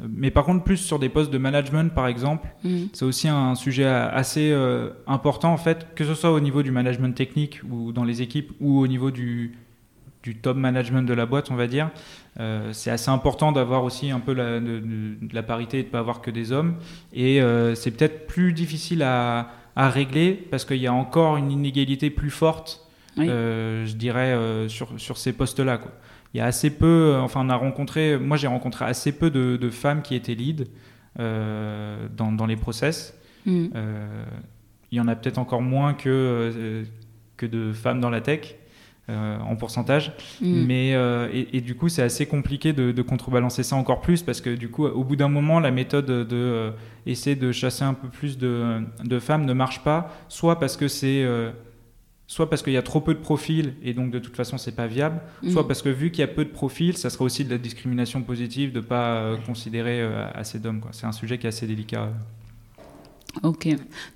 Mais 0.09 0.31
par 0.31 0.45
contre, 0.45 0.63
plus 0.63 0.77
sur 0.77 0.99
des 0.99 1.09
postes 1.09 1.31
de 1.31 1.37
management, 1.37 1.93
par 1.93 2.07
exemple, 2.07 2.47
mmh. 2.63 2.77
c'est 2.93 3.05
aussi 3.05 3.27
un 3.27 3.55
sujet 3.55 3.85
assez 3.85 4.55
important, 5.07 5.53
en 5.53 5.57
fait, 5.57 5.93
que 5.95 6.03
ce 6.03 6.15
soit 6.15 6.31
au 6.31 6.39
niveau 6.39 6.63
du 6.63 6.71
management 6.71 7.15
technique 7.15 7.61
ou 7.69 7.91
dans 7.91 8.03
les 8.03 8.21
équipes, 8.21 8.51
ou 8.59 8.79
au 8.79 8.87
niveau 8.87 9.11
du, 9.11 9.53
du 10.23 10.35
top 10.35 10.57
management 10.57 11.03
de 11.03 11.13
la 11.13 11.25
boîte, 11.25 11.51
on 11.51 11.55
va 11.55 11.67
dire. 11.67 11.89
Euh, 12.39 12.69
c'est 12.73 12.91
assez 12.91 13.09
important 13.09 13.51
d'avoir 13.51 13.83
aussi 13.83 14.11
un 14.11 14.19
peu 14.19 14.33
la, 14.33 14.59
de, 14.59 15.17
la 15.31 15.43
parité 15.43 15.79
et 15.79 15.81
de 15.81 15.87
ne 15.87 15.91
pas 15.91 15.99
avoir 15.99 16.21
que 16.21 16.31
des 16.31 16.51
hommes. 16.51 16.75
Et 17.13 17.41
euh, 17.41 17.75
c'est 17.75 17.91
peut-être 17.91 18.27
plus 18.27 18.53
difficile 18.53 19.03
à, 19.03 19.49
à 19.75 19.89
régler 19.89 20.33
parce 20.33 20.65
qu'il 20.65 20.77
y 20.77 20.87
a 20.87 20.93
encore 20.93 21.37
une 21.37 21.51
inégalité 21.51 22.09
plus 22.09 22.29
forte, 22.29 22.87
euh, 23.17 23.85
je 23.85 23.93
dirais, 23.95 24.37
sur, 24.67 24.89
sur, 24.97 25.17
ces 25.17 25.33
postes-là. 25.33 25.79
Il 26.33 26.37
y 26.37 26.41
a 26.41 26.45
assez 26.45 26.69
peu, 26.69 27.17
enfin 27.19 27.41
on 27.45 27.49
a 27.49 27.55
rencontré, 27.55 28.17
moi 28.17 28.37
j'ai 28.37 28.47
rencontré 28.47 28.85
assez 28.85 29.11
peu 29.11 29.29
de, 29.29 29.57
de, 29.57 29.69
femmes 29.69 30.01
qui 30.01 30.15
étaient 30.15 30.35
lead 30.35 30.67
dans, 31.17 32.31
dans, 32.31 32.45
les 32.45 32.55
process. 32.55 33.17
Mm. 33.45 33.67
il 34.91 34.97
y 34.97 35.01
en 35.01 35.07
a 35.07 35.15
peut-être 35.15 35.39
encore 35.39 35.61
moins 35.61 35.93
que, 35.93 36.85
que 37.35 37.45
de 37.45 37.73
femmes 37.73 37.99
dans 37.99 38.09
la 38.09 38.21
tech. 38.21 38.55
Euh, 39.09 39.39
en 39.39 39.55
pourcentage. 39.55 40.13
Mm. 40.39 40.65
Mais, 40.67 40.91
euh, 40.93 41.27
et, 41.33 41.59
du 41.59 41.75
coup, 41.75 41.89
c'est 41.89 42.03
assez 42.03 42.27
compliqué 42.27 42.71
de, 42.71 43.01
contrebalancer 43.01 43.63
ça 43.63 43.75
encore 43.75 43.99
plus 43.99 44.21
parce 44.21 44.39
que 44.41 44.51
du 44.55 44.69
coup, 44.69 44.85
au 44.85 45.03
bout 45.03 45.15
d'un 45.15 45.27
moment, 45.27 45.59
la 45.59 45.71
méthode 45.71 46.05
de 46.05 46.27
euh, 46.31 46.71
essayer 47.05 47.35
de 47.35 47.51
chasser 47.51 47.83
un 47.83 47.95
peu 47.95 48.07
plus 48.07 48.37
de, 48.37 48.79
femmes 49.19 49.45
ne 49.45 49.53
marche 49.53 49.83
pas, 49.83 50.13
soit 50.29 50.59
parce 50.59 50.77
que 50.77 50.87
c'est 50.87 51.25
soit 52.31 52.49
parce 52.49 52.61
qu'il 52.61 52.71
y 52.71 52.77
a 52.77 52.81
trop 52.81 53.01
peu 53.01 53.13
de 53.13 53.19
profils 53.19 53.73
et 53.83 53.93
donc 53.93 54.11
de 54.11 54.19
toute 54.19 54.35
façon 54.37 54.57
c'est 54.57 54.71
pas 54.71 54.87
viable, 54.87 55.19
mm. 55.43 55.51
soit 55.51 55.67
parce 55.67 55.81
que 55.81 55.89
vu 55.89 56.11
qu'il 56.11 56.21
y 56.21 56.23
a 56.23 56.27
peu 56.27 56.45
de 56.45 56.49
profils, 56.49 56.95
ça 56.95 57.09
sera 57.09 57.25
aussi 57.25 57.43
de 57.43 57.49
la 57.49 57.57
discrimination 57.57 58.21
positive 58.21 58.71
de 58.71 58.79
pas 58.79 59.35
considérer 59.45 60.01
assez 60.33 60.59
d'hommes. 60.59 60.81
C'est 60.91 61.05
un 61.05 61.11
sujet 61.11 61.37
qui 61.37 61.45
est 61.45 61.49
assez 61.49 61.67
délicat. 61.67 62.09
Ok. 63.43 63.67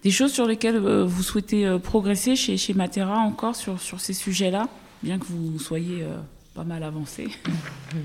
Des 0.04 0.12
choses 0.12 0.32
sur 0.32 0.46
lesquelles 0.46 0.80
vous 0.80 1.24
souhaitez 1.24 1.78
progresser 1.84 2.36
chez, 2.36 2.58
chez 2.58 2.74
Matera 2.74 3.18
encore 3.18 3.56
sur, 3.56 3.82
sur 3.82 4.00
ces 4.00 4.14
sujets-là 4.14 4.68
bien 5.06 5.20
que 5.20 5.26
vous 5.26 5.60
soyez 5.60 6.04
euh, 6.04 6.18
pas 6.54 6.64
mal 6.64 6.84
avancé? 6.84 7.28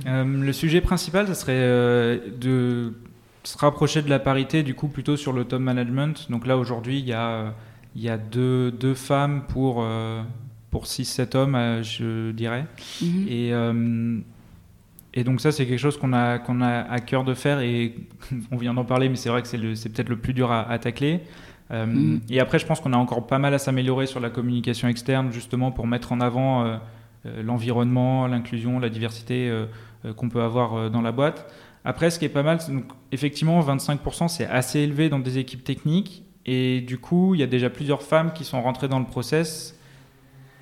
Euh, 0.07 0.25
Le 0.25 0.53
sujet 0.53 0.81
principal, 0.81 1.27
ce 1.27 1.35
serait 1.35 1.53
euh, 1.57 2.19
de 2.39 2.95
se 3.43 3.59
rapprocher 3.59 4.03
de 4.03 4.09
la 4.09 4.21
parité, 4.21 4.63
du 4.63 4.75
coup, 4.75 4.87
plutôt 4.87 5.17
sur 5.17 5.33
le 5.33 5.45
top 5.45 5.61
management. 5.61 6.31
Donc 6.31 6.47
là, 6.47 6.57
aujourd'hui, 6.57 7.01
il 7.01 7.07
y 7.07 7.13
a, 7.13 7.55
il 7.97 8.03
y 8.03 8.09
a 8.09 8.17
deux, 8.17 8.71
deux 8.71 8.95
femmes 8.95 9.43
pour, 9.49 9.85
pour 10.71 10.85
6-7 10.85 11.37
hommes, 11.37 11.83
je 11.83 12.31
dirais. 12.33 12.67
Mhm. 13.03 13.27
Et. 13.29 13.53
Et 15.13 15.25
donc 15.25 15.41
ça, 15.41 15.51
c'est 15.51 15.67
quelque 15.67 15.81
chose 15.81 15.99
qu'on 15.99 16.13
a, 16.13 16.39
qu'on 16.39 16.61
a 16.61 16.83
à 16.83 17.01
cœur 17.01 17.25
de 17.25 17.35
faire 17.35 17.59
et 17.59 17.97
on 18.53 18.57
vient 18.57 18.75
d'en 18.75 18.85
parler, 18.85 19.09
mais 19.09 19.17
c'est 19.17 19.29
vrai 19.29 19.43
que 19.43 19.49
c'est, 19.49 19.59
peut-être 19.89 20.09
le 20.09 20.19
plus 20.19 20.33
dur 20.33 20.53
à, 20.53 20.79
tacler. 20.79 21.23
Mhm. 21.69 22.21
Et 22.31 22.39
après, 22.39 22.61
je 22.61 22.67
pense 22.67 22.81
qu'on 22.81 22.93
a 22.93 22.97
encore 22.97 23.27
pas 23.27 23.41
mal 23.41 23.53
à 23.53 23.59
s'améliorer 23.59 24.07
sur 24.07 24.21
la 24.21 24.31
communication 24.31 24.87
externe, 24.87 25.33
justement 25.33 25.73
pour 25.73 25.89
mettre 25.89 26.13
en 26.13 26.21
avant 26.21 26.79
euh, 27.27 27.43
l'environnement, 27.43 28.27
l'inclusion, 28.27 28.79
la 28.79 28.89
diversité 28.89 29.51
euh, 29.51 29.67
euh, 30.07 30.15
qu'on 30.15 30.31
peut 30.31 30.41
avoir 30.41 30.91
dans 30.91 31.03
la 31.03 31.13
boîte. 31.13 31.53
Après, 31.85 32.11
ce 32.11 32.19
qui 32.19 32.25
est 32.25 32.31
pas 32.31 32.43
mal, 32.43 32.59
donc, 32.69 32.85
effectivement, 33.13 33.61
25%, 33.61 34.29
c'est 34.29 34.47
assez 34.47 34.81
élevé 34.81 35.09
dans 35.09 35.19
des 35.19 35.39
équipes 35.39 35.65
techniques. 35.65 36.25
Et 36.47 36.81
du 36.81 36.99
coup, 36.99 37.35
il 37.35 37.41
y 37.41 37.43
a 37.43 37.47
déjà 37.47 37.71
plusieurs 37.71 38.03
femmes 38.03 38.33
qui 38.33 38.45
sont 38.45 38.61
rentrées 38.63 38.89
dans 38.89 38.99
le 38.99 39.05
process, 39.05 39.79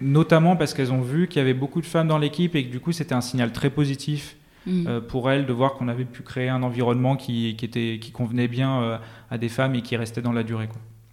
notamment 0.00 0.56
parce 0.56 0.74
qu'elles 0.74 0.92
ont 0.92 1.02
vu 1.02 1.28
qu'il 1.28 1.38
y 1.38 1.42
avait 1.42 1.54
beaucoup 1.54 1.80
de 1.80 1.86
femmes 1.86 2.08
dans 2.08 2.18
l'équipe 2.18 2.54
et 2.54 2.64
que 2.64 2.70
du 2.70 2.80
coup, 2.80 2.92
c'était 2.92 3.14
un 3.14 3.20
signal 3.20 3.52
très 3.52 3.70
positif 3.70 4.36
mmh. 4.66 5.00
pour 5.08 5.30
elles 5.30 5.46
de 5.46 5.52
voir 5.52 5.74
qu'on 5.74 5.88
avait 5.88 6.04
pu 6.04 6.22
créer 6.22 6.48
un 6.48 6.62
environnement 6.62 7.16
qui, 7.16 7.54
qui, 7.56 7.64
était, 7.64 7.98
qui 8.00 8.10
convenait 8.10 8.48
bien 8.48 9.00
à 9.30 9.38
des 9.38 9.48
femmes 9.48 9.74
et 9.76 9.82
qui 9.82 9.96
restait 9.96 10.22
dans 10.22 10.32
la 10.32 10.42
durée. 10.42 10.68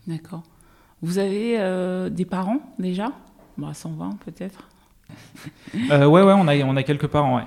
D'accord. 0.07 0.43
Vous 1.01 1.19
avez 1.19 2.09
des 2.09 2.25
parents 2.25 2.59
déjà? 2.79 3.11
Bah, 3.57 3.73
120 3.73 4.17
peut-être 4.25 4.67
euh, 5.91 6.05
ouais, 6.05 6.21
ouais, 6.23 6.33
on 6.35 6.47
a, 6.47 6.57
on 6.63 6.75
a 6.75 6.83
quelques 6.83 7.07
parents, 7.07 7.37
ouais. 7.37 7.43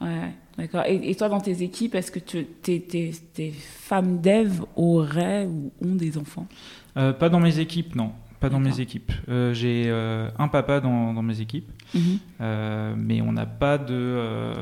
Ouais. 0.00 0.32
D'accord. 0.58 0.82
Et, 0.86 1.14
toi, 1.14 1.28
dans 1.28 1.40
tes 1.40 1.62
équipes, 1.62 1.94
est-ce 1.94 2.10
que 2.10 2.18
tu, 2.18 2.44
tes, 2.44 2.80
tes, 2.80 3.12
tes, 3.32 3.52
femmes 3.52 4.20
dev 4.20 4.62
auraient 4.76 5.46
ou 5.46 5.72
ont 5.82 5.94
des 5.94 6.18
enfants? 6.18 6.46
Euh, 6.96 7.12
Pas 7.12 7.28
dans 7.28 7.40
mes 7.40 7.58
équipes, 7.58 7.94
non. 7.94 8.12
Pas 8.40 8.48
dans 8.48 8.60
mes 8.60 8.80
équipes. 8.80 9.12
Euh, 9.28 9.52
j'ai 9.52 9.84
euh, 9.86 10.30
un 10.38 10.48
papa 10.48 10.80
dans, 10.80 11.12
dans 11.12 11.22
mes 11.22 11.42
équipes, 11.42 11.70
mhm. 11.94 12.18
mais 12.96 13.20
on 13.20 13.32
n'a 13.32 13.44
pas 13.44 13.76
de. 13.76 14.54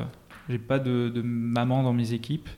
j'ai 0.49 0.59
pas 0.59 0.81
de, 0.81 1.09
de, 1.09 1.23
maman 1.23 1.85
dans 1.85 1.93
mes 1.93 2.13
équipes, 2.13 2.49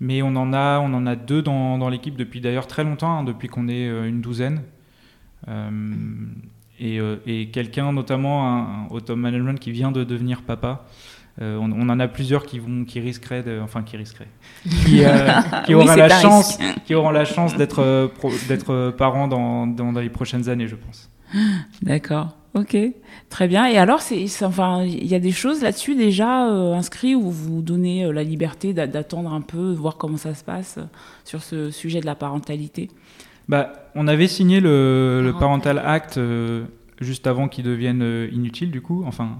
mais 0.00 0.22
on 0.22 0.34
en 0.36 0.54
a, 0.54 0.78
on 0.78 0.94
en 0.94 1.06
a 1.06 1.16
deux 1.16 1.42
dans, 1.42 1.76
dans 1.76 1.90
l'équipe 1.90 2.16
depuis 2.16 2.40
d'ailleurs 2.40 2.66
très 2.66 2.82
longtemps, 2.82 3.18
hein, 3.18 3.24
depuis 3.24 3.48
qu'on 3.48 3.68
est 3.68 3.86
une 4.08 4.22
douzaine. 4.22 4.62
et, 6.78 6.98
et 7.26 7.48
quelqu'un, 7.50 7.92
notamment 7.92 8.48
un, 8.48 8.86
au 8.88 9.00
top 9.00 9.18
management, 9.18 9.60
qui 9.60 9.72
vient 9.72 9.92
de 9.92 10.02
devenir 10.02 10.40
papa. 10.40 10.86
Euh, 11.42 11.56
on, 11.58 11.88
en 11.88 12.00
a 12.00 12.06
plusieurs 12.06 12.44
qui 12.44 12.58
vont, 12.58 12.84
qui 12.84 13.00
risqueraient, 13.00 13.42
de, 13.42 13.60
enfin 13.62 13.82
qui 13.82 13.96
risqueraient, 13.96 14.28
qui, 14.84 15.02
euh, 15.02 15.74
auront 15.74 15.86
la 15.86 16.20
chance, 16.20 16.58
qui 16.84 16.94
auront 16.94 17.10
la 17.10 17.24
chance 17.24 17.56
d'être 17.56 17.78
euh, 17.78 18.08
d'être 18.46 18.90
parents 18.90 19.26
dans, 19.26 19.66
dans, 19.66 19.90
les 19.92 20.10
prochaines 20.10 20.50
années, 20.50 20.68
je 20.68 20.76
pense. 20.76 21.08
D'accord. 21.82 22.36
Ok, 22.52 22.76
très 23.30 23.48
bien. 23.48 23.66
Et 23.68 23.78
alors, 23.78 24.02
c'est, 24.02 24.26
enfin, 24.44 24.82
il 24.82 25.06
y 25.06 25.14
a 25.14 25.20
des 25.20 25.30
choses 25.30 25.62
là-dessus 25.62 25.94
déjà 25.94 26.42
inscrites 26.42 27.14
où 27.14 27.30
vous 27.30 27.62
donnez 27.62 28.12
la 28.12 28.24
liberté 28.24 28.74
d'attendre 28.74 29.32
un 29.32 29.40
peu, 29.40 29.72
voir 29.72 29.96
comment 29.96 30.16
ça 30.16 30.34
se 30.34 30.42
passe 30.42 30.80
sur 31.24 31.44
ce 31.44 31.70
sujet 31.70 32.00
de 32.00 32.06
la 32.06 32.16
parentalité? 32.16 32.90
Bah, 33.48 33.72
on 33.94 34.08
avait 34.08 34.26
signé 34.26 34.58
le, 34.58 35.22
le 35.22 35.32
Parental 35.32 35.78
Act 35.78 36.18
juste 37.00 37.28
avant 37.28 37.46
qu'il 37.46 37.64
devienne 37.64 38.28
inutile, 38.32 38.72
du 38.72 38.80
coup. 38.80 39.04
Enfin, 39.06 39.38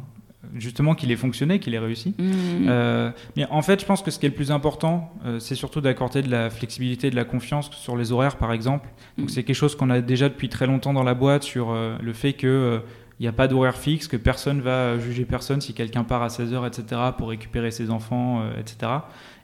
justement 0.57 0.95
qu'il 0.95 1.11
ait 1.11 1.17
fonctionné, 1.17 1.59
qu'il 1.59 1.75
ait 1.75 1.79
réussi. 1.79 2.15
Mmh. 2.19 2.67
Euh, 2.69 3.11
mais 3.37 3.47
en 3.51 3.63
fait, 3.63 3.81
je 3.81 3.87
pense 3.87 4.03
que 4.03 4.11
ce 4.11 4.19
qui 4.19 4.27
est 4.27 4.29
le 4.29 4.35
plus 4.35 4.51
important, 4.51 5.13
euh, 5.25 5.39
c'est 5.39 5.55
surtout 5.55 5.81
d'accorder 5.81 6.23
de 6.23 6.31
la 6.31 6.51
flexibilité, 6.51 7.11
de 7.11 7.17
la 7.17 7.25
confiance 7.25 7.71
sur 7.73 7.97
les 7.97 8.13
horaires, 8.13 8.37
par 8.37 8.53
exemple. 8.53 8.89
Donc 9.19 9.27
mmh. 9.27 9.29
c'est 9.31 9.45
quelque 9.45 9.57
chose 9.57 9.77
qu'on 9.77 9.91
a 9.91 10.01
déjà 10.01 10.29
depuis 10.29 10.49
très 10.49 10.67
longtemps 10.67 10.93
dans 10.93 11.03
la 11.03 11.15
boîte 11.15 11.43
sur 11.43 11.71
euh, 11.71 11.97
le 12.01 12.13
fait 12.13 12.33
que 12.33 12.83
il 13.19 13.25
n'y 13.25 13.29
a 13.29 13.33
pas 13.33 13.49
d'horaire 13.49 13.77
fixe, 13.77 14.09
que 14.09 14.17
personne 14.17 14.63
va 14.63 14.99
juger 14.99 15.27
personne 15.27 15.61
si 15.61 15.75
quelqu'un 15.75 16.05
part 16.05 16.23
à 16.23 16.29
16h, 16.29 16.67
etc., 16.67 17.03
pour 17.19 17.29
récupérer 17.29 17.71
ses 17.71 17.91
enfants, 17.91 18.43
etc. 18.59 18.93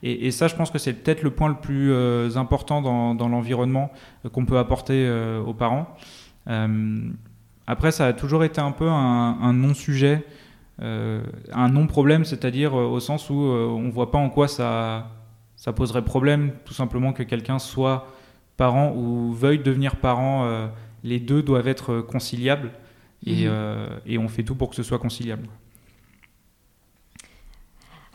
Et, 0.03 0.31
ça, 0.31 0.49
je 0.49 0.55
pense 0.55 0.71
que 0.71 0.79
c'est 0.79 0.95
peut-être 0.95 1.23
le 1.23 1.31
point 1.31 1.51
le 1.51 1.57
plus 1.57 1.93
important 2.39 2.81
dans, 2.81 3.15
dans 3.15 3.29
l'environnement 3.29 3.93
qu'on 4.33 4.47
peut 4.47 4.57
apporter 4.57 5.07
aux 5.47 5.53
parents. 5.53 5.95
après, 7.67 7.91
ça 7.91 8.07
a 8.07 8.13
toujours 8.15 8.45
été 8.45 8.63
un 8.63 8.73
peu 8.73 8.89
un, 8.89 9.37
un 9.43 9.53
non-sujet 9.53 10.25
un 10.79 11.69
non-problème, 11.69 12.25
c'est-à-dire 12.25 12.75
euh, 12.75 12.85
au 12.85 13.01
sens 13.01 13.31
où 13.31 13.41
euh, 13.45 13.67
on 13.67 13.83
ne 13.83 13.91
voit 13.91 14.11
pas 14.11 14.19
en 14.19 14.29
quoi 14.29 14.49
ça, 14.49 15.11
ça 15.57 15.73
poserait 15.73 16.05
problème, 16.05 16.53
tout 16.65 16.75
simplement 16.75 17.13
que 17.13 17.23
quelqu'un 17.23 17.59
soit 17.59 18.09
parent 18.57 18.93
ou 18.95 19.33
veuille 19.33 19.59
devenir 19.59 19.97
parent, 19.97 20.71
les 21.05 21.21
deux 21.21 21.43
doivent 21.43 21.69
être 21.69 22.01
conciliables 22.01 22.71
et, 23.27 23.47
mhm. 23.47 23.89
et, 24.07 24.17
on 24.17 24.29
fait 24.29 24.45
tout 24.45 24.55
pour 24.55 24.71
que 24.71 24.77
ce 24.77 24.83
soit 24.83 24.99
conciliable. 24.99 25.47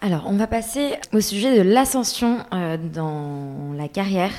Alors, 0.02 0.24
on 0.26 0.36
va 0.36 0.48
passer 0.48 0.94
au 1.14 1.22
sujet 1.22 1.56
de 1.56 1.62
l'ascension 1.62 2.40
dans 2.92 3.72
la 3.76 3.88
carrière 3.88 4.32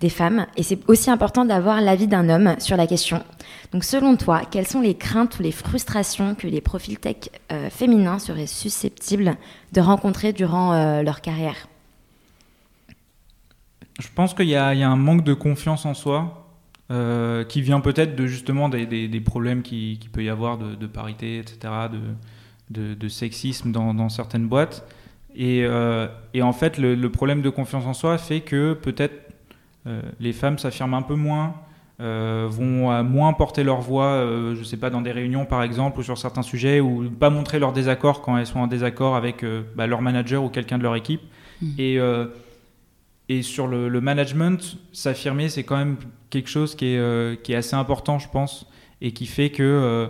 des 0.00 0.08
femmes. 0.08 0.46
Et 0.56 0.62
c'est 0.62 0.78
aussi 0.88 1.10
important 1.10 1.44
d'avoir 1.44 1.82
l'avis 1.82 2.06
d'un 2.06 2.30
homme 2.30 2.54
sur 2.60 2.78
la 2.78 2.86
question. 2.86 3.22
Donc 3.72 3.84
selon 3.84 4.16
toi, 4.16 4.42
quelles 4.44 4.66
sont 4.66 4.82
les 4.82 4.94
craintes 4.94 5.38
ou 5.38 5.42
les 5.42 5.52
frustrations 5.52 6.34
que 6.34 6.46
les 6.46 6.60
profils 6.60 6.98
tech 6.98 7.30
euh, 7.50 7.70
féminins 7.70 8.18
seraient 8.18 8.46
susceptibles 8.46 9.36
de 9.72 9.80
rencontrer 9.80 10.34
durant 10.34 10.74
euh, 10.74 11.02
leur 11.02 11.22
carrière? 11.22 11.68
Je 13.98 14.08
pense 14.14 14.34
qu'il 14.34 14.48
y, 14.48 14.56
a 14.56 14.68
un 14.68 14.96
manque 14.96 15.24
de 15.24 15.32
confiance 15.32 15.86
en 15.86 15.94
soi 15.94 16.48
euh, 16.90 17.44
qui 17.44 17.62
vient 17.62 17.80
peut-être 17.80 18.14
de 18.14 18.26
justement 18.26 18.68
des, 18.68 19.22
problèmes 19.24 19.62
qui 19.62 19.98
peut 20.12 20.24
y 20.24 20.28
avoir 20.28 20.58
de, 20.58 20.86
parité, 20.86 21.38
etc., 21.38 21.72
de, 22.70 23.08
sexisme 23.08 23.70
dans, 23.70 24.08
certaines 24.08 24.48
boîtes. 24.48 24.84
Et, 25.36 25.66
en 25.68 26.52
fait, 26.52 26.78
le, 26.78 27.08
problème 27.10 27.42
de 27.42 27.50
confiance 27.50 27.84
en 27.84 27.94
soi 27.94 28.18
fait 28.18 28.40
que 28.40 28.72
peut-être 28.72 29.30
les 30.18 30.32
femmes 30.32 30.58
s'affirment 30.58 30.94
un 30.94 31.02
peu 31.02 31.14
moins, 31.14 31.54
euh, 32.00 32.48
vont 32.50 33.04
moins 33.04 33.32
porter 33.32 33.62
leur 33.62 33.80
voix, 33.80 34.06
euh, 34.06 34.56
je 34.56 34.64
sais 34.64 34.78
pas, 34.78 34.90
dans 34.90 35.02
des 35.02 35.12
réunions 35.12 35.44
par 35.44 35.62
exemple, 35.62 36.00
ou 36.00 36.02
sur 36.02 36.16
certains 36.16 36.42
sujets, 36.42 36.80
ou 36.80 37.10
pas 37.10 37.30
montrer 37.30 37.58
leur 37.58 37.72
désaccord 37.72 38.22
quand 38.22 38.36
elles 38.38 38.46
sont 38.46 38.60
en 38.60 38.66
désaccord 38.66 39.14
avec 39.14 39.44
euh, 39.44 39.62
bah, 39.76 39.86
leur 39.86 40.00
manager 40.00 40.42
ou 40.42 40.48
quelqu'un 40.48 40.78
de 40.78 40.82
leur 40.82 40.96
équipe. 40.96 41.20
Mmh. 41.60 41.66
Et, 41.78 41.98
et 43.28 43.42
sur 43.42 43.68
le, 43.68 44.00
management, 44.00 44.78
s'affirmer, 44.92 45.48
c'est 45.48 45.62
quand 45.62 45.76
même 45.76 45.96
quelque 46.28 46.48
chose 46.48 46.74
qui 46.74 46.86
est, 46.86 47.42
qui 47.42 47.52
est 47.52 47.56
assez 47.56 47.76
important, 47.76 48.18
je 48.18 48.28
pense, 48.28 48.66
et 49.00 49.12
qui 49.12 49.26
fait 49.26 49.50
que 49.50 50.08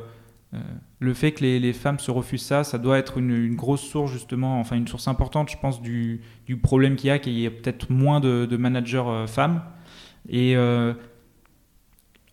le 0.99 1.15
fait 1.15 1.33
que 1.33 1.45
les, 1.45 1.73
femmes 1.75 1.99
se 1.99 2.11
refusent 2.11 2.43
ça, 2.43 2.65
ça 2.65 2.79
doit 2.79 2.97
être 2.97 3.19
une, 3.19 3.55
grosse 3.55 3.83
source 3.83 4.11
justement, 4.11 4.59
enfin 4.61 4.77
une 4.77 4.89
source 4.89 5.09
importante, 5.09 5.51
je 5.51 5.59
pense, 5.59 5.83
du, 5.83 6.23
du 6.47 6.57
problème 6.57 6.97
qu'il 6.97 7.09
y 7.09 7.11
a, 7.11 7.19
qu'il 7.19 7.35
y 7.35 7.45
ait 7.45 7.51
peut-être 7.51 7.91
moins 7.91 8.19
de, 8.19 8.47
de 8.47 8.57
managers 8.57 9.25
femmes. 9.27 9.61
Et 10.31 10.57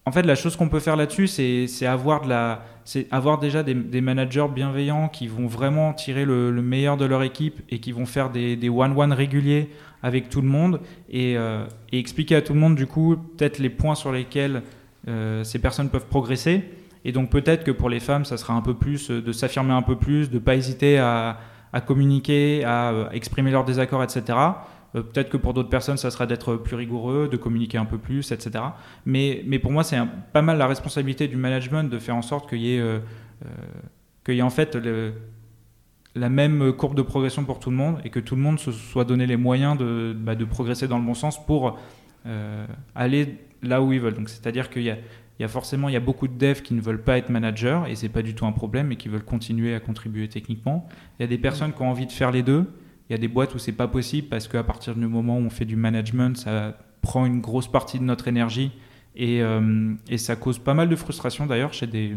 en 0.10 0.12
fait, 0.12 0.24
la 0.24 0.34
chose 0.34 0.56
qu'on 0.56 0.70
peut 0.70 0.80
faire 0.80 0.96
là-dessus, 0.96 1.28
c'est 1.28 1.86
avoir, 1.86 2.24
déjà 2.24 3.64
des, 3.64 4.02
managers 4.02 4.48
bienveillants 4.52 5.08
qui 5.08 5.28
vont 5.28 5.46
vraiment 5.46 5.94
tirer 5.94 6.26
le, 6.26 6.52
meilleur 6.64 6.98
de 6.98 7.06
leur 7.06 7.22
équipe 7.22 7.62
et 7.70 7.78
qui 7.78 7.92
vont 7.92 8.08
faire 8.08 8.32
des 8.32 8.70
one-one 8.70 9.14
réguliers 9.14 9.70
avec 10.02 10.30
tout 10.30 10.42
le 10.42 10.48
monde 10.48 10.82
euh, 11.14 11.68
et, 11.92 12.00
expliquer 12.00 12.38
à 12.38 12.42
tout 12.42 12.56
le 12.56 12.60
monde, 12.60 12.76
du 12.76 12.88
coup, 12.88 13.18
peut-être 13.38 13.60
les 13.60 13.70
points 13.70 13.94
sur 13.94 14.12
lesquels 14.12 14.64
euh, 15.08 15.44
ces 15.44 15.60
personnes 15.60 15.90
peuvent 15.90 16.08
progresser. 16.08 16.64
Et 17.06 17.12
donc, 17.12 17.30
peut-être 17.30 17.64
que 17.64 17.70
pour 17.70 17.88
les 17.88 18.00
femmes, 18.00 18.26
ça 18.26 18.38
sera 18.38 18.56
un 18.56 18.62
peu 18.62 18.74
plus 18.74 19.12
de 19.12 19.32
s'affirmer 19.32 19.74
un 19.74 19.84
peu 19.84 19.96
plus, 19.96 20.32
de 20.32 20.36
ne 20.36 20.40
pas 20.40 20.56
hésiter 20.56 20.98
à, 20.98 21.38
à 21.72 21.82
communiquer, 21.82 22.64
à 22.66 23.10
exprimer 23.14 23.52
leurs 23.52 23.64
désaccords, 23.64 24.02
etc. 24.02 24.40
Euh, 24.96 25.02
peut-être 25.02 25.30
que 25.30 25.38
pour 25.38 25.54
d'autres 25.54 25.70
personnes, 25.70 25.98
ça 25.98 26.12
sera 26.12 26.26
d'être 26.26 26.56
plus 26.56 26.76
rigoureux, 26.76 27.28
de 27.32 27.38
communiquer 27.38 27.78
un 27.78 27.86
peu 27.86 27.98
plus, 27.98 28.32
etc. 28.32 28.64
Mais, 29.06 29.44
mais 29.46 29.60
pour 29.60 29.72
moi, 29.72 29.84
c'est 29.84 30.00
pas 30.34 30.42
mal 30.42 30.58
la 30.58 30.68
responsabilité 30.68 31.28
du 31.28 31.36
management 31.36 31.90
de 31.90 32.00
faire 32.00 32.16
en 32.16 32.22
sorte 32.22 32.50
qu'il 32.50 32.60
y 32.60 32.76
ait, 32.76 32.80
euh, 32.80 33.00
euh, 33.46 33.50
qu'il 34.26 34.36
y 34.36 34.40
ait 34.40 34.44
en 34.44 34.50
fait 34.50 34.78
la 36.16 36.30
même 36.30 36.74
courbe 36.74 36.96
de 36.96 37.02
progression 37.02 37.46
pour 37.46 37.60
tout 37.60 37.70
le 37.70 37.76
monde 37.76 38.00
et 38.04 38.10
que 38.10 38.20
tout 38.20 38.36
le 38.36 38.42
monde 38.42 38.60
se 38.60 38.72
soit 38.72 39.06
donné 39.06 39.28
les 39.28 39.38
moyens 39.38 39.78
de, 39.78 40.16
bah, 40.18 40.36
de 40.36 40.46
progresser 40.46 40.88
dans 40.88 40.98
le 40.98 41.06
bon 41.06 41.14
sens 41.14 41.44
pour 41.46 41.80
aller 42.96 43.40
là 43.64 43.82
où 43.82 43.94
ils 43.94 44.00
veulent. 44.00 44.16
C'est-à-dire 44.28 44.70
qu'il 44.70 44.84
y 44.84 44.92
a, 45.44 45.48
forcément 45.48 45.88
il 45.88 45.94
y 45.94 45.98
a 45.98 46.02
beaucoup 46.02 46.28
de 46.28 46.38
devs 46.38 46.62
qui 46.62 46.74
ne 46.74 46.82
veulent 46.82 47.02
pas 47.02 47.18
être 47.18 47.30
managers 47.30 47.82
et 47.88 47.96
c'est 47.96 48.10
pas 48.10 48.22
du 48.22 48.36
tout 48.36 48.46
un 48.46 48.52
problème 48.52 48.88
mais 48.88 48.98
qui 48.98 49.08
veulent 49.08 49.24
continuer 49.24 49.74
à 49.74 49.80
contribuer 49.80 50.28
techniquement. 50.28 50.88
Il 51.18 51.24
y 51.24 51.26
a 51.26 51.28
des 51.28 51.38
personnes 51.38 51.72
qui 51.72 51.82
ont 51.82 51.90
envie 51.90 52.06
de 52.06 52.12
faire 52.12 52.32
les 52.32 52.44
deux 52.44 52.66
il 53.10 53.14
y 53.14 53.16
a 53.16 53.18
des 53.18 53.28
boîtes 53.28 53.56
où 53.56 53.60
c'est 53.60 53.72
pas 53.72 53.88
possible 53.88 54.28
parce 54.28 54.48
qu'à 54.48 54.64
partir 54.64 54.96
du 54.96 55.08
moment 55.08 55.38
où 55.38 55.42
on 55.42 55.50
fait 55.50 55.66
du 55.66 55.76
management, 55.76 56.38
ça 56.38 56.78
prend 57.02 57.26
une 57.26 57.42
grosse 57.42 57.68
partie 57.68 57.98
de 57.98 58.04
notre 58.04 58.28
énergie 58.28 58.72
et, 59.16 59.42
euh, 59.42 59.94
et 60.10 60.18
ça 60.18 60.36
cause 60.36 60.60
pas 60.60 60.74
mal 60.76 60.90
de 60.90 60.96
frustration 60.96 61.48
d'ailleurs 61.48 61.74
chez 61.74 61.88
des, 61.88 62.16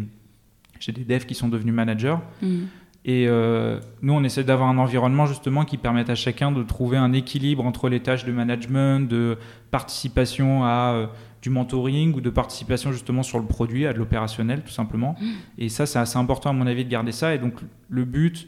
chez 0.80 0.92
des 0.92 1.04
devs 1.04 1.24
qui 1.24 1.34
sont 1.34 1.48
devenus 1.48 1.74
managers. 1.74 2.16
Mm. 2.42 2.64
Et 3.04 3.26
euh, 3.26 3.80
nous, 4.00 4.12
on 4.12 4.22
essaie 4.22 4.44
d'avoir 4.44 4.68
un 4.68 4.78
environnement 4.78 5.26
justement 5.26 5.64
qui 5.64 5.76
permette 5.76 6.08
à 6.08 6.14
chacun 6.14 6.52
de 6.52 6.62
trouver 6.62 6.98
un 6.98 7.12
équilibre 7.12 7.64
entre 7.66 7.88
les 7.88 8.00
tâches 8.00 8.24
de 8.24 8.30
management, 8.30 9.08
de 9.08 9.38
participation 9.72 10.64
à 10.64 10.92
euh, 10.94 11.06
du 11.40 11.50
mentoring 11.50 12.14
ou 12.14 12.20
de 12.20 12.30
participation 12.30 12.92
justement 12.92 13.24
sur 13.24 13.40
le 13.40 13.46
produit, 13.46 13.86
à 13.86 13.92
de 13.92 13.98
l'opérationnel 13.98 14.62
tout 14.62 14.70
simplement. 14.70 15.16
Mm. 15.20 15.26
Et 15.58 15.68
ça, 15.68 15.86
c'est 15.86 15.98
assez 15.98 16.18
important 16.18 16.50
à 16.50 16.52
mon 16.52 16.66
avis 16.66 16.84
de 16.84 16.90
garder 16.90 17.12
ça. 17.12 17.34
Et 17.34 17.38
donc 17.38 17.54
le 17.88 18.04
but, 18.04 18.46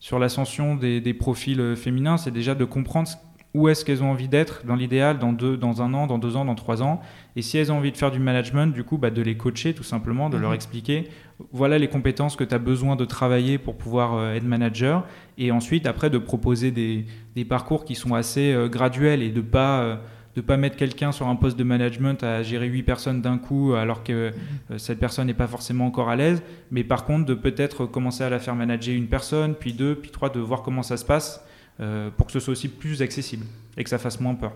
sur 0.00 0.18
l'ascension 0.18 0.74
des, 0.74 1.14
profils 1.14 1.60
euh, 1.60 1.76
féminins, 1.76 2.16
c'est 2.16 2.30
déjà 2.30 2.54
de 2.54 2.64
comprendre 2.64 3.08
où 3.52 3.68
est-ce 3.68 3.84
qu'elles 3.84 4.02
ont 4.02 4.10
envie 4.10 4.28
d'être 4.28 4.64
dans 4.64 4.76
l'idéal, 4.76 5.18
dans, 5.18 5.32
deux, 5.32 5.56
dans 5.56 5.82
un 5.82 5.92
an, 5.92 6.06
dans 6.06 6.18
deux 6.18 6.36
ans, 6.36 6.44
dans 6.44 6.54
trois 6.54 6.82
ans. 6.82 7.00
Et 7.36 7.42
si 7.42 7.58
elles 7.58 7.70
ont 7.72 7.78
envie 7.78 7.92
de 7.92 7.96
faire 7.96 8.10
du 8.10 8.20
management, 8.20 8.72
du 8.72 8.84
coup, 8.84 8.96
bah, 8.96 9.10
de 9.10 9.22
les 9.22 9.36
coacher 9.36 9.74
tout 9.74 9.82
simplement, 9.82 10.30
de 10.30 10.36
leur 10.36 10.50
mhm. 10.50 10.54
expliquer, 10.54 11.08
voilà 11.52 11.78
les 11.78 11.88
compétences 11.88 12.36
que 12.36 12.44
tu 12.44 12.54
as 12.54 12.58
besoin 12.58 12.96
de 12.96 13.04
travailler 13.04 13.58
pour 13.58 13.76
pouvoir 13.76 14.14
euh, 14.14 14.34
être 14.34 14.44
manager. 14.44 15.04
Et 15.36 15.50
ensuite, 15.50 15.86
après, 15.86 16.10
de 16.10 16.18
proposer 16.18 16.70
des, 16.70 17.04
parcours 17.44 17.84
qui 17.84 17.94
sont 17.94 18.14
assez 18.14 18.52
euh, 18.52 18.68
graduels 18.68 19.22
et 19.22 19.30
de 19.30 19.40
pas 19.40 20.00
de 20.36 20.40
pas 20.40 20.56
mettre 20.56 20.76
quelqu'un 20.76 21.12
sur 21.12 21.26
un 21.28 21.36
poste 21.36 21.56
de 21.56 21.64
management 21.64 22.22
à 22.22 22.42
gérer 22.42 22.66
huit 22.66 22.82
personnes 22.82 23.20
d'un 23.20 23.38
coup 23.38 23.74
alors 23.74 24.04
que 24.04 24.32
euh, 24.70 24.78
cette 24.78 25.00
personne 25.00 25.26
n'est 25.26 25.34
pas 25.34 25.48
forcément 25.48 25.86
encore 25.86 26.08
à 26.08 26.16
l'aise, 26.16 26.42
mais 26.70 26.84
par 26.84 27.04
contre 27.04 27.26
de 27.26 27.34
peut-être 27.34 27.86
commencer 27.86 28.22
à 28.22 28.30
la 28.30 28.38
faire 28.38 28.54
manager 28.54 28.94
une 28.94 29.08
personne, 29.08 29.54
puis 29.54 29.72
deux, 29.72 29.96
puis 29.96 30.10
trois, 30.10 30.30
de 30.30 30.40
voir 30.40 30.62
comment 30.62 30.82
ça 30.82 30.96
se 30.96 31.04
passe 31.04 31.44
euh, 31.80 32.10
pour 32.16 32.26
que 32.26 32.32
ce 32.32 32.40
soit 32.40 32.52
aussi 32.52 32.68
plus 32.68 33.02
accessible 33.02 33.46
et 33.76 33.84
que 33.84 33.90
ça 33.90 33.98
fasse 33.98 34.20
moins 34.20 34.34
peur. 34.34 34.52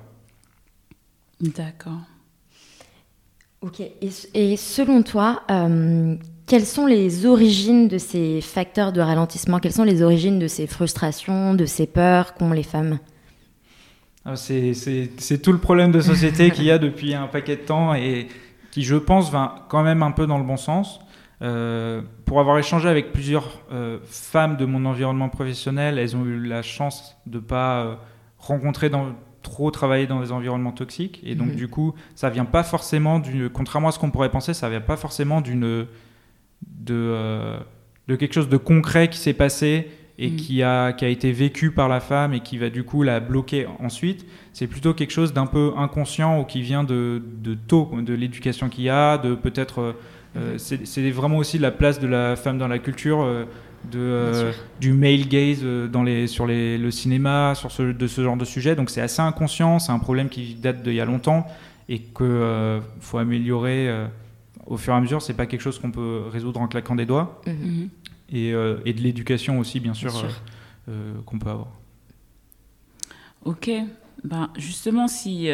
D'accord. 1.41 2.01
Ok. 3.63 3.81
Et, 3.81 4.57
selon 4.57 5.03
toi, 5.03 5.43
euh, 5.51 6.17
quelles 6.47 6.67
sont 6.67 6.87
les 6.87 7.25
origines 7.25 7.89
de 7.89 7.97
ces 7.97 8.43
facteurs 8.43 8.93
de 8.93 9.01
ralentissement? 9.01 9.59
Quelles 9.59 9.73
sont 9.73 9.85
les 9.85 10.03
origines 10.03 10.39
de 10.39 10.49
ces 10.49 10.67
frustrations, 10.67 11.55
de 11.55 11.65
ces 11.65 11.87
peurs 11.87 12.35
qu'ont 12.35 12.53
les 12.53 12.63
femmes? 12.63 12.99
C'est 14.35 15.43
tout 15.43 15.53
le 15.53 15.59
problème 15.59 15.93
de 15.93 16.01
société 16.01 16.51
qu'il 16.51 16.65
y 16.65 16.71
a 16.71 16.79
depuis 16.79 17.15
un 17.15 17.27
paquet 17.27 17.57
de 17.57 17.63
temps 17.63 17.95
et 17.95 18.29
qui, 18.71 18.83
je 18.83 18.97
pense, 18.97 19.31
va 19.31 19.67
quand 19.69 19.83
même 19.83 20.03
un 20.03 20.13
peu 20.13 20.27
dans 20.27 20.39
le 20.39 20.45
bon 20.45 20.57
sens. 20.57 21.01
Euh, 21.43 22.01
pour 22.25 22.41
avoir 22.41 22.59
échangé 22.59 22.89
avec 22.89 23.13
plusieurs 23.13 23.61
euh, 23.71 23.99
femmes 24.05 24.57
de 24.57 24.65
mon 24.65 24.87
environnement 24.87 25.29
professionnel, 25.29 25.99
elles 25.99 26.17
ont 26.17 26.25
eu 26.25 26.41
la 26.41 26.63
chance 26.63 27.17
de 27.27 27.37
ne 27.37 27.43
pas 27.43 27.83
euh, 27.83 27.95
rencontrer 28.39 28.89
dans, 28.89 29.09
trop 29.43 29.71
travailler 29.71 30.07
dans 30.07 30.21
des 30.21 30.33
environnements 30.33 30.73
toxiques. 30.73 31.21
Et 31.23 31.35
donc, 31.35 31.49
mhm. 31.49 31.57
du 31.57 31.69
coup, 31.69 31.95
ça 32.15 32.31
vient 32.31 32.47
pas 32.47 32.63
forcément 32.63 33.19
d'une. 33.19 33.51
Contrairement 33.51 33.89
à 33.89 33.93
ce 33.93 33.99
qu'on 33.99 34.11
pourrait 34.11 34.31
penser, 34.31 34.55
ça 34.55 34.71
vient 34.71 34.81
pas 34.81 34.97
forcément 34.97 35.41
d'une. 35.41 35.87
De, 36.67 37.59
de 38.09 38.17
quelque 38.17 38.33
chose 38.33 38.49
de 38.49 38.57
concret 38.57 39.09
qui 39.09 39.19
s'est 39.19 39.35
passé 39.35 39.91
et 40.19 40.31
mhm. 40.31 40.37
qui, 40.37 40.63
a, 40.63 40.93
qui 40.93 41.05
a 41.05 41.09
été 41.09 41.33
vécu 41.33 41.71
par 41.73 41.89
la 41.89 42.01
femme 42.01 42.35
et 42.35 42.41
qui 42.41 42.59
va 42.59 42.71
du 42.71 42.85
coup 42.85 43.03
la 43.03 43.21
bloquer 43.21 43.67
ensuite. 43.81 44.27
C'est 44.53 44.69
plutôt 44.69 44.95
quelque 44.95 45.11
chose 45.11 45.33
d'un 45.33 45.47
peu 45.47 45.73
inconscient 45.77 46.41
ou 46.41 46.45
qui 46.45 46.63
vient 46.63 46.85
de, 46.85 47.23
de 47.43 47.55
tôt, 47.55 47.91
de 48.01 48.15
l'éducation 48.15 48.69
qu'il 48.69 48.85
y 48.85 48.91
a, 48.91 49.19
de 49.19 49.35
peut-être 49.35 49.95
euh, 50.37 50.59
c'est 50.59 51.11
vraiment 51.11 51.39
aussi 51.39 51.59
la 51.59 51.71
place 51.71 52.01
de 52.01 52.07
la 52.07 52.37
femme 52.37 52.59
dans 52.59 52.67
la 52.67 52.79
culture, 52.79 53.23
euh, 53.23 53.45
de, 53.91 53.99
euh, 53.99 54.53
du 54.81 54.93
male 54.93 55.29
gaze 55.29 55.63
dans 55.63 56.03
les, 56.03 56.27
sur 56.27 56.47
les, 56.47 56.77
le 56.77 56.91
cinéma, 56.91 57.55
sur 57.55 57.71
ce, 57.71 57.83
de 57.83 58.07
ce 58.07 58.23
genre 58.23 58.37
de 58.37 58.45
sujet. 58.45 58.75
Donc 58.75 58.91
c'est 58.91 59.01
assez 59.01 59.23
inconscient, 59.23 59.79
c'est 59.79 59.93
un 59.93 59.99
problème 59.99 60.29
qui 60.29 60.55
date 60.55 60.83
d'il 60.83 60.95
y 60.95 61.01
a 61.01 61.05
longtemps 61.05 61.47
et 61.89 61.99
qu'il 62.01 62.81
faut 63.01 63.19
améliorer 63.19 64.07
au 64.67 64.77
fur 64.77 64.95
et 64.95 64.97
à 64.97 65.01
mesure. 65.01 65.23
C'est 65.23 65.35
pas 65.35 65.47
quelque 65.47 65.61
chose 65.61 65.79
qu'on 65.79 65.91
peut 65.91 66.23
résoudre 66.33 66.61
en 66.61 66.67
claquant 66.67 66.95
des 66.97 67.07
doigts. 67.07 67.41
Mhm. 67.47 67.89
Mhm. 68.31 68.37
Et, 68.37 68.49
et, 68.49 68.93
de 68.93 69.01
l'éducation 69.01 69.59
aussi, 69.59 69.81
bien 69.81 69.95
sûr, 69.95 70.13
qu'on 71.27 71.39
peut 71.39 71.51
avoir. 71.51 71.69
Ok. 73.45 73.71
Ben 74.23 74.51
justement, 74.57 75.07
si 75.07 75.49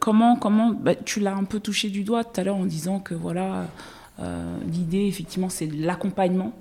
comment 0.00 0.36
comment 0.36 0.72
bah, 0.72 0.96
tu 0.96 1.20
l'as 1.20 1.34
un 1.34 1.44
peu 1.44 1.60
touché 1.60 1.90
du 1.90 2.02
doigt 2.02 2.24
tout 2.24 2.40
à 2.40 2.44
l'heure 2.44 2.56
en 2.56 2.66
disant 2.66 2.98
que 2.98 3.14
voilà 3.14 3.68
euh, 4.20 4.58
l'idée, 4.72 5.06
effectivement, 5.06 5.48
c'est 5.48 5.66
l'accompagnement. 5.66 6.52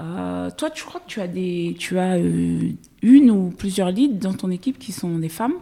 Euh, 0.00 0.50
toi, 0.56 0.70
tu 0.70 0.84
crois 0.84 1.00
que 1.00 1.06
tu 1.06 1.20
as, 1.20 1.28
des, 1.28 1.76
tu 1.78 1.98
as 1.98 2.16
euh, 2.16 2.70
une 3.02 3.30
ou 3.30 3.50
plusieurs 3.50 3.90
leads 3.90 4.18
dans 4.18 4.34
ton 4.34 4.50
équipe 4.50 4.78
qui 4.78 4.92
sont 4.92 5.18
des 5.18 5.28
femmes? 5.28 5.54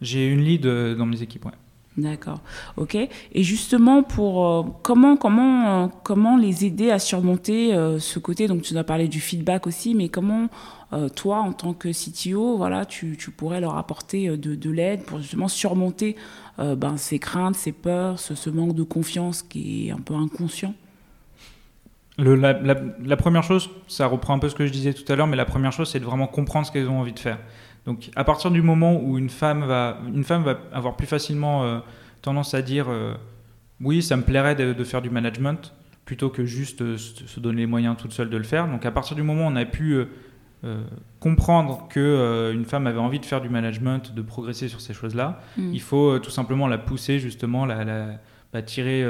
J'ai 0.00 0.26
une 0.26 0.40
lead 0.40 0.66
dans 0.66 1.06
mes 1.06 1.22
équipes, 1.22 1.46
ouais. 1.46 1.52
D'accord, 1.96 2.40
ok. 2.76 2.94
Et 2.94 3.42
justement, 3.42 4.02
pour 4.02 4.78
comment, 4.82 5.16
comment, 5.16 5.88
comment 6.04 6.36
les 6.36 6.64
aider 6.64 6.90
à 6.90 6.98
surmonter 6.98 7.72
ce 7.98 8.18
côté? 8.20 8.46
Donc, 8.46 8.62
tu 8.62 8.72
nous 8.72 8.80
as 8.80 8.84
parlé 8.84 9.08
du 9.08 9.20
feedback 9.20 9.66
aussi, 9.66 9.94
mais 9.94 10.08
comment 10.08 10.48
toi, 11.16 11.38
en 11.38 11.52
tant 11.52 11.74
que 11.74 11.88
CTO, 11.88 12.56
voilà, 12.56 12.86
tu, 12.86 13.16
tu 13.18 13.32
pourrais 13.32 13.60
leur 13.60 13.76
apporter 13.76 14.36
de, 14.36 14.54
de 14.54 14.70
l'aide 14.70 15.02
pour 15.02 15.18
justement 15.18 15.48
surmonter 15.48 16.16
euh, 16.60 16.76
ben, 16.76 16.96
ces 16.98 17.18
craintes, 17.18 17.54
ces 17.54 17.72
peurs, 17.72 18.18
ce, 18.18 18.50
manque 18.50 18.74
de 18.74 18.82
confiance 18.82 19.42
qui 19.42 19.88
est 19.88 19.90
un 19.92 20.00
peu 20.00 20.14
inconscient? 20.14 20.74
La, 22.18 23.16
première 23.16 23.42
chose, 23.42 23.70
ça 23.88 24.06
reprend 24.06 24.34
un 24.34 24.38
peu 24.38 24.50
ce 24.50 24.54
que 24.54 24.66
je 24.66 24.72
disais 24.72 24.92
tout 24.92 25.10
à 25.10 25.16
l'heure, 25.16 25.26
mais 25.26 25.36
la 25.36 25.46
première 25.46 25.72
chose, 25.72 25.88
c'est 25.90 26.00
de 26.00 26.04
vraiment 26.04 26.26
comprendre 26.26 26.66
ce 26.66 26.72
qu'elles 26.72 26.88
ont 26.88 27.00
envie 27.00 27.14
de 27.14 27.18
faire. 27.18 27.38
Donc, 27.86 28.10
à 28.16 28.24
partir 28.24 28.50
du 28.50 28.62
moment 28.62 29.00
où 29.02 29.18
une 29.18 29.30
femme 29.30 29.64
va, 29.64 29.98
une 30.06 30.24
femme 30.24 30.42
va 30.42 30.58
avoir 30.72 30.96
plus 30.96 31.06
facilement 31.06 31.64
euh, 31.64 31.78
tendance 32.22 32.54
à 32.54 32.62
dire 32.62 32.86
euh, 32.88 33.14
oui, 33.80 34.02
ça 34.02 34.16
me 34.16 34.22
plairait 34.22 34.54
de, 34.54 34.84
faire 34.84 35.00
du 35.00 35.10
management, 35.10 35.74
plutôt 36.04 36.28
que 36.28 36.44
juste 36.44 36.96
se 36.96 37.40
donner 37.40 37.62
les 37.62 37.66
moyens 37.66 37.96
toute 37.96 38.12
seule 38.12 38.28
de 38.28 38.36
le 38.36 38.44
faire. 38.44 38.68
Donc, 38.68 38.84
à 38.84 38.90
partir 38.90 39.16
du 39.16 39.22
moment 39.22 39.46
où 39.46 39.50
on 39.50 39.56
a 39.56 39.64
pu 39.64 40.06
euh, 40.62 40.82
comprendre 41.20 41.88
que 41.88 42.00
euh, 42.00 42.52
une 42.52 42.66
femme 42.66 42.86
avait 42.86 42.98
envie 42.98 43.18
de 43.18 43.24
faire 43.24 43.40
du 43.40 43.48
management, 43.48 44.14
de 44.14 44.20
progresser 44.20 44.68
sur 44.68 44.82
ces 44.82 44.92
choses-là, 44.92 45.40
mm. 45.56 45.72
il 45.72 45.80
faut 45.80 46.10
euh, 46.10 46.18
tout 46.18 46.30
simplement 46.30 46.66
la 46.66 46.76
pousser 46.76 47.18
justement, 47.18 47.64
la, 47.64 48.18
la, 48.52 48.62
tirer 48.62 49.02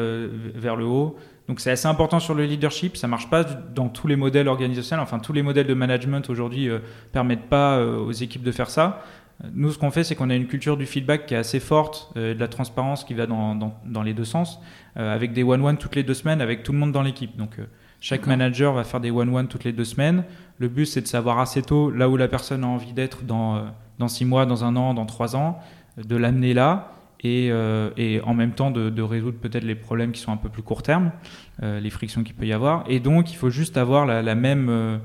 vers 0.55 0.77
le 0.77 0.85
haut. 0.85 1.17
Donc 1.51 1.59
c'est 1.59 1.73
assez 1.73 1.89
important 1.89 2.21
sur 2.21 2.35
le 2.35 2.45
leadership. 2.45 2.97
Ça 2.97 3.09
marche 3.09 3.29
pas 3.29 3.43
dans 3.43 3.89
tous 3.89 4.07
les 4.07 4.15
modèles 4.15 4.47
organisationnels. 4.47 5.03
Enfin, 5.03 5.19
tous 5.19 5.33
les 5.33 5.43
modèles 5.43 5.67
de 5.67 5.75
management 5.75 6.31
aujourd'hui 6.31 6.71
permettent 7.11 7.49
pas 7.49 7.85
aux 7.85 8.13
équipes 8.13 8.45
de 8.45 8.53
faire 8.53 8.71
ça. 8.71 9.03
Nous, 9.53 9.73
ce 9.73 9.79
qu'on 9.79 9.91
fait, 9.91 10.05
c'est 10.05 10.15
qu'on 10.15 10.31
a 10.31 10.37
une 10.37 10.47
culture 10.47 10.77
du 10.77 10.87
feedback 10.87 11.27
qui 11.27 11.35
est 11.35 11.37
assez 11.37 11.59
forte, 11.59 12.13
de 12.15 12.39
la 12.39 12.47
transparence 12.47 13.03
qui 13.03 13.15
va 13.15 13.27
dans, 13.27 13.57
dans, 13.57 13.75
dans 13.85 14.05
les 14.05 14.15
deux 14.15 14.25
sens, 14.25 14.61
avec 14.95 15.33
des 15.33 15.43
one-one 15.43 15.77
toutes 15.77 15.97
les 15.97 16.05
deux 16.05 16.15
semaines 16.15 16.41
avec 16.41 16.63
tout 16.63 16.71
le 16.71 16.79
monde 16.79 16.93
dans 16.93 17.03
l'équipe. 17.03 17.37
Donc 17.37 17.57
chaque 18.01 18.29
manager 18.29 18.73
va 18.73 18.85
faire 18.85 19.01
des 19.01 19.11
one-one 19.11 19.49
toutes 19.49 19.65
les 19.65 19.73
deux 19.73 19.85
semaines. 19.85 20.23
Le 20.59 20.69
but, 20.69 20.87
c'est 20.87 21.01
de 21.01 21.09
savoir 21.09 21.41
assez 21.41 21.63
tôt 21.63 21.91
là 21.91 22.09
où 22.09 22.17
la 22.17 22.29
personne 22.29 22.63
a 22.63 22.69
envie 22.69 22.93
d'être 22.93 23.25
dans, 23.25 23.57
euh, 23.57 23.63
dans 23.99 24.07
six 24.07 24.25
mois, 24.25 24.47
dans 24.47 24.65
un 24.65 24.77
an, 24.77 24.95
dans 24.95 25.05
trois 25.05 25.35
ans, 25.35 25.59
de 25.97 26.15
l'amener 26.15 26.55
là 26.55 26.93
et, 27.21 27.49
euh, 27.51 27.91
et, 27.97 28.21
en 28.23 28.35
même 28.35 28.53
temps 28.53 28.71
de, 28.71 29.03
résoudre 29.03 29.39
peut-être 29.39 29.65
les 29.65 29.75
problèmes 29.75 30.13
qui 30.13 30.21
sont 30.21 30.33
un 30.33 30.37
peu 30.37 30.49
plus 30.49 30.63
court 30.63 30.83
terme, 30.83 31.13
euh, 31.63 31.81
les 31.81 31.91
frictions 31.91 32.23
qu'il 32.23 32.35
peut 32.35 32.47
y 32.47 32.53
avoir. 32.53 32.85
Et 32.89 33.01
donc, 33.01 33.33
il 33.33 33.37
faut 33.37 33.51
juste 33.51 33.77
avoir 33.77 34.07
la, 34.07 34.35
même, 34.35 35.01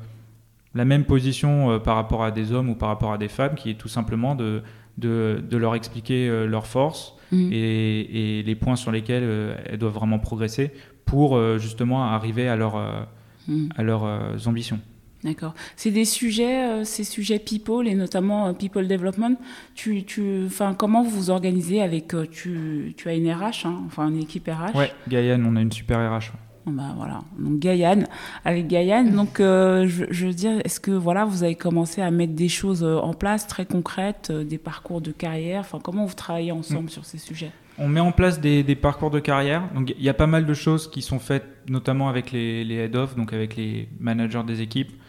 la 0.74 0.86
même 0.86 1.05
position 1.05 1.80
par 1.80 1.95
rapport 1.95 2.24
à 2.24 2.32
des 2.32 2.51
hommes 2.51 2.70
ou 2.70 2.76
par 2.76 2.89
rapport 2.89 3.11
à 3.11 3.18
des 3.18 3.28
femmes, 3.28 3.55
qui 3.55 3.70
est 3.70 3.76
tout 3.76 3.89
simplement 3.89 4.36
de, 4.36 4.61
de, 4.97 5.43
de 5.47 5.57
leur 5.57 5.76
expliquer 5.76 6.45
leurs 6.47 6.68
forces 6.68 7.16
mmh. 7.32 7.49
et, 7.51 8.39
et, 8.39 8.43
les 8.43 8.55
points 8.55 8.78
sur 8.78 8.91
lesquels 8.91 9.57
elles 9.66 9.78
doivent 9.78 9.93
vraiment 9.93 10.20
progresser 10.20 10.72
pour 11.05 11.38
euh, 11.38 11.57
justement 11.57 12.03
arriver 12.03 12.49
à, 12.49 12.55
leur, 12.55 12.76
euh, 12.76 13.01
hmm. 13.47 13.70
à 13.76 13.84
leurs 13.84 14.03
euh, 14.03 14.38
ambitions. 14.47 14.80
D'accord. 15.26 15.53
C'est 15.76 15.91
des 15.91 16.05
sujets, 16.05 16.86
ces 16.86 17.03
sujets 17.03 17.39
people 17.39 17.88
et 17.88 17.95
notamment 17.95 18.53
people 18.53 18.88
development. 18.88 19.36
Tu, 19.73 20.03
tu, 20.03 20.47
comment 20.78 21.03
vous 21.03 21.09
vous 21.09 21.30
organisez 21.30 21.82
avec 21.82 22.13
tu, 22.32 22.93
tu 22.95 23.09
as 23.09 23.15
une 23.15 23.30
RH, 23.32 23.65
hein, 23.65 23.84
enfin 23.88 24.07
une 24.07 24.21
équipe 24.21 24.47
RH. 24.47 24.78
Ouais, 24.78 24.91
Gaïane, 25.07 25.45
on 25.45 25.55
a 25.55 25.61
une 25.61 25.71
super 25.71 25.97
RH. 25.99 26.32
Bah, 26.67 26.93
voilà. 26.95 27.21
Donc 27.38 27.59
Gaïane, 27.59 28.07
avec 28.43 28.67
Gaïane. 28.67 29.11
Donc 29.11 29.38
je, 29.39 30.05
je, 30.09 30.28
veux 30.28 30.34
dire, 30.34 30.61
est-ce 30.63 30.80
que 30.80 30.91
voilà, 30.91 31.26
vous 31.26 31.43
avez 31.43 31.55
commencé 31.55 32.01
à 32.01 32.11
mettre 32.11 32.34
des 32.34 32.49
choses 32.49 32.84
en 32.84 33.13
place 33.13 33.47
très 33.47 33.65
concrètes, 33.65 34.32
des 34.32 34.57
parcours 34.57 35.01
de 35.01 35.11
carrière? 35.11 35.61
Enfin, 35.61 35.80
comment 35.84 36.05
vous 36.05 36.13
travaillez 36.15 36.51
ensemble 36.51 36.86
mm. 36.86 36.89
sur 36.89 37.05
ces 37.05 37.17
sujets? 37.17 37.51
On 37.78 37.89
met 37.89 37.99
en 37.99 38.11
place 38.11 38.39
des, 38.39 38.63
parcours 38.76 39.11
de 39.11 39.19
carrière. 39.19 39.67
Donc 39.73 39.93
il 39.97 40.03
y 40.03 40.09
a 40.09 40.13
pas 40.13 40.28
mal 40.28 40.45
de 40.45 40.53
choses 40.53 40.89
qui 40.89 41.01
sont 41.01 41.19
faites, 41.19 41.45
notamment 41.67 42.07
avec 42.07 42.32
les, 42.32 42.65
head-off, 42.71 43.15
donc 43.15 43.34
avec 43.34 43.55
les 43.55 43.89
managers 43.99 44.43
des 44.45 44.61
équipes, 44.61 44.91
euh, 44.91 45.05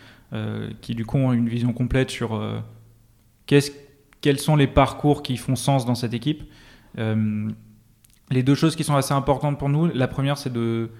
qui 0.80 0.94
du 0.94 1.06
coup 1.06 1.18
ont 1.18 1.32
une 1.32 1.48
vision 1.48 1.72
complète 1.72 2.10
sur 2.10 2.34
euh, 2.34 2.58
quels 3.46 4.38
sont 4.38 4.56
les 4.56 4.66
parcours 4.66 5.22
qui 5.22 5.36
font 5.36 5.56
sens 5.56 5.86
dans 5.86 5.94
cette 5.94 6.14
équipe. 6.14 6.42
Euh, 6.98 7.48
les 8.30 8.42
deux 8.42 8.54
choses 8.54 8.74
qui 8.74 8.84
sont 8.84 8.96
assez 8.96 9.14
importantes 9.14 9.58
pour 9.58 9.68
nous, 9.68 9.86
la 9.86 10.08
première 10.08 10.38
c'est 10.38 10.52
de 10.52 10.90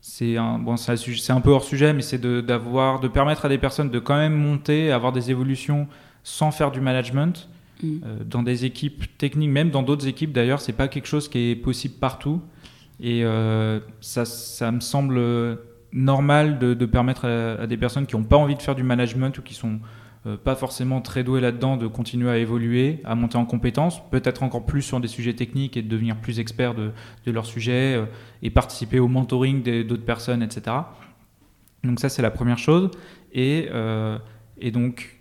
c'est 0.00 0.36
un, 0.36 0.58
bon, 0.58 0.76
c'est 0.76 1.30
un 1.30 1.40
peu 1.40 1.50
hors 1.50 1.64
sujet, 1.64 1.92
mais 1.92 2.02
c'est 2.02 2.18
de, 2.18 2.40
d'avoir, 2.40 3.00
de 3.00 3.08
permettre 3.08 3.44
à 3.44 3.48
des 3.48 3.58
personnes 3.58 3.90
de 3.90 3.98
quand 3.98 4.16
même 4.16 4.34
monter, 4.34 4.92
avoir 4.92 5.10
des 5.10 5.32
évolutions 5.32 5.88
sans 6.22 6.52
faire 6.52 6.70
du 6.70 6.80
management. 6.80 7.48
Mm. 7.82 7.98
Euh, 8.04 8.24
dans 8.24 8.44
des 8.44 8.64
équipes 8.64 9.18
techniques, 9.18 9.50
même 9.50 9.70
dans 9.70 9.82
d'autres 9.82 10.06
équipes 10.06 10.32
d'ailleurs, 10.32 10.60
c'est 10.60 10.72
pas 10.72 10.86
quelque 10.86 11.08
chose 11.08 11.28
qui 11.28 11.50
est 11.50 11.56
possible 11.56 11.94
partout. 11.94 12.40
Et 13.00 13.24
euh, 13.24 13.80
ça, 14.00 14.24
ça, 14.24 14.70
me 14.70 14.80
semble 14.80 15.20
normal 15.96 16.58
de, 16.58 16.86
permettre 16.86 17.26
à, 17.26 17.66
des 17.66 17.76
personnes 17.76 18.06
qui 18.06 18.16
n'ont 18.16 18.24
pas 18.24 18.36
envie 18.36 18.54
de 18.54 18.62
faire 18.62 18.74
du 18.74 18.82
management 18.82 19.36
ou 19.38 19.42
qui 19.42 19.54
sont 19.54 19.80
euh, 20.26 20.36
pas 20.36 20.54
forcément 20.54 21.00
très 21.00 21.24
douées 21.24 21.40
là-dedans 21.40 21.76
de 21.76 21.86
continuer 21.86 22.30
à 22.30 22.36
évoluer, 22.36 23.00
à 23.04 23.14
monter 23.14 23.38
en 23.38 23.46
compétences, 23.46 24.00
peut-être 24.10 24.42
encore 24.42 24.66
plus 24.66 24.82
sur 24.82 25.00
des 25.00 25.08
sujets 25.08 25.34
techniques 25.34 25.76
et 25.76 25.82
de 25.82 25.88
devenir 25.88 26.16
plus 26.16 26.38
expert 26.38 26.74
de, 26.74 26.92
de 27.24 27.32
leur 27.32 27.46
sujet 27.46 28.00
et 28.42 28.50
participer 28.50 29.00
au 29.00 29.08
mentoring 29.08 29.62
d'autres 29.84 30.04
personnes, 30.04 30.42
etc. 30.42 30.76
Donc 31.82 31.98
ça, 31.98 32.08
c'est 32.08 32.22
la 32.22 32.30
première 32.30 32.58
chose. 32.58 32.90
Et, 33.32 33.68
et 34.58 34.70
donc, 34.70 35.16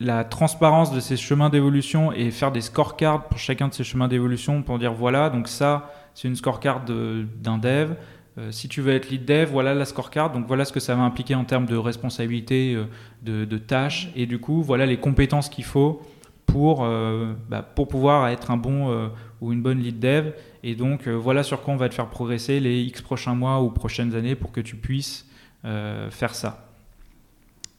la 0.00 0.24
transparence 0.24 0.92
de 0.92 1.00
ces 1.00 1.16
chemins 1.16 1.50
d'évolution 1.50 2.12
et 2.12 2.30
faire 2.30 2.52
des 2.52 2.60
scorecards 2.60 3.24
pour 3.24 3.38
chacun 3.38 3.68
de 3.68 3.74
ces 3.74 3.84
chemins 3.84 4.08
d'évolution 4.08 4.62
pour 4.62 4.78
dire 4.78 4.92
voilà, 4.92 5.28
donc 5.28 5.48
ça, 5.48 5.92
c'est 6.14 6.28
une 6.28 6.36
scorecard 6.36 6.84
d'un 6.84 7.58
dev. 7.58 7.94
Euh, 8.38 8.52
si 8.52 8.68
tu 8.68 8.80
veux 8.80 8.92
être 8.92 9.10
lead 9.10 9.24
dev, 9.24 9.48
voilà 9.50 9.74
la 9.74 9.84
scorecard. 9.84 10.32
Donc 10.32 10.46
voilà 10.46 10.64
ce 10.64 10.72
que 10.72 10.80
ça 10.80 10.94
va 10.94 11.02
impliquer 11.02 11.34
en 11.34 11.44
termes 11.44 11.66
de 11.66 11.76
responsabilité, 11.76 12.74
euh, 12.74 13.46
de, 13.46 13.58
tâches. 13.58 14.10
Et 14.14 14.26
du 14.26 14.38
coup, 14.38 14.62
voilà 14.62 14.86
les 14.86 14.98
compétences 14.98 15.48
qu'il 15.48 15.64
faut 15.64 16.02
pour, 16.46 16.84
euh, 16.84 17.34
bah, 17.48 17.62
pour 17.62 17.88
pouvoir 17.88 18.28
être 18.28 18.50
un 18.50 18.56
bon 18.56 19.10
ou 19.40 19.52
une 19.52 19.62
bonne 19.62 19.80
lead 19.80 19.98
dev. 19.98 20.32
Et 20.62 20.74
donc 20.74 21.08
voilà 21.08 21.42
sur 21.42 21.62
quoi 21.62 21.74
on 21.74 21.76
va 21.76 21.88
te 21.88 21.94
faire 21.94 22.08
progresser 22.08 22.60
les 22.60 22.82
X 22.82 23.02
prochains 23.02 23.34
mois 23.34 23.60
ou 23.60 23.70
prochaines 23.70 24.14
années 24.14 24.34
pour 24.34 24.52
que 24.52 24.60
tu 24.60 24.76
puisses 24.76 25.26
faire 25.62 26.34
ça. 26.34 26.68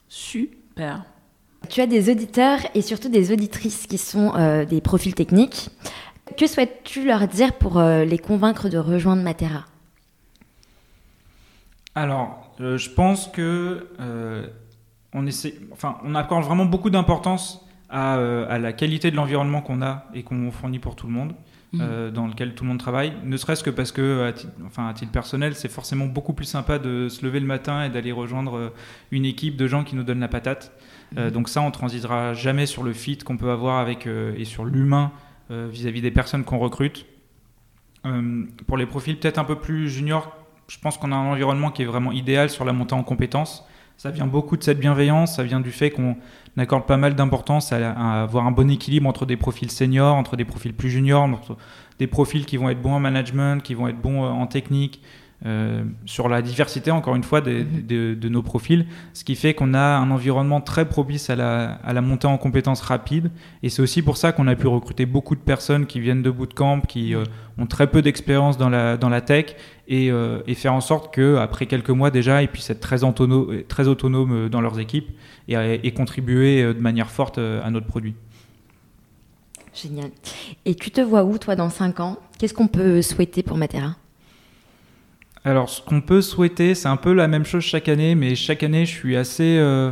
Super. 0.07 1.03
Tu 1.69 1.81
as 1.81 1.87
des 1.87 2.09
auditeurs 2.09 2.59
et 2.75 2.81
surtout 2.81 3.09
des 3.09 3.31
auditrices 3.31 3.87
qui 3.87 3.97
sont 3.97 4.33
des 4.69 4.81
profils 4.81 5.15
techniques. 5.15 5.69
Que 6.37 6.47
souhaites-tu 6.47 7.05
leur 7.05 7.27
dire 7.27 7.53
pour 7.53 7.81
les 7.81 8.17
convaincre 8.17 8.69
de 8.69 8.77
rejoindre 8.77 9.23
Matera? 9.23 9.65
Alors, 11.99 12.53
euh, 12.61 12.77
je 12.77 12.89
pense 12.89 13.27
que 13.27 13.89
euh, 13.99 14.47
on 15.13 15.27
essaie, 15.27 15.55
enfin, 15.73 15.97
on 16.05 16.15
accorde 16.15 16.45
vraiment 16.45 16.63
beaucoup 16.63 16.89
d'importance 16.89 17.67
à, 17.89 18.15
euh, 18.15 18.45
à 18.49 18.57
la 18.57 18.71
qualité 18.71 19.11
de 19.11 19.17
l'environnement 19.17 19.61
qu'on 19.61 19.81
a 19.81 20.05
et 20.13 20.23
qu'on 20.23 20.49
fournit 20.49 20.79
pour 20.79 20.95
tout 20.95 21.07
le 21.07 21.13
monde. 21.13 21.33
Euh, 21.79 22.09
dans 22.09 22.25
lequel 22.25 22.55
tout 22.55 22.63
le 22.63 22.69
monde 22.69 22.79
travaille, 22.79 23.13
ne 23.23 23.37
serait-ce 23.37 23.63
que 23.63 23.69
parce 23.69 23.91
que, 23.91 24.23
à 24.23 24.33
titre, 24.33 24.53
enfin, 24.65 24.87
à 24.87 24.93
titre 24.93 25.11
personnel, 25.11 25.53
c'est 25.53 25.69
forcément 25.69 26.07
beaucoup 26.07 26.33
plus 26.33 26.45
sympa 26.45 26.79
de 26.79 27.09
se 27.09 27.23
lever 27.23 27.39
le 27.39 27.45
matin 27.45 27.83
et 27.83 27.89
d'aller 27.89 28.11
rejoindre 28.11 28.73
une 29.11 29.23
équipe 29.23 29.55
de 29.55 29.67
gens 29.67 29.83
qui 29.83 29.95
nous 29.95 30.01
donnent 30.01 30.21
la 30.21 30.29
patate. 30.29 30.71
Euh, 31.17 31.29
donc 31.29 31.47
ça, 31.47 31.61
on 31.61 31.69
transitera 31.69 32.33
jamais 32.33 32.65
sur 32.65 32.81
le 32.81 32.91
fit 32.93 33.19
qu'on 33.19 33.37
peut 33.37 33.51
avoir 33.51 33.77
avec 33.77 34.07
et 34.07 34.45
sur 34.45 34.65
l'humain 34.65 35.11
vis-à-vis 35.51 36.01
des 36.01 36.11
personnes 36.11 36.43
qu'on 36.43 36.59
recrute. 36.59 37.05
Pour 38.65 38.77
les 38.77 38.85
profils 38.87 39.19
peut-être 39.19 39.37
un 39.37 39.43
peu 39.43 39.57
plus 39.57 39.89
juniors, 39.89 40.38
je 40.69 40.77
pense 40.79 40.97
qu'on 40.97 41.11
a 41.11 41.15
un 41.15 41.31
environnement 41.31 41.71
qui 41.71 41.81
est 41.81 41.85
vraiment 41.85 42.11
idéal 42.11 42.49
sur 42.49 42.63
la 42.63 42.73
montée 42.73 42.93
en 42.93 43.03
compétences. 43.03 43.65
Ça 43.97 44.11
vient 44.11 44.27
beaucoup 44.27 44.55
de 44.55 44.63
cette 44.63 44.79
bienveillance, 44.79 45.35
ça 45.35 45.43
vient 45.43 45.59
du 45.59 45.71
fait 45.71 45.89
qu'on 45.89 46.15
accorde 46.57 46.85
pas 46.85 46.95
mal 46.95 47.15
d'importance 47.15 47.73
à, 47.73 47.91
à 47.91 48.21
avoir 48.23 48.45
un 48.45 48.51
bon 48.51 48.69
équilibre 48.69 49.09
entre 49.09 49.25
des 49.25 49.35
profils 49.35 49.69
seniors, 49.69 50.15
entre 50.15 50.37
des 50.37 50.45
profils 50.45 50.73
plus 50.73 50.89
juniors, 50.89 51.23
entre 51.23 51.57
des 51.99 52.07
profils 52.07 52.45
qui 52.45 52.55
vont 52.55 52.69
être 52.69 52.81
bons 52.81 52.93
en 52.93 52.99
management, 52.99 53.61
qui 53.61 53.73
vont 53.73 53.89
être 53.89 54.01
bons 54.01 54.23
euh, 54.23 54.29
en 54.29 54.47
technique, 54.47 55.01
euh, 55.45 55.83
sur 56.05 56.27
la 56.27 56.41
diversité, 56.41 56.91
encore 56.91 57.15
une 57.15 57.23
fois, 57.23 57.39
des- 57.41 57.63
Mhm. 57.63 57.85
de, 57.87 58.13
de 58.15 58.29
nos 58.29 58.41
profils, 58.43 58.85
ce 59.13 59.23
qui 59.23 59.35
fait 59.35 59.53
qu'on 59.53 59.73
a 59.73 59.79
un 59.97 60.11
environnement 60.11 60.59
très 60.59 60.83
propice 60.87 61.29
à 61.29 61.35
la, 61.37 61.75
à 61.83 61.93
la 61.93 62.01
montée 62.01 62.27
en 62.27 62.37
compétences 62.37 62.81
rapide. 62.81 63.31
Et 63.63 63.69
c'est 63.69 63.81
aussi 63.81 64.01
pour 64.01 64.17
ça 64.17 64.31
qu'on 64.33 64.47
a 64.47 64.55
pu 64.55 64.67
recruter 64.67 65.05
beaucoup 65.05 65.35
de 65.35 65.39
personnes 65.41 65.85
qui 65.85 65.99
viennent 66.01 66.21
de 66.23 66.29
bootcamp, 66.29 66.81
qui 66.81 67.15
euh, 67.15 67.23
ont 67.57 67.65
très 67.67 67.87
peu 67.87 68.01
d'expérience 68.01 68.57
dans 68.57 68.69
la, 68.69 68.97
dans 68.97 69.07
la 69.09 69.21
tech, 69.21 69.55
et, 69.87 70.11
euh, 70.11 70.41
et 70.45 70.55
faire 70.55 70.73
en 70.73 70.81
sorte 70.81 71.13
qu'après 71.15 71.65
quelques 71.67 71.89
mois 71.89 72.11
déjà, 72.11 72.41
ils 72.43 72.47
puissent 72.49 72.69
être 72.69 72.79
très, 72.81 73.03
autono- 73.03 73.63
très 73.67 73.87
autonomes 73.87 74.49
dans 74.49 74.61
leurs 74.61 74.77
équipes 74.79 75.09
et, 75.47 75.55
et 75.55 75.91
contribuer 75.93 76.61
de 76.73 76.79
manière 76.79 77.09
forte 77.09 77.37
à 77.39 77.69
notre 77.71 77.87
produit. 77.87 78.13
Génial. 79.73 80.09
Et 80.65 80.75
tu 80.75 80.91
te 80.91 80.99
vois 81.01 81.23
où, 81.23 81.37
toi, 81.37 81.55
dans 81.55 81.69
5 81.69 81.99
ans? 82.01 82.17
Qu'est-ce 82.37 82.53
qu'on 82.53 82.67
peut 82.67 83.01
souhaiter 83.01 83.43
pour 83.43 83.57
Matera? 83.57 83.95
Alors, 85.45 85.69
ce 85.69 85.81
qu'on 85.81 86.01
peut 86.01 86.21
souhaiter, 86.21 86.75
c'est 86.75 86.89
un 86.89 86.97
peu 86.97 87.13
la 87.13 87.27
même 87.27 87.45
chose 87.45 87.63
chaque 87.63 87.87
année, 87.87 88.13
mais 88.13 88.35
chaque 88.35 88.61
année, 88.61 88.85
je 88.85 88.91
suis 88.91 89.15
assez, 89.15 89.57
euh, 89.57 89.91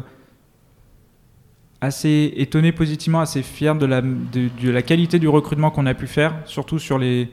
étonné 1.82 2.74
positivement, 2.74 3.22
assez 3.22 3.44
fier 3.44 3.76
de 3.76 3.86
la, 3.86 4.82
qualité 4.82 5.20
du 5.20 5.28
recrutement 5.30 5.72
qu'on 5.72 5.86
a 5.86 5.94
pu 5.94 6.08
faire, 6.08 6.36
surtout 6.46 6.80
sur 6.80 7.00
les, 7.00 7.30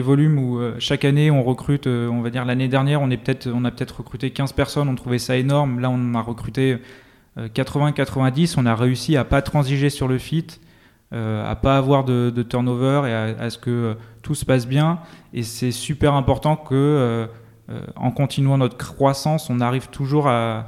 volumes 0.00 0.38
où 0.38 0.58
euh, 0.58 0.76
chaque 0.78 1.04
année 1.04 1.30
on 1.30 1.42
recrute, 1.42 1.86
euh, 1.86 2.08
on 2.08 2.22
va 2.22 2.30
dire 2.30 2.46
l'année 2.46 2.68
dernière, 2.68 3.02
on, 3.02 3.10
a 3.10 3.16
peut-être 3.16 3.96
recruté 3.98 4.30
15 4.30 4.54
personnes, 4.54 4.88
on 4.88 4.94
trouvait 4.94 5.18
ça 5.18 5.36
énorme. 5.36 5.80
Là, 5.80 5.90
on 5.90 6.14
a 6.14 6.22
recruté 6.22 6.78
80-90, 7.36 8.54
on 8.56 8.64
a 8.64 8.74
réussi 8.74 9.18
à 9.18 9.24
pas 9.24 9.42
transiger 9.42 9.90
sur 9.90 10.08
le 10.08 10.16
fit, 10.16 10.46
euh, 11.14 11.48
à 11.50 11.54
pas 11.56 11.76
avoir 11.78 12.04
de, 12.04 12.30
de 12.34 12.42
turnover 12.42 13.08
et 13.08 13.12
à, 13.12 13.22
à 13.44 13.50
ce 13.50 13.56
que 13.58 13.70
euh, 13.70 13.94
tout 14.22 14.34
se 14.34 14.44
passe 14.44 14.66
bien. 14.66 14.98
Et 15.32 15.42
c'est 15.42 15.70
super 15.70 16.14
important 16.14 16.56
que, 16.56 16.74
euh, 16.74 17.26
euh, 17.70 17.80
en 17.96 18.10
continuant 18.10 18.58
notre 18.58 18.76
croissance, 18.76 19.48
on 19.48 19.60
arrive 19.60 19.88
toujours 19.88 20.28
à, 20.28 20.66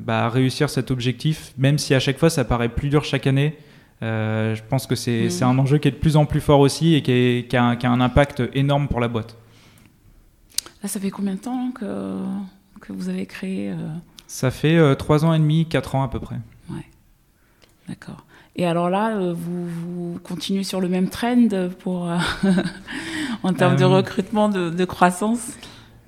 bah, 0.00 0.24
à 0.26 0.28
réussir 0.28 0.70
cet 0.70 0.90
objectif, 0.90 1.52
même 1.58 1.78
si 1.78 1.94
à 1.94 2.00
chaque 2.00 2.18
fois 2.18 2.30
ça 2.30 2.44
paraît 2.44 2.68
plus 2.68 2.88
dur 2.88 3.04
chaque 3.04 3.26
année. 3.26 3.56
Je 4.02 4.60
pense 4.68 4.86
que 4.86 4.94
c'est 4.94 5.30
c'est 5.30 5.44
un 5.44 5.58
enjeu 5.58 5.78
qui 5.78 5.88
est 5.88 5.92
de 5.92 5.96
plus 5.96 6.16
en 6.18 6.26
plus 6.26 6.40
fort 6.42 6.60
aussi 6.60 6.94
et 6.94 7.02
qui, 7.02 7.10
est- 7.12 7.48
qui 7.48 7.56
a, 7.56 7.64
un, 7.64 7.76
qui 7.76 7.86
a 7.86 7.90
un 7.90 8.00
impact 8.02 8.42
énorme 8.52 8.86
pour 8.88 9.00
la 9.00 9.08
boîte. 9.08 9.36
Là, 10.82 10.88
ça 10.90 11.00
fait 11.00 11.10
combien 11.10 11.34
de 11.34 11.38
temps 11.40 11.58
hein, 11.68 11.72
que, 11.74 12.16
que 12.82 12.92
vous 12.92 13.08
avez 13.08 13.24
créé 13.24 13.70
euh, 13.70 13.76
Ça 14.26 14.50
fait 14.50 14.76
euh, 14.76 14.94
3 14.94 15.24
ans 15.24 15.32
et 15.32 15.38
demi, 15.38 15.66
4 15.66 15.94
ans 15.94 16.02
à 16.02 16.08
peu 16.08 16.20
près. 16.20 16.36
D'accord. 17.88 18.24
Et 18.56 18.66
alors 18.66 18.88
là, 18.88 19.16
euh, 19.16 19.32
vous, 19.36 19.66
vous 19.66 20.18
continuez 20.22 20.62
sur 20.62 20.80
le 20.80 20.88
même 20.88 21.08
trend 21.08 21.48
pour, 21.80 22.08
euh, 22.08 22.16
en 23.42 23.52
termes 23.52 23.76
de 23.76 23.84
Euh, 23.84 23.88
recrutement, 23.88 24.48
de, 24.48 24.70
de 24.70 24.84
croissance? 24.84 25.52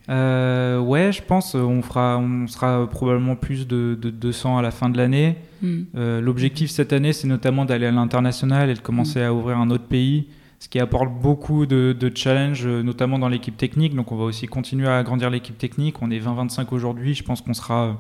Euh, 0.09 0.78
ouais, 0.78 1.11
je 1.11 1.20
pense 1.20 1.57
on 1.57 1.82
fera, 1.82 2.18
on 2.18 2.47
sera 2.47 2.88
probablement 2.88 3.34
plus 3.34 3.66
de, 3.66 3.99
de 4.01 4.11
200 4.11 4.59
à 4.59 4.62
la 4.62 4.70
fin 4.70 4.88
de 4.88 4.97
l'année. 4.97 5.36
Hmm. 5.62 5.82
Euh, 5.97 6.20
L'objectif 6.20 6.70
cette 6.70 6.92
année, 6.92 7.12
c'est 7.12 7.26
notamment 7.26 7.64
d'aller 7.64 7.86
à 7.86 7.90
l'international 7.90 8.70
et 8.70 8.74
de 8.74 8.78
commencer 8.78 9.20
à 9.20 9.34
ouvrir 9.34 9.59
un 9.59 9.68
autre 9.70 9.86
pays, 9.86 10.28
ce 10.61 10.68
qui 10.68 10.78
apporte 10.78 11.11
beaucoup 11.20 11.66
de, 11.66 11.97
de 11.99 12.12
challenges, 12.14 12.64
notamment 12.68 13.18
dans 13.18 13.28
l'équipe 13.28 13.57
technique. 13.57 13.97
Donc 13.97 14.12
on 14.12 14.16
va 14.16 14.24
aussi 14.24 14.47
continuer 14.47 14.86
à 14.86 14.99
agrandir 14.99 15.28
l'équipe 15.30 15.59
technique. 15.59 16.01
On 16.01 16.12
est 16.12 16.20
20-25 16.20 16.66
aujourd'hui, 16.70 17.14
je 17.14 17.24
pense 17.24 17.40
qu'on 17.40 17.55
sera 17.55 17.97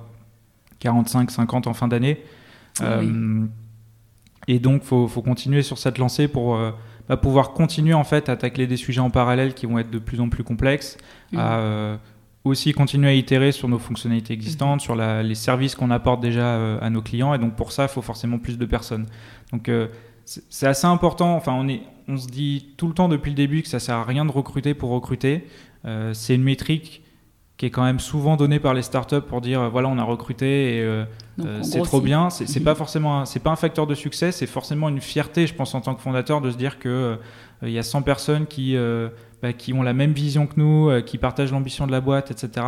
45-50 0.80 1.68
en 1.68 1.74
fin 1.74 1.88
d'année. 1.88 2.18
Ah 2.80 2.98
oui. 3.00 3.10
Et 4.48 4.58
donc 4.58 4.82
faut, 4.82 5.08
faut 5.08 5.22
continuer 5.22 5.62
sur 5.62 5.78
cette 5.78 5.98
lancée 5.98 6.28
pour 6.28 6.54
euh, 6.56 6.70
bah, 7.08 7.16
pouvoir 7.16 7.52
continuer 7.52 7.94
en 7.94 8.04
fait 8.04 8.28
à 8.28 8.36
tacler 8.36 8.66
des 8.66 8.76
sujets 8.76 9.00
en 9.00 9.10
parallèle 9.10 9.54
qui 9.54 9.66
vont 9.66 9.78
être 9.78 9.90
de 9.90 9.98
plus 9.98 10.20
en 10.20 10.28
plus 10.28 10.44
complexes, 10.44 10.96
Mhm. 11.32 11.38
à 11.40 11.58
euh, 11.58 11.96
aussi 12.44 12.72
continuer 12.72 13.08
à 13.08 13.12
itérer 13.14 13.50
sur 13.50 13.68
nos 13.68 13.78
fonctionnalités 13.80 14.32
existantes, 14.32 14.80
sur 14.80 14.94
la- 14.94 15.22
les 15.24 15.34
services 15.34 15.74
qu'on 15.74 15.90
apporte 15.90 16.20
déjà 16.20 16.46
euh, 16.56 16.78
à 16.80 16.90
nos 16.90 17.02
clients. 17.02 17.34
Et 17.34 17.38
donc 17.38 17.56
pour 17.56 17.72
ça, 17.72 17.84
il 17.84 17.88
faut 17.88 18.02
forcément 18.02 18.38
plus 18.38 18.56
de 18.58 18.66
personnes. 18.66 19.06
Donc 19.52 19.68
c'est 20.24 20.66
assez 20.66 20.86
important. 20.86 21.34
Enfin, 21.36 21.52
on, 21.54 21.66
est, 21.68 21.82
on 22.08 22.16
se 22.16 22.26
dit 22.28 22.68
tout 22.76 22.86
le 22.88 22.94
temps 22.94 23.08
depuis 23.08 23.30
le 23.30 23.36
début 23.36 23.62
que 23.62 23.68
ça 23.68 23.78
sert 23.80 23.96
à 23.96 24.04
rien 24.04 24.24
de 24.24 24.30
recruter 24.32 24.74
pour 24.74 24.90
recruter. 24.90 25.44
C'est 26.12 26.34
une 26.34 26.42
métrique 26.42 27.02
qui 27.56 27.64
est 27.66 27.70
quand 27.70 27.84
même 27.84 28.00
souvent 28.00 28.36
donnée 28.36 28.60
par 28.60 28.74
les 28.74 28.82
startups 28.82 29.22
pour 29.22 29.40
dire 29.40 29.60
euh, 29.62 29.68
voilà 29.70 29.88
on 29.88 29.96
a 29.98 30.02
recruté 30.04 30.76
et 30.76 30.82
euh, 30.82 31.04
euh, 31.40 31.62
c'est 31.62 31.80
trop 31.82 32.00
bien. 32.02 32.28
C'est 32.30 32.58
Mhm. 32.58 32.64
pas 32.64 32.74
forcément 32.74 33.20
un- 33.20 33.24
c'est 33.24 33.40
pas 33.40 33.50
un 33.50 33.56
facteur 33.56 33.86
de 33.86 33.94
succès, 33.94 34.30
c'est 34.32 34.46
forcément 34.46 34.88
une 34.90 35.00
fierté, 35.00 35.46
je 35.46 35.54
pense 35.54 35.74
en 35.74 35.80
tant 35.80 35.94
que 35.94 36.02
fondateur, 36.02 36.40
de 36.42 36.50
se 36.50 36.56
dire 36.56 36.78
que 36.78 36.88
euh, 36.88 37.16
il 37.62 37.70
y 37.70 37.78
a 37.78 37.82
100 37.82 38.02
personnes 38.02 38.46
qui 38.46 38.76
euh, 38.76 39.08
bah, 39.42 39.52
qui 39.54 39.72
ont 39.72 39.82
la 39.82 39.94
même 39.94 40.12
vision 40.12 40.46
que 40.46 40.54
nous, 40.58 40.90
qui 41.04 41.16
partagent 41.18 41.52
l'ambition 41.52 41.86
de 41.86 41.92
la 41.92 42.00
boîte, 42.02 42.30
etc. 42.30 42.66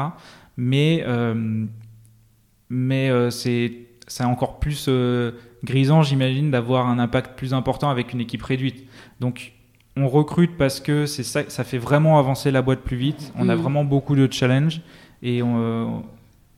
Mais 0.57 1.05
mais 2.69 3.11
c'est 3.31 3.73
c'est 4.07 4.25
encore 4.25 4.59
plus 4.59 4.89
grisant, 5.65 6.03
j'imagine, 6.03 6.51
d'avoir 6.51 6.87
un 6.89 6.99
impact 6.99 7.37
plus 7.37 7.53
important 7.53 7.91
avec 7.91 8.13
une 8.15 8.21
équipe 8.21 8.43
réduite. 8.43 8.87
Donc 9.21 9.53
on 9.99 10.09
recrute 10.09 10.57
parce 10.57 10.81
que 10.81 11.07
c'est 11.07 11.23
ça, 11.23 11.43
ça 11.49 11.65
fait 11.65 11.79
vraiment 11.79 12.19
avancer 12.19 12.51
la 12.51 12.63
boîte 12.63 12.81
plus 12.81 12.97
vite. 12.97 13.33
On 13.37 13.49
a 13.49 13.55
Mhm. 13.57 13.63
vraiment 13.63 13.85
beaucoup 13.85 14.15
de 14.17 14.27
challenges 14.31 14.81
et 15.23 15.43
on, 15.43 16.03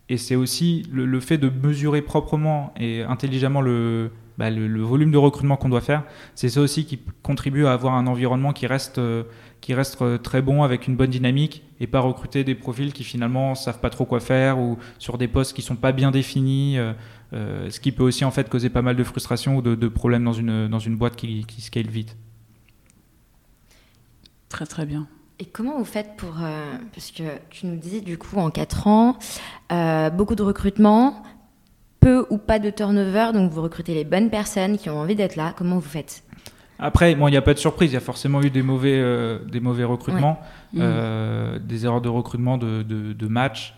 et 0.09 0.17
c'est 0.17 0.37
aussi 0.37 0.85
le, 0.93 1.07
le 1.07 1.21
fait 1.21 1.39
de 1.39 1.49
mesurer 1.51 2.03
proprement 2.03 2.73
et 2.79 3.03
intelligemment 3.03 3.61
le, 3.61 4.11
bah, 4.39 4.51
le, 4.51 4.67
le 4.67 4.83
volume 4.83 5.11
de 5.13 5.19
recrutement 5.19 5.57
qu'on 5.57 5.69
doit 5.69 5.81
faire. 5.81 6.03
C'est 6.35 6.49
ça 6.49 6.61
aussi 6.61 6.85
qui 6.85 6.99
contribue 7.23 7.67
à 7.67 7.73
avoir 7.73 7.95
un 7.95 8.07
environnement 8.07 8.53
qui 8.53 8.67
reste, 8.67 8.99
euh, 8.99 9.23
qui 9.61 9.73
reste 9.75 10.01
euh, 10.03 10.19
très 10.19 10.43
bon 10.43 10.63
avec 10.63 10.89
une 10.89 10.97
bonne 10.97 11.11
dynamique 11.11 11.63
et 11.79 11.87
pas 11.87 12.01
recruter 12.01 12.43
des 12.45 12.55
profils 12.57 12.93
qui 12.93 13.05
finalement 13.05 13.55
savent 13.55 13.79
pas 13.81 13.91
trop 13.91 14.05
quoi 14.05 14.19
faire 14.21 14.59
ou 14.59 14.79
sur 14.99 15.17
des 15.17 15.29
postes 15.29 15.55
qui 15.55 15.63
sont 15.63 15.77
pas 15.77 15.93
bien 15.93 16.11
définis. 16.11 16.77
euh, 16.79 16.93
euh, 17.33 17.71
ce 17.71 17.79
qui 17.79 17.93
peut 17.93 18.03
aussi 18.03 18.25
en 18.25 18.33
fait 18.33 18.49
causer 18.49 18.71
pas 18.71 18.83
mal 18.83 18.97
de 18.97 19.05
frustration 19.05 19.57
ou 19.59 19.63
de, 19.63 19.77
de 19.77 19.89
problèmes 19.89 20.25
dans 20.25 20.33
une, 20.33 20.67
dans 20.67 20.81
une 20.81 20.97
boîte 20.97 21.15
qui, 21.15 21.45
qui 21.47 21.61
scale 21.63 21.87
vite. 21.87 22.17
Très 24.51 24.67
très 24.67 24.85
bien. 24.85 25.07
Et 25.39 25.47
comment 25.47 25.79
vous 25.79 25.87
faites 25.87 26.17
pour... 26.19 26.35
euh, 26.43 26.75
parce 26.93 27.11
que 27.13 27.23
tu 27.49 27.67
nous 27.67 27.77
dis, 27.77 28.03
du 28.03 28.19
coup, 28.19 28.37
en 28.37 28.51
4 28.51 28.87
ans, 28.89 29.17
euh, 29.73 30.11
beaucoup 30.11 30.35
de 30.35 30.43
recrutement, 30.43 31.23
peu 32.01 32.27
ou 32.29 32.37
pas 32.37 32.59
de 32.59 32.69
turnover, 32.69 33.31
donc 33.33 33.51
vous 33.51 33.63
recrutez 33.63 33.95
les 33.95 34.05
bonnes 34.05 34.29
personnes 34.29 34.77
qui 34.77 34.91
ont 34.91 34.99
envie 34.99 35.15
d'être 35.15 35.37
là. 35.37 35.55
Comment 35.57 35.77
vous 35.77 35.89
faites? 35.89 36.25
Après, 36.79 37.15
bon, 37.15 37.29
il 37.29 37.31
n'y 37.31 37.37
a 37.39 37.43
pas 37.43 37.55
de 37.55 37.59
surprise, 37.59 37.91
il 37.91 37.95
y 37.95 37.97
a 37.97 38.01
forcément 38.01 38.43
eu 38.43 38.51
des 38.51 38.63
mauvais, 38.63 38.99
euh, 38.99 39.39
des 39.47 39.61
mauvais 39.61 39.85
recrutements, 39.85 40.41
des 40.75 41.85
erreurs 41.87 42.01
de 42.01 42.09
recrutement 42.09 42.59
de, 42.59 42.83
de, 42.83 43.13
de 43.13 43.27
match, 43.27 43.75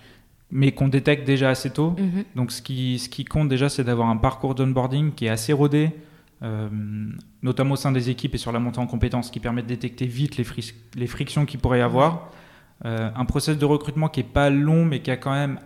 mais 0.51 0.73
qu'on 0.73 0.89
détecte 0.89 1.27
déjà 1.27 1.51
assez 1.51 1.71
tôt. 1.71 1.95
Mhm. 1.99 2.25
Donc 2.37 2.53
ce 2.53 2.63
qui, 2.63 2.99
ce 2.99 3.09
qui 3.09 3.25
compte 3.25 3.49
déjà, 3.49 3.69
c'est 3.69 3.85
d'avoir 3.85 4.09
un 4.09 4.17
parcours 4.17 4.55
d'onboarding 4.55 5.13
qui 5.13 5.27
est 5.27 5.31
assez 5.31 5.53
rodé, 5.53 5.91
euh, 6.43 6.69
notamment 7.43 7.75
au 7.75 7.77
sein 7.77 7.93
des 7.93 8.11
équipes 8.11 8.35
et 8.35 8.39
sur 8.39 8.53
la 8.53 8.59
montée 8.59 8.79
en 8.79 8.87
compétences, 8.87 9.31
qui 9.31 9.41
permet 9.41 9.63
de 9.63 9.69
détecter 9.69 10.07
vite 10.07 10.37
les, 10.37 11.07
frictions 11.07 11.47
qu'il 11.47 11.61
pourrait 11.61 11.79
y 11.79 11.83
avoir. 11.83 12.31
Euh, 12.85 13.11
un 13.15 13.25
process 13.25 13.59
de 13.59 13.65
recrutement 13.65 14.09
qui 14.09 14.21
est 14.21 14.25
pas 14.25 14.51
long, 14.51 14.85
mais 14.85 15.01
qui 15.01 15.11
a 15.11 15.17
quand 15.17 15.33
même 15.33 15.59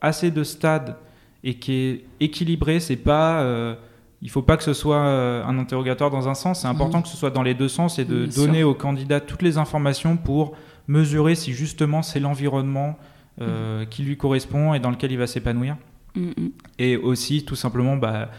assez 0.00 0.30
de 0.30 0.42
stades 0.42 0.96
et 1.44 1.54
qui 1.54 1.72
est 1.72 2.04
équilibré. 2.20 2.80
C'est 2.80 2.96
pas, 2.96 3.42
euh, 3.42 3.74
il 4.22 4.30
faut 4.30 4.42
pas 4.42 4.56
que 4.56 4.64
ce 4.64 4.74
soit 4.74 4.98
un 5.00 5.58
interrogatoire 5.58 6.10
dans 6.10 6.28
un 6.28 6.34
sens. 6.34 6.62
C'est 6.62 6.68
important 6.68 7.02
que 7.02 7.08
ce 7.08 7.16
soit 7.16 7.30
dans 7.30 7.42
les 7.42 7.54
deux 7.54 7.68
sens 7.68 7.98
et 7.98 8.04
de 8.04 8.26
donner 8.26 8.60
sûr. 8.60 8.70
au 8.70 8.74
candidat 8.74 9.20
toutes 9.20 9.42
les 9.42 9.58
informations 9.58 10.16
pour 10.16 10.56
mesurer 10.88 11.34
si 11.34 11.52
justement 11.52 12.02
c'est 12.02 12.20
l'environnement 12.20 12.98
euh, 13.40 13.84
qui 13.84 14.04
lui 14.04 14.16
correspond 14.16 14.74
et 14.74 14.80
dans 14.80 14.90
lequel 14.90 15.10
il 15.10 15.18
va 15.18 15.26
s'épanouir. 15.26 15.76
Mm. 16.14 16.30
Et 16.78 16.96
aussi, 16.96 17.44
tout 17.44 17.56
simplement, 17.56 17.96
bah, 17.96 18.30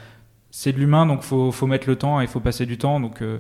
c'est 0.58 0.72
de 0.72 0.80
l'humain, 0.80 1.06
donc 1.06 1.22
faut, 1.22 1.52
faut 1.52 1.68
mettre 1.68 1.88
le 1.90 1.96
temps 1.96 2.22
et 2.22 2.24
il 2.24 2.30
faut 2.30 2.40
passer 2.40 2.66
du 2.66 2.78
temps. 2.78 3.00
Donc, 3.00 3.22
euh, 3.22 3.40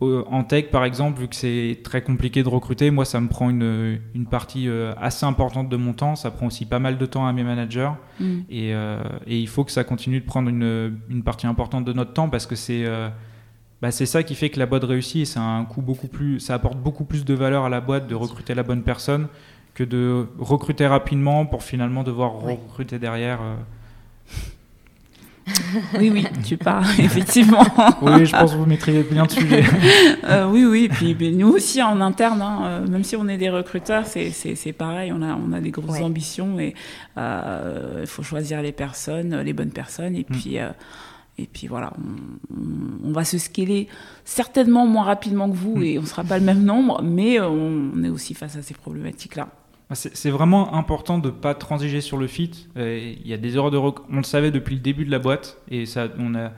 en 0.00 0.42
tech, 0.42 0.70
par 0.70 0.84
exemple, 0.84 1.20
vu 1.20 1.28
que 1.28 1.36
c'est 1.36 1.80
très 1.84 2.02
compliqué 2.02 2.42
de 2.42 2.48
recruter, 2.48 2.90
moi, 2.90 3.04
ça 3.04 3.20
me 3.20 3.28
prend 3.28 3.48
une, 3.48 4.00
une, 4.14 4.26
partie 4.26 4.68
assez 5.00 5.24
importante 5.24 5.68
de 5.68 5.76
mon 5.76 5.92
temps. 5.92 6.16
Ça 6.16 6.30
prend 6.30 6.48
aussi 6.48 6.66
pas 6.66 6.80
mal 6.80 6.98
de 6.98 7.06
temps 7.06 7.26
à 7.26 7.32
mes 7.32 7.44
managers. 7.44 7.92
Mm. 8.18 8.40
Et, 8.50 8.70
et, 8.70 9.38
il 9.38 9.48
faut 9.48 9.64
que 9.64 9.70
ça 9.70 9.84
continue 9.84 10.20
de 10.20 10.26
prendre 10.26 10.48
une, 10.50 10.98
une 11.08 11.22
partie 11.22 11.46
importante 11.46 11.84
de 11.84 11.92
notre 11.92 12.12
temps 12.12 12.28
parce 12.28 12.46
que 12.46 12.56
c'est 12.56 12.84
bah, 13.84 13.90
ça 13.90 14.22
qui 14.22 14.34
fait 14.34 14.48
que 14.48 14.58
la 14.58 14.64
boîte 14.64 14.84
réussit 14.84 15.26
c'est 15.26 15.38
un 15.38 15.62
coût 15.66 15.82
beaucoup 15.82 16.08
plus, 16.08 16.40
ça 16.40 16.54
apporte 16.54 16.78
beaucoup 16.78 17.04
plus 17.04 17.24
de 17.24 17.34
valeur 17.34 17.64
à 17.64 17.68
la 17.68 17.82
boîte 17.82 18.06
de 18.06 18.14
recruter 18.14 18.54
la 18.54 18.62
bonne 18.62 18.82
personne 18.82 19.28
que 19.74 19.84
de 19.84 20.26
recruter 20.38 20.86
rapidement 20.86 21.44
pour 21.44 21.62
finalement 21.62 22.02
devoir 22.02 22.32
recruter 22.32 22.98
derrière. 22.98 23.42
Euh. 23.42 23.56
oui, 25.98 26.10
oui, 26.10 26.26
tu 26.44 26.56
parles, 26.56 26.86
effectivement. 26.98 27.64
oui, 28.02 28.26
je 28.26 28.32
pense 28.32 28.52
que 28.52 28.56
vous 28.56 28.66
maîtrisez 28.66 29.02
bien 29.02 29.24
le 29.24 29.28
sujet. 29.28 29.64
Euh, 30.24 30.48
oui, 30.48 30.64
oui, 30.64 30.84
et 30.84 31.14
puis 31.14 31.32
nous 31.32 31.48
aussi 31.48 31.82
en 31.82 32.00
interne, 32.00 32.40
hein, 32.40 32.60
euh, 32.64 32.86
même 32.86 33.04
si 33.04 33.14
on 33.14 33.28
est 33.28 33.36
des 33.36 33.50
recruteurs, 33.50 34.06
c'est 34.06 34.72
pareil, 34.76 35.12
on 35.12 35.20
a, 35.20 35.36
on 35.36 35.52
a 35.52 35.60
des 35.60 35.70
grosses 35.70 36.00
ambitions 36.00 36.58
et 36.58 36.74
il 37.16 38.06
faut 38.06 38.22
choisir 38.22 38.62
les 38.62 38.72
personnes, 38.72 39.36
les 39.40 39.52
bonnes 39.52 39.70
personnes, 39.70 40.16
et 40.16 40.26
mm. 40.28 40.36
puis 40.36 40.58
et 41.36 41.46
puis 41.46 41.66
voilà, 41.66 41.92
on, 43.04 43.10
va 43.10 43.24
se 43.24 43.38
scaler 43.38 43.88
certainement 44.24 44.86
moins 44.86 45.02
rapidement 45.04 45.50
que 45.50 45.56
vous 45.56 45.76
hmm. 45.76 45.82
et 45.82 45.98
on 45.98 46.02
ne 46.02 46.06
sera 46.06 46.22
pas 46.22 46.38
le 46.38 46.44
même 46.44 46.62
nombre, 46.62 47.02
mais 47.02 47.40
on 47.40 48.02
est 48.04 48.08
aussi 48.08 48.34
face 48.34 48.56
à 48.56 48.62
ces 48.62 48.74
problématiques-là. 48.74 49.48
Ah, 49.90 49.94
c'est 49.94 50.30
vraiment 50.30 50.74
important 50.74 51.18
de 51.18 51.28
ne 51.28 51.32
pas 51.32 51.54
transiger 51.54 52.00
sur 52.00 52.16
le 52.16 52.26
fit. 52.26 52.68
Il 52.76 53.26
y 53.26 53.34
a 53.34 53.36
des 53.36 53.56
erreurs 53.56 53.70
de 53.70 53.76
On 53.76 54.16
le 54.16 54.22
savait 54.22 54.50
depuis 54.50 54.74
le 54.74 54.80
début 54.80 55.04
de 55.04 55.10
la 55.10 55.18
boîte 55.18 55.58
et 55.70 55.84
ça, 55.84 56.08
on 56.18 56.34
a, 56.34 56.52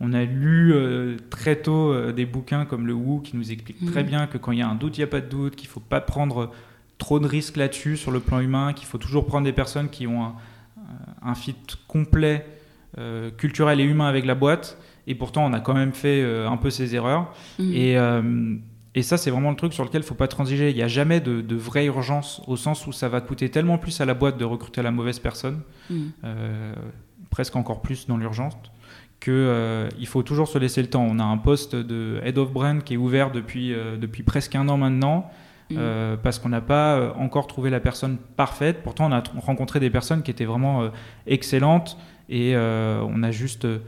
on 0.00 0.12
a 0.12 0.24
lu 0.24 0.72
euh, 0.74 1.16
très 1.30 1.56
tôt 1.56 1.92
euh, 1.92 2.12
des 2.12 2.26
bouquins 2.26 2.64
comme 2.64 2.86
le 2.86 2.92
Woo 2.92 3.20
qui 3.20 3.36
nous 3.36 3.52
explique 3.52 3.84
très 3.86 4.02
hmm. 4.02 4.06
bien 4.06 4.26
que 4.26 4.38
quand 4.38 4.50
il 4.50 4.58
y 4.58 4.62
a 4.62 4.68
un 4.68 4.74
doute, 4.74 4.98
il 4.98 5.00
n'y 5.00 5.04
a 5.04 5.08
pas 5.08 5.20
de 5.20 5.28
doute, 5.28 5.54
qu'il 5.54 5.68
ne 5.68 5.72
faut 5.72 5.80
pas 5.80 6.00
prendre 6.00 6.50
trop 6.98 7.20
de 7.20 7.26
risques 7.26 7.56
là-dessus 7.56 7.96
sur 7.96 8.10
le 8.10 8.20
plan 8.20 8.40
humain, 8.40 8.72
qu'il 8.72 8.88
faut 8.88 8.98
toujours 8.98 9.26
prendre 9.26 9.44
des 9.44 9.52
personnes 9.52 9.88
qui 9.88 10.06
ont 10.08 10.24
un, 10.24 10.34
un 11.22 11.34
fit 11.34 11.56
complet 11.88 12.44
euh, 12.96 13.30
culturel 13.30 13.80
et 13.80 13.84
humain 13.84 14.06
avec 14.06 14.24
la 14.24 14.36
boîte. 14.36 14.78
Et 15.08 15.16
pourtant, 15.16 15.44
on 15.44 15.52
a 15.52 15.58
quand 15.58 15.74
même 15.74 15.92
fait 15.92 16.22
euh, 16.22 16.48
un 16.48 16.56
peu 16.56 16.70
ces 16.70 16.94
erreurs. 16.94 17.34
Mm. 17.58 17.72
Et, 17.72 17.98
euh, 17.98 18.56
et, 18.94 19.02
ça, 19.02 19.16
c'est 19.16 19.30
vraiment 19.30 19.50
le 19.50 19.56
truc 19.56 19.72
sur 19.72 19.84
lequel 19.84 20.00
il 20.00 20.04
ne 20.04 20.08
faut 20.08 20.14
pas 20.14 20.28
transiger. 20.28 20.70
Il 20.70 20.76
n'y 20.76 20.82
a 20.82 20.88
jamais 20.88 21.20
de, 21.20 21.56
vraie 21.56 21.86
urgence 21.86 22.42
au 22.46 22.56
sens 22.56 22.86
où 22.86 22.92
ça 22.92 23.08
va 23.08 23.20
coûter 23.20 23.50
tellement 23.50 23.78
plus 23.78 24.00
à 24.00 24.04
la 24.04 24.14
boîte 24.14 24.38
de 24.38 24.44
recruter 24.44 24.82
la 24.82 24.90
mauvaise 24.90 25.18
personne, 25.18 25.60
mm. 25.90 25.96
presque 27.30 27.56
encore 27.56 27.82
plus 27.82 28.06
dans 28.06 28.16
l'urgence 28.16 28.54
qu'il 29.20 30.06
faut 30.06 30.22
toujours 30.22 30.48
se 30.48 30.58
laisser 30.58 30.82
le 30.82 30.90
temps. 30.90 31.06
On 31.08 31.18
a 31.18 31.24
un 31.24 31.38
poste 31.38 31.74
de 31.74 32.20
Head 32.22 32.36
of 32.36 32.52
Brand 32.52 32.82
qui 32.82 32.94
est 32.94 32.96
ouvert 32.98 33.30
depuis, 33.30 33.74
depuis 33.98 34.22
presque 34.22 34.54
un 34.54 34.68
an 34.68 34.76
maintenant. 34.76 35.30
Mm. 35.70 35.78
parce 36.22 36.38
qu'on 36.38 36.50
n'a 36.50 36.60
pas 36.60 37.14
encore 37.16 37.46
trouvé 37.46 37.70
la 37.70 37.80
personne 37.80 38.18
parfaite. 38.36 38.82
Pourtant, 38.82 39.10
on 39.10 39.12
a 39.12 39.22
rencontré 39.40 39.80
des 39.80 39.88
personnes 39.88 40.22
qui 40.22 40.30
étaient 40.30 40.44
vraiment 40.44 40.90
excellentes, 41.26 41.96
et 42.28 42.54
euh, 42.54 43.02
on 43.08 43.22
a 43.22 43.30
juste 43.30 43.64
euh, 43.64 43.78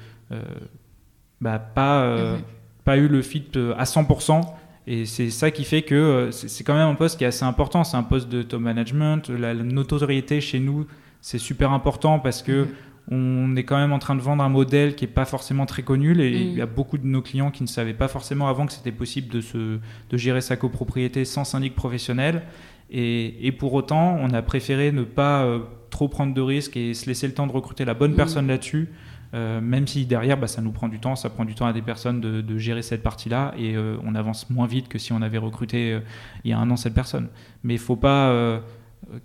bah, 1.41 1.59
pas, 1.59 2.03
euh, 2.03 2.37
mhm. 2.37 2.43
pas 2.85 2.97
eu 2.97 3.09
le 3.09 3.23
fit 3.23 3.51
à 3.77 3.85
100%. 3.85 4.41
Et 4.87 5.05
c'est 5.05 5.31
ça 5.31 5.51
qui 5.51 5.65
fait 5.65 5.83
que 5.83 6.31
c'est 6.31 6.63
quand 6.63 6.75
même 6.75 6.89
un 6.89 6.95
poste 6.95 7.19
qui 7.19 7.25
est 7.25 7.29
assez 7.29 7.45
important. 7.45 7.83
C'est 7.83 7.97
un 7.97 8.05
poste 8.05 8.29
de 8.29 8.43
top 8.43 8.61
management. 8.61 9.29
La, 9.31 9.53
notoriété 9.55 10.41
chez 10.41 10.61
nous, 10.61 10.87
c'est 11.21 11.39
super 11.39 11.73
important 11.73 12.21
parce 12.21 12.43
que 12.43 12.63
mhm. 12.63 12.69
on 13.11 13.57
est 13.57 13.65
quand 13.65 13.77
même 13.77 13.93
en 13.93 13.99
train 13.99 14.15
de 14.15 14.21
vendre 14.21 14.45
un 14.45 14.49
modèle 14.49 14.95
qui 14.95 15.05
n'est 15.05 15.11
pas 15.11 15.25
forcément 15.25 15.67
très 15.67 15.83
connu. 15.83 16.17
Et 16.21 16.31
il 16.31 16.55
y 16.55 16.63
a 16.63 16.67
mhm. 16.67 16.73
beaucoup 16.73 16.99
de 16.99 17.07
nos 17.07 17.21
clients 17.21 17.51
qui 17.51 17.65
ne 17.65 17.69
savaient 17.69 17.95
pas 17.95 18.09
forcément 18.09 18.49
avant 18.49 18.67
que 18.67 18.73
c'était 18.73 18.93
possible 18.93 19.29
de, 19.29 19.41
se, 19.41 19.79
de 20.11 20.17
gérer 20.17 20.41
sa 20.41 20.57
copropriété 20.57 21.25
sans 21.25 21.45
syndic 21.45 21.75
professionnel. 21.75 22.43
Et, 22.89 23.45
et, 23.45 23.51
pour 23.51 23.75
autant, 23.75 24.17
on 24.21 24.31
a 24.31 24.43
préféré 24.43 24.93
ne 24.93 25.03
pas 25.03 25.45
trop 25.91 26.07
prendre 26.07 26.33
de 26.33 26.41
risques 26.41 26.77
et 26.77 26.95
se 26.95 27.07
laisser 27.07 27.27
le 27.27 27.35
temps 27.35 27.49
de 27.49 27.53
recruter 27.53 27.85
la 27.85 27.95
bonne 27.95 28.13
mm. 28.13 28.17
personne 28.17 28.47
là-dessus. 28.47 28.89
Euh, 29.35 29.61
même 29.61 29.87
si 29.87 30.07
derrière, 30.07 30.39
bah, 30.39 30.47
ça 30.47 30.63
nous 30.63 30.73
prend 30.73 30.89
du 30.89 30.99
temps, 30.99 31.17
ça 31.17 31.31
prend 31.31 31.45
du 31.45 31.55
temps 31.55 31.67
à 31.67 31.73
des 31.73 31.83
personnes 31.83 32.21
de, 32.21 32.59
gérer 32.59 32.83
cette 32.83 33.03
partie-là 33.03 33.53
et 33.59 33.77
euh, 33.77 33.97
on 34.05 34.15
avance 34.15 34.49
moins 34.51 34.67
vite 34.67 34.89
que 34.89 34.99
si 34.99 35.13
on 35.13 35.21
avait 35.21 35.39
recruté 35.39 35.93
euh, 35.93 36.01
il 36.45 36.51
y 36.51 36.55
a 36.55 36.59
un 36.59 36.71
an 36.71 36.77
cette 36.77 36.95
personne. 36.95 37.29
Mais 37.65 37.75
il 37.75 37.79
ne 37.79 37.83
faut 37.83 37.97
pas, 37.97 38.61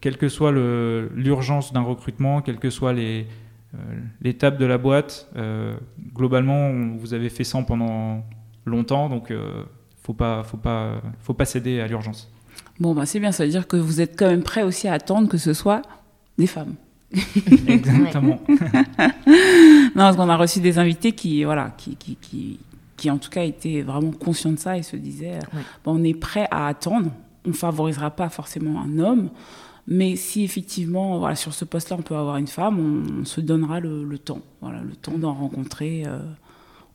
quelle 0.01 0.17
que 0.17 0.27
soit 0.27 0.51
l'urgence 0.51 1.73
d'un 1.73 1.81
recrutement, 1.81 2.41
quelles 2.41 2.59
que 2.59 2.91
les 2.91 3.27
l'étape 4.21 4.57
de 4.57 4.65
la 4.65 4.77
boîte, 4.77 5.31
globalement, 6.13 6.71
vous 6.97 7.13
avez 7.13 7.29
fait 7.29 7.45
ça 7.45 7.61
pendant 7.61 8.25
longtemps, 8.65 9.07
donc 9.07 9.33
faut 10.01 10.13
pas, 10.13 10.43
faut 10.43 11.33
pas 11.33 11.45
céder 11.45 11.79
à 11.79 11.87
l'urgence. 11.87 12.29
Bon, 12.79 12.93
bah, 12.93 13.05
c'est 13.05 13.19
bien, 13.19 13.31
ça 13.31 13.45
veut 13.45 13.49
dire 13.49 13.67
que 13.67 13.77
vous 13.77 14.01
êtes 14.01 14.17
quand 14.17 14.27
même 14.27 14.43
prêt 14.43 14.63
aussi 14.63 14.87
à 14.87 14.93
attendre 14.93 15.29
que 15.29 15.37
ce 15.37 15.53
soit 15.53 15.83
des 16.37 16.47
femmes. 16.47 16.75
Exactement. 17.67 18.39
non, 18.47 19.91
parce 19.95 20.15
qu'on 20.15 20.29
a 20.29 20.37
reçu 20.37 20.59
des 20.59 20.79
invités 20.79 21.11
qui, 21.11 21.43
voilà, 21.43 21.73
qui, 21.77 21.95
qui, 21.95 22.15
qui, 22.15 22.59
qui, 22.95 23.11
en 23.11 23.17
tout 23.17 23.29
cas 23.29 23.43
étaient 23.43 23.81
vraiment 23.81 24.11
conscients 24.11 24.51
de 24.51 24.59
ça 24.59 24.77
et 24.77 24.83
se 24.83 24.95
disaient, 24.95 25.39
bon, 25.83 25.99
on 25.99 26.03
est 26.03 26.13
prêt 26.13 26.47
à 26.51 26.67
attendre, 26.67 27.11
on 27.45 27.53
favorisera 27.53 28.11
pas 28.11 28.29
forcément 28.29 28.81
un 28.81 28.99
homme, 28.99 29.29
mais 29.87 30.15
si 30.15 30.43
effectivement, 30.43 31.19
voilà, 31.19 31.35
sur 31.35 31.53
ce 31.53 31.65
poste-là, 31.65 31.97
on 31.99 32.03
peut 32.03 32.15
avoir 32.15 32.37
une 32.37 32.47
femme, 32.47 32.79
on, 33.21 33.25
se 33.25 33.41
donnera 33.41 33.79
le, 33.79 34.17
temps, 34.17 34.41
voilà, 34.61 34.81
le 34.81 34.95
temps 34.95 35.17
d'en 35.17 35.33
rencontrer 35.33 36.03
euh, 36.05 36.19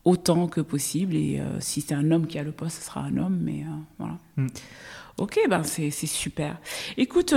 autant 0.04 0.46
que 0.46 0.60
possible. 0.60 1.14
Et 1.14 1.40
euh, 1.40 1.60
si 1.60 1.80
c'est 1.80 1.94
un 1.94 2.10
homme 2.10 2.26
qui 2.26 2.38
a 2.38 2.42
le 2.42 2.52
poste, 2.52 2.78
ce 2.78 2.86
sera 2.86 3.02
un 3.02 3.16
homme, 3.16 3.38
mais 3.42 3.62
euh, 3.62 3.76
voilà. 3.98 4.18
Mm. 4.36 4.46
Ok, 5.18 5.38
ben 5.48 5.62
c'est 5.62 5.90
super. 5.90 6.58
Écoute, 6.98 7.34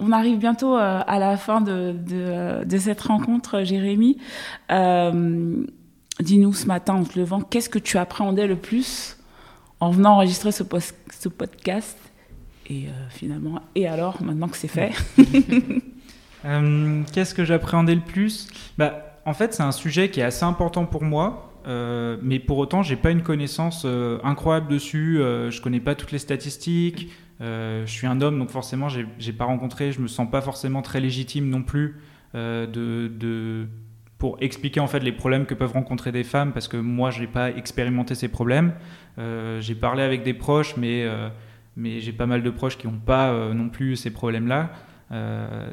on 0.00 0.12
arrive 0.12 0.38
bientôt 0.38 0.76
euh, 0.76 1.02
à 1.06 1.18
la 1.18 1.36
fin 1.36 1.60
de, 1.60 1.94
cette 2.78 3.02
rencontre, 3.02 3.62
Jérémy. 3.62 4.18
Euh, 4.70 5.64
dis-nous 6.18 6.54
ce 6.54 6.66
matin 6.66 6.94
en 6.94 7.04
te 7.04 7.18
levant, 7.18 7.40
qu'est-ce 7.42 7.68
que 7.68 7.78
tu 7.78 7.98
appréhendais 7.98 8.46
le 8.46 8.56
plus 8.56 9.18
en 9.78 9.90
venant 9.90 10.14
enregistrer 10.14 10.52
ce, 10.52 10.62
podcast 10.62 11.98
Et 12.68 12.86
euh, 12.86 12.90
finalement, 13.10 13.60
et 13.74 13.86
alors, 13.86 14.22
maintenant 14.22 14.48
que 14.48 14.56
c'est 14.56 14.68
fait? 14.68 14.92
Qu'est-ce 17.12 17.34
que 17.34 17.44
j'appréhendais 17.44 17.94
le 17.94 18.00
plus? 18.00 18.48
Bah, 18.78 19.20
En 19.26 19.34
fait, 19.34 19.52
c'est 19.52 19.62
un 19.62 19.72
sujet 19.72 20.10
qui 20.10 20.20
est 20.20 20.24
assez 20.24 20.44
important 20.44 20.86
pour 20.86 21.02
moi. 21.02 21.52
mais 21.66 22.38
pour 22.38 22.56
autant, 22.56 22.82
j'ai 22.82 22.96
pas 22.96 23.10
une 23.10 23.22
connaissance 23.22 23.86
incroyable 24.24 24.68
dessus. 24.68 25.18
je 25.18 25.60
connais 25.60 25.80
pas 25.80 25.94
toutes 25.94 26.12
les 26.12 26.18
statistiques. 26.18 27.10
Euh, 27.40 27.86
je 27.86 27.90
suis 27.90 28.06
un 28.06 28.20
homme, 28.20 28.38
donc 28.38 28.50
forcément, 28.50 28.88
j'ai 28.88 29.32
pas 29.32 29.44
rencontré, 29.44 29.92
je 29.92 30.00
me 30.00 30.08
sens 30.08 30.30
pas 30.30 30.40
forcément 30.40 30.82
très 30.82 31.00
légitime 31.00 31.48
non 31.48 31.62
plus 31.62 32.00
euh, 32.34 33.64
pour 34.18 34.36
expliquer 34.40 34.80
en 34.80 34.86
fait 34.86 35.00
les 35.00 35.12
problèmes 35.12 35.46
que 35.46 35.54
peuvent 35.54 35.72
rencontrer 35.72 36.12
des 36.12 36.24
femmes, 36.24 36.52
parce 36.52 36.68
que 36.68 36.76
moi, 36.76 37.10
je 37.10 37.20
n'ai 37.20 37.26
pas 37.26 37.50
expérimenté 37.50 38.14
ces 38.14 38.28
problèmes. 38.28 38.74
Euh, 39.18 39.60
j'ai 39.60 39.74
parlé 39.74 40.02
avec 40.02 40.22
des 40.22 40.34
proches, 40.34 40.76
mais, 40.76 41.06
mais 41.76 42.00
j'ai 42.00 42.12
pas 42.12 42.26
mal 42.26 42.42
de 42.42 42.50
proches 42.50 42.76
qui 42.76 42.86
n'ont 42.86 42.98
pas 42.98 43.32
non 43.54 43.68
plus 43.68 43.96
ces 43.96 44.10
problèmes-là. 44.10 44.70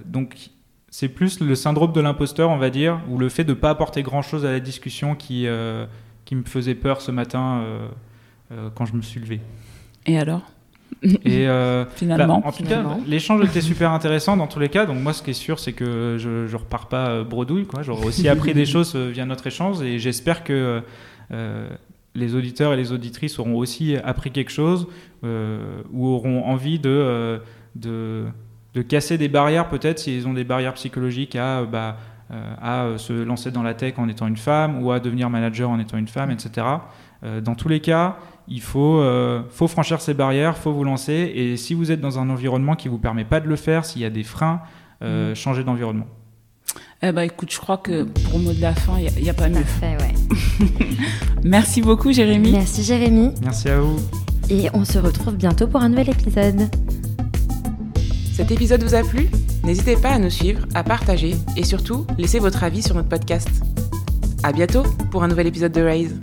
donc, 0.05 0.51
c'est 0.89 1.09
plus 1.09 1.41
le 1.41 1.53
syndrome 1.53 1.91
de 1.91 1.99
l'imposteur, 1.99 2.49
on 2.49 2.57
va 2.57 2.69
dire, 2.69 3.01
ou 3.09 3.17
le 3.17 3.27
fait 3.27 3.43
de 3.43 3.49
ne 3.49 3.55
pas 3.55 3.69
apporter 3.69 4.03
grand-chose 4.03 4.45
à 4.45 4.51
la 4.51 4.61
discussion 4.61 5.15
qui, 5.15 5.45
qui 6.23 6.35
me 6.35 6.43
faisait 6.45 6.75
peur 6.75 7.01
ce 7.01 7.11
matin 7.11 7.61
quand 8.75 8.85
je 8.85 8.93
me 8.93 9.01
suis 9.01 9.19
levé. 9.19 9.41
Et 10.05 10.17
alors? 10.17 10.49
et 11.03 11.47
euh, 11.47 11.85
finalement, 11.95 12.39
bah, 12.39 12.47
en 12.47 12.51
tout 12.51 12.63
cas, 12.63 12.83
l'échange 13.05 13.43
était 13.45 13.61
super 13.61 13.91
intéressant 13.91 14.35
dans 14.35 14.47
tous 14.47 14.59
les 14.59 14.69
cas. 14.69 14.85
Donc 14.85 14.99
moi, 14.99 15.13
ce 15.13 15.21
qui 15.21 15.31
est 15.31 15.33
sûr, 15.33 15.59
c'est 15.59 15.73
que 15.73 16.17
je, 16.17 16.47
je 16.47 16.57
repars 16.57 16.87
pas 16.87 17.09
euh, 17.09 17.23
bredouille. 17.23 17.65
Quoi. 17.65 17.83
J'aurai 17.83 18.05
aussi 18.05 18.27
appris 18.29 18.53
des 18.53 18.65
choses 18.65 18.93
euh, 18.95 19.09
via 19.11 19.25
notre 19.25 19.45
échange, 19.47 19.81
et 19.81 19.99
j'espère 19.99 20.43
que 20.43 20.81
les 22.15 22.33
auditeurs 22.33 22.73
et 22.73 22.77
les 22.77 22.91
auditrices 22.91 23.37
auront 23.37 23.55
aussi 23.55 23.95
appris 23.97 24.31
quelque 24.31 24.49
chose 24.49 24.87
ou 25.23 26.07
auront 26.07 26.45
envie 26.45 26.79
de, 26.79 27.39
de, 27.75 28.25
de 28.73 28.81
casser 28.81 29.17
des 29.17 29.27
barrières, 29.27 29.69
peut-être 29.69 29.99
s'ils 29.99 30.27
ont 30.27 30.33
des 30.33 30.45
barrières 30.45 30.73
psychologiques 30.73 31.35
à 31.35 31.63
bah, 31.63 31.97
à 32.29 32.93
se 32.97 33.13
lancer 33.13 33.51
dans 33.51 33.61
la 33.61 33.73
tech 33.73 33.95
en 33.97 34.07
étant 34.07 34.25
une 34.25 34.37
femme 34.37 34.83
ou 34.83 34.91
à 34.91 34.99
devenir 34.99 35.29
manager 35.29 35.69
en 35.69 35.79
étant 35.79 35.97
une 35.97 36.07
femme, 36.07 36.31
etc. 36.31 36.65
dans 37.43 37.55
tous 37.55 37.67
les 37.67 37.81
cas, 37.81 38.17
il 38.47 38.61
faut, 38.61 38.99
euh, 38.99 39.41
faut 39.49 39.67
franchir 39.67 40.01
ces 40.01 40.13
barrières, 40.13 40.57
faut 40.57 40.71
vous 40.71 40.83
lancer. 40.83 41.31
Et 41.35 41.57
si 41.57 41.73
vous 41.73 41.91
êtes 41.91 42.01
dans 42.01 42.19
un 42.19 42.29
environnement 42.29 42.75
qui 42.75 42.87
vous 42.87 42.97
permet 42.97 43.25
pas 43.25 43.39
de 43.39 43.47
le 43.47 43.55
faire, 43.55 43.85
s'il 43.85 44.01
y 44.01 44.05
a 44.05 44.09
des 44.09 44.23
freins, 44.23 44.61
euh, 45.01 45.31
mm. 45.31 45.35
changez 45.35 45.63
d'environnement. 45.63 46.07
Eh 47.01 47.11
ben, 47.11 47.21
écoute, 47.21 47.51
je 47.51 47.59
crois 47.59 47.77
que 47.77 48.03
pour 48.03 48.39
le 48.39 48.45
mot 48.45 48.53
de 48.53 48.61
la 48.61 48.73
fin, 48.73 48.97
il 48.97 49.21
n'y 49.21 49.29
a, 49.29 49.33
pas 49.33 49.49
mieux. 49.49 49.61
Parfait, 49.61 49.97
ouais. 49.99 50.67
Merci 51.43 51.81
beaucoup, 51.81 52.11
Jérémy. 52.11 52.51
Merci, 52.51 52.83
Jérémy. 52.83 53.31
Merci 53.41 53.69
à 53.69 53.79
vous. 53.79 53.99
Et 54.49 54.69
on 54.73 54.83
se 54.83 54.97
retrouve 54.97 55.35
bientôt 55.35 55.67
pour 55.67 55.81
un 55.81 55.89
nouvel 55.89 56.09
épisode. 56.09 56.69
Cet 58.33 58.51
épisode 58.51 58.83
vous 58.83 58.95
a 58.95 59.03
plu? 59.03 59.29
N'hésitez 59.63 59.95
pas 59.97 60.11
à 60.11 60.19
nous 60.19 60.29
suivre, 60.29 60.65
à 60.73 60.83
partager 60.83 61.35
et 61.55 61.63
surtout, 61.63 62.05
laissez 62.17 62.39
votre 62.39 62.63
avis 62.63 62.81
sur 62.81 62.95
notre 62.95 63.09
podcast. 63.09 63.49
À 64.43 64.53
bientôt 64.53 64.83
pour 65.11 65.23
un 65.23 65.27
nouvel 65.27 65.47
épisode 65.47 65.71
de 65.71 65.81
Raise. 65.81 66.15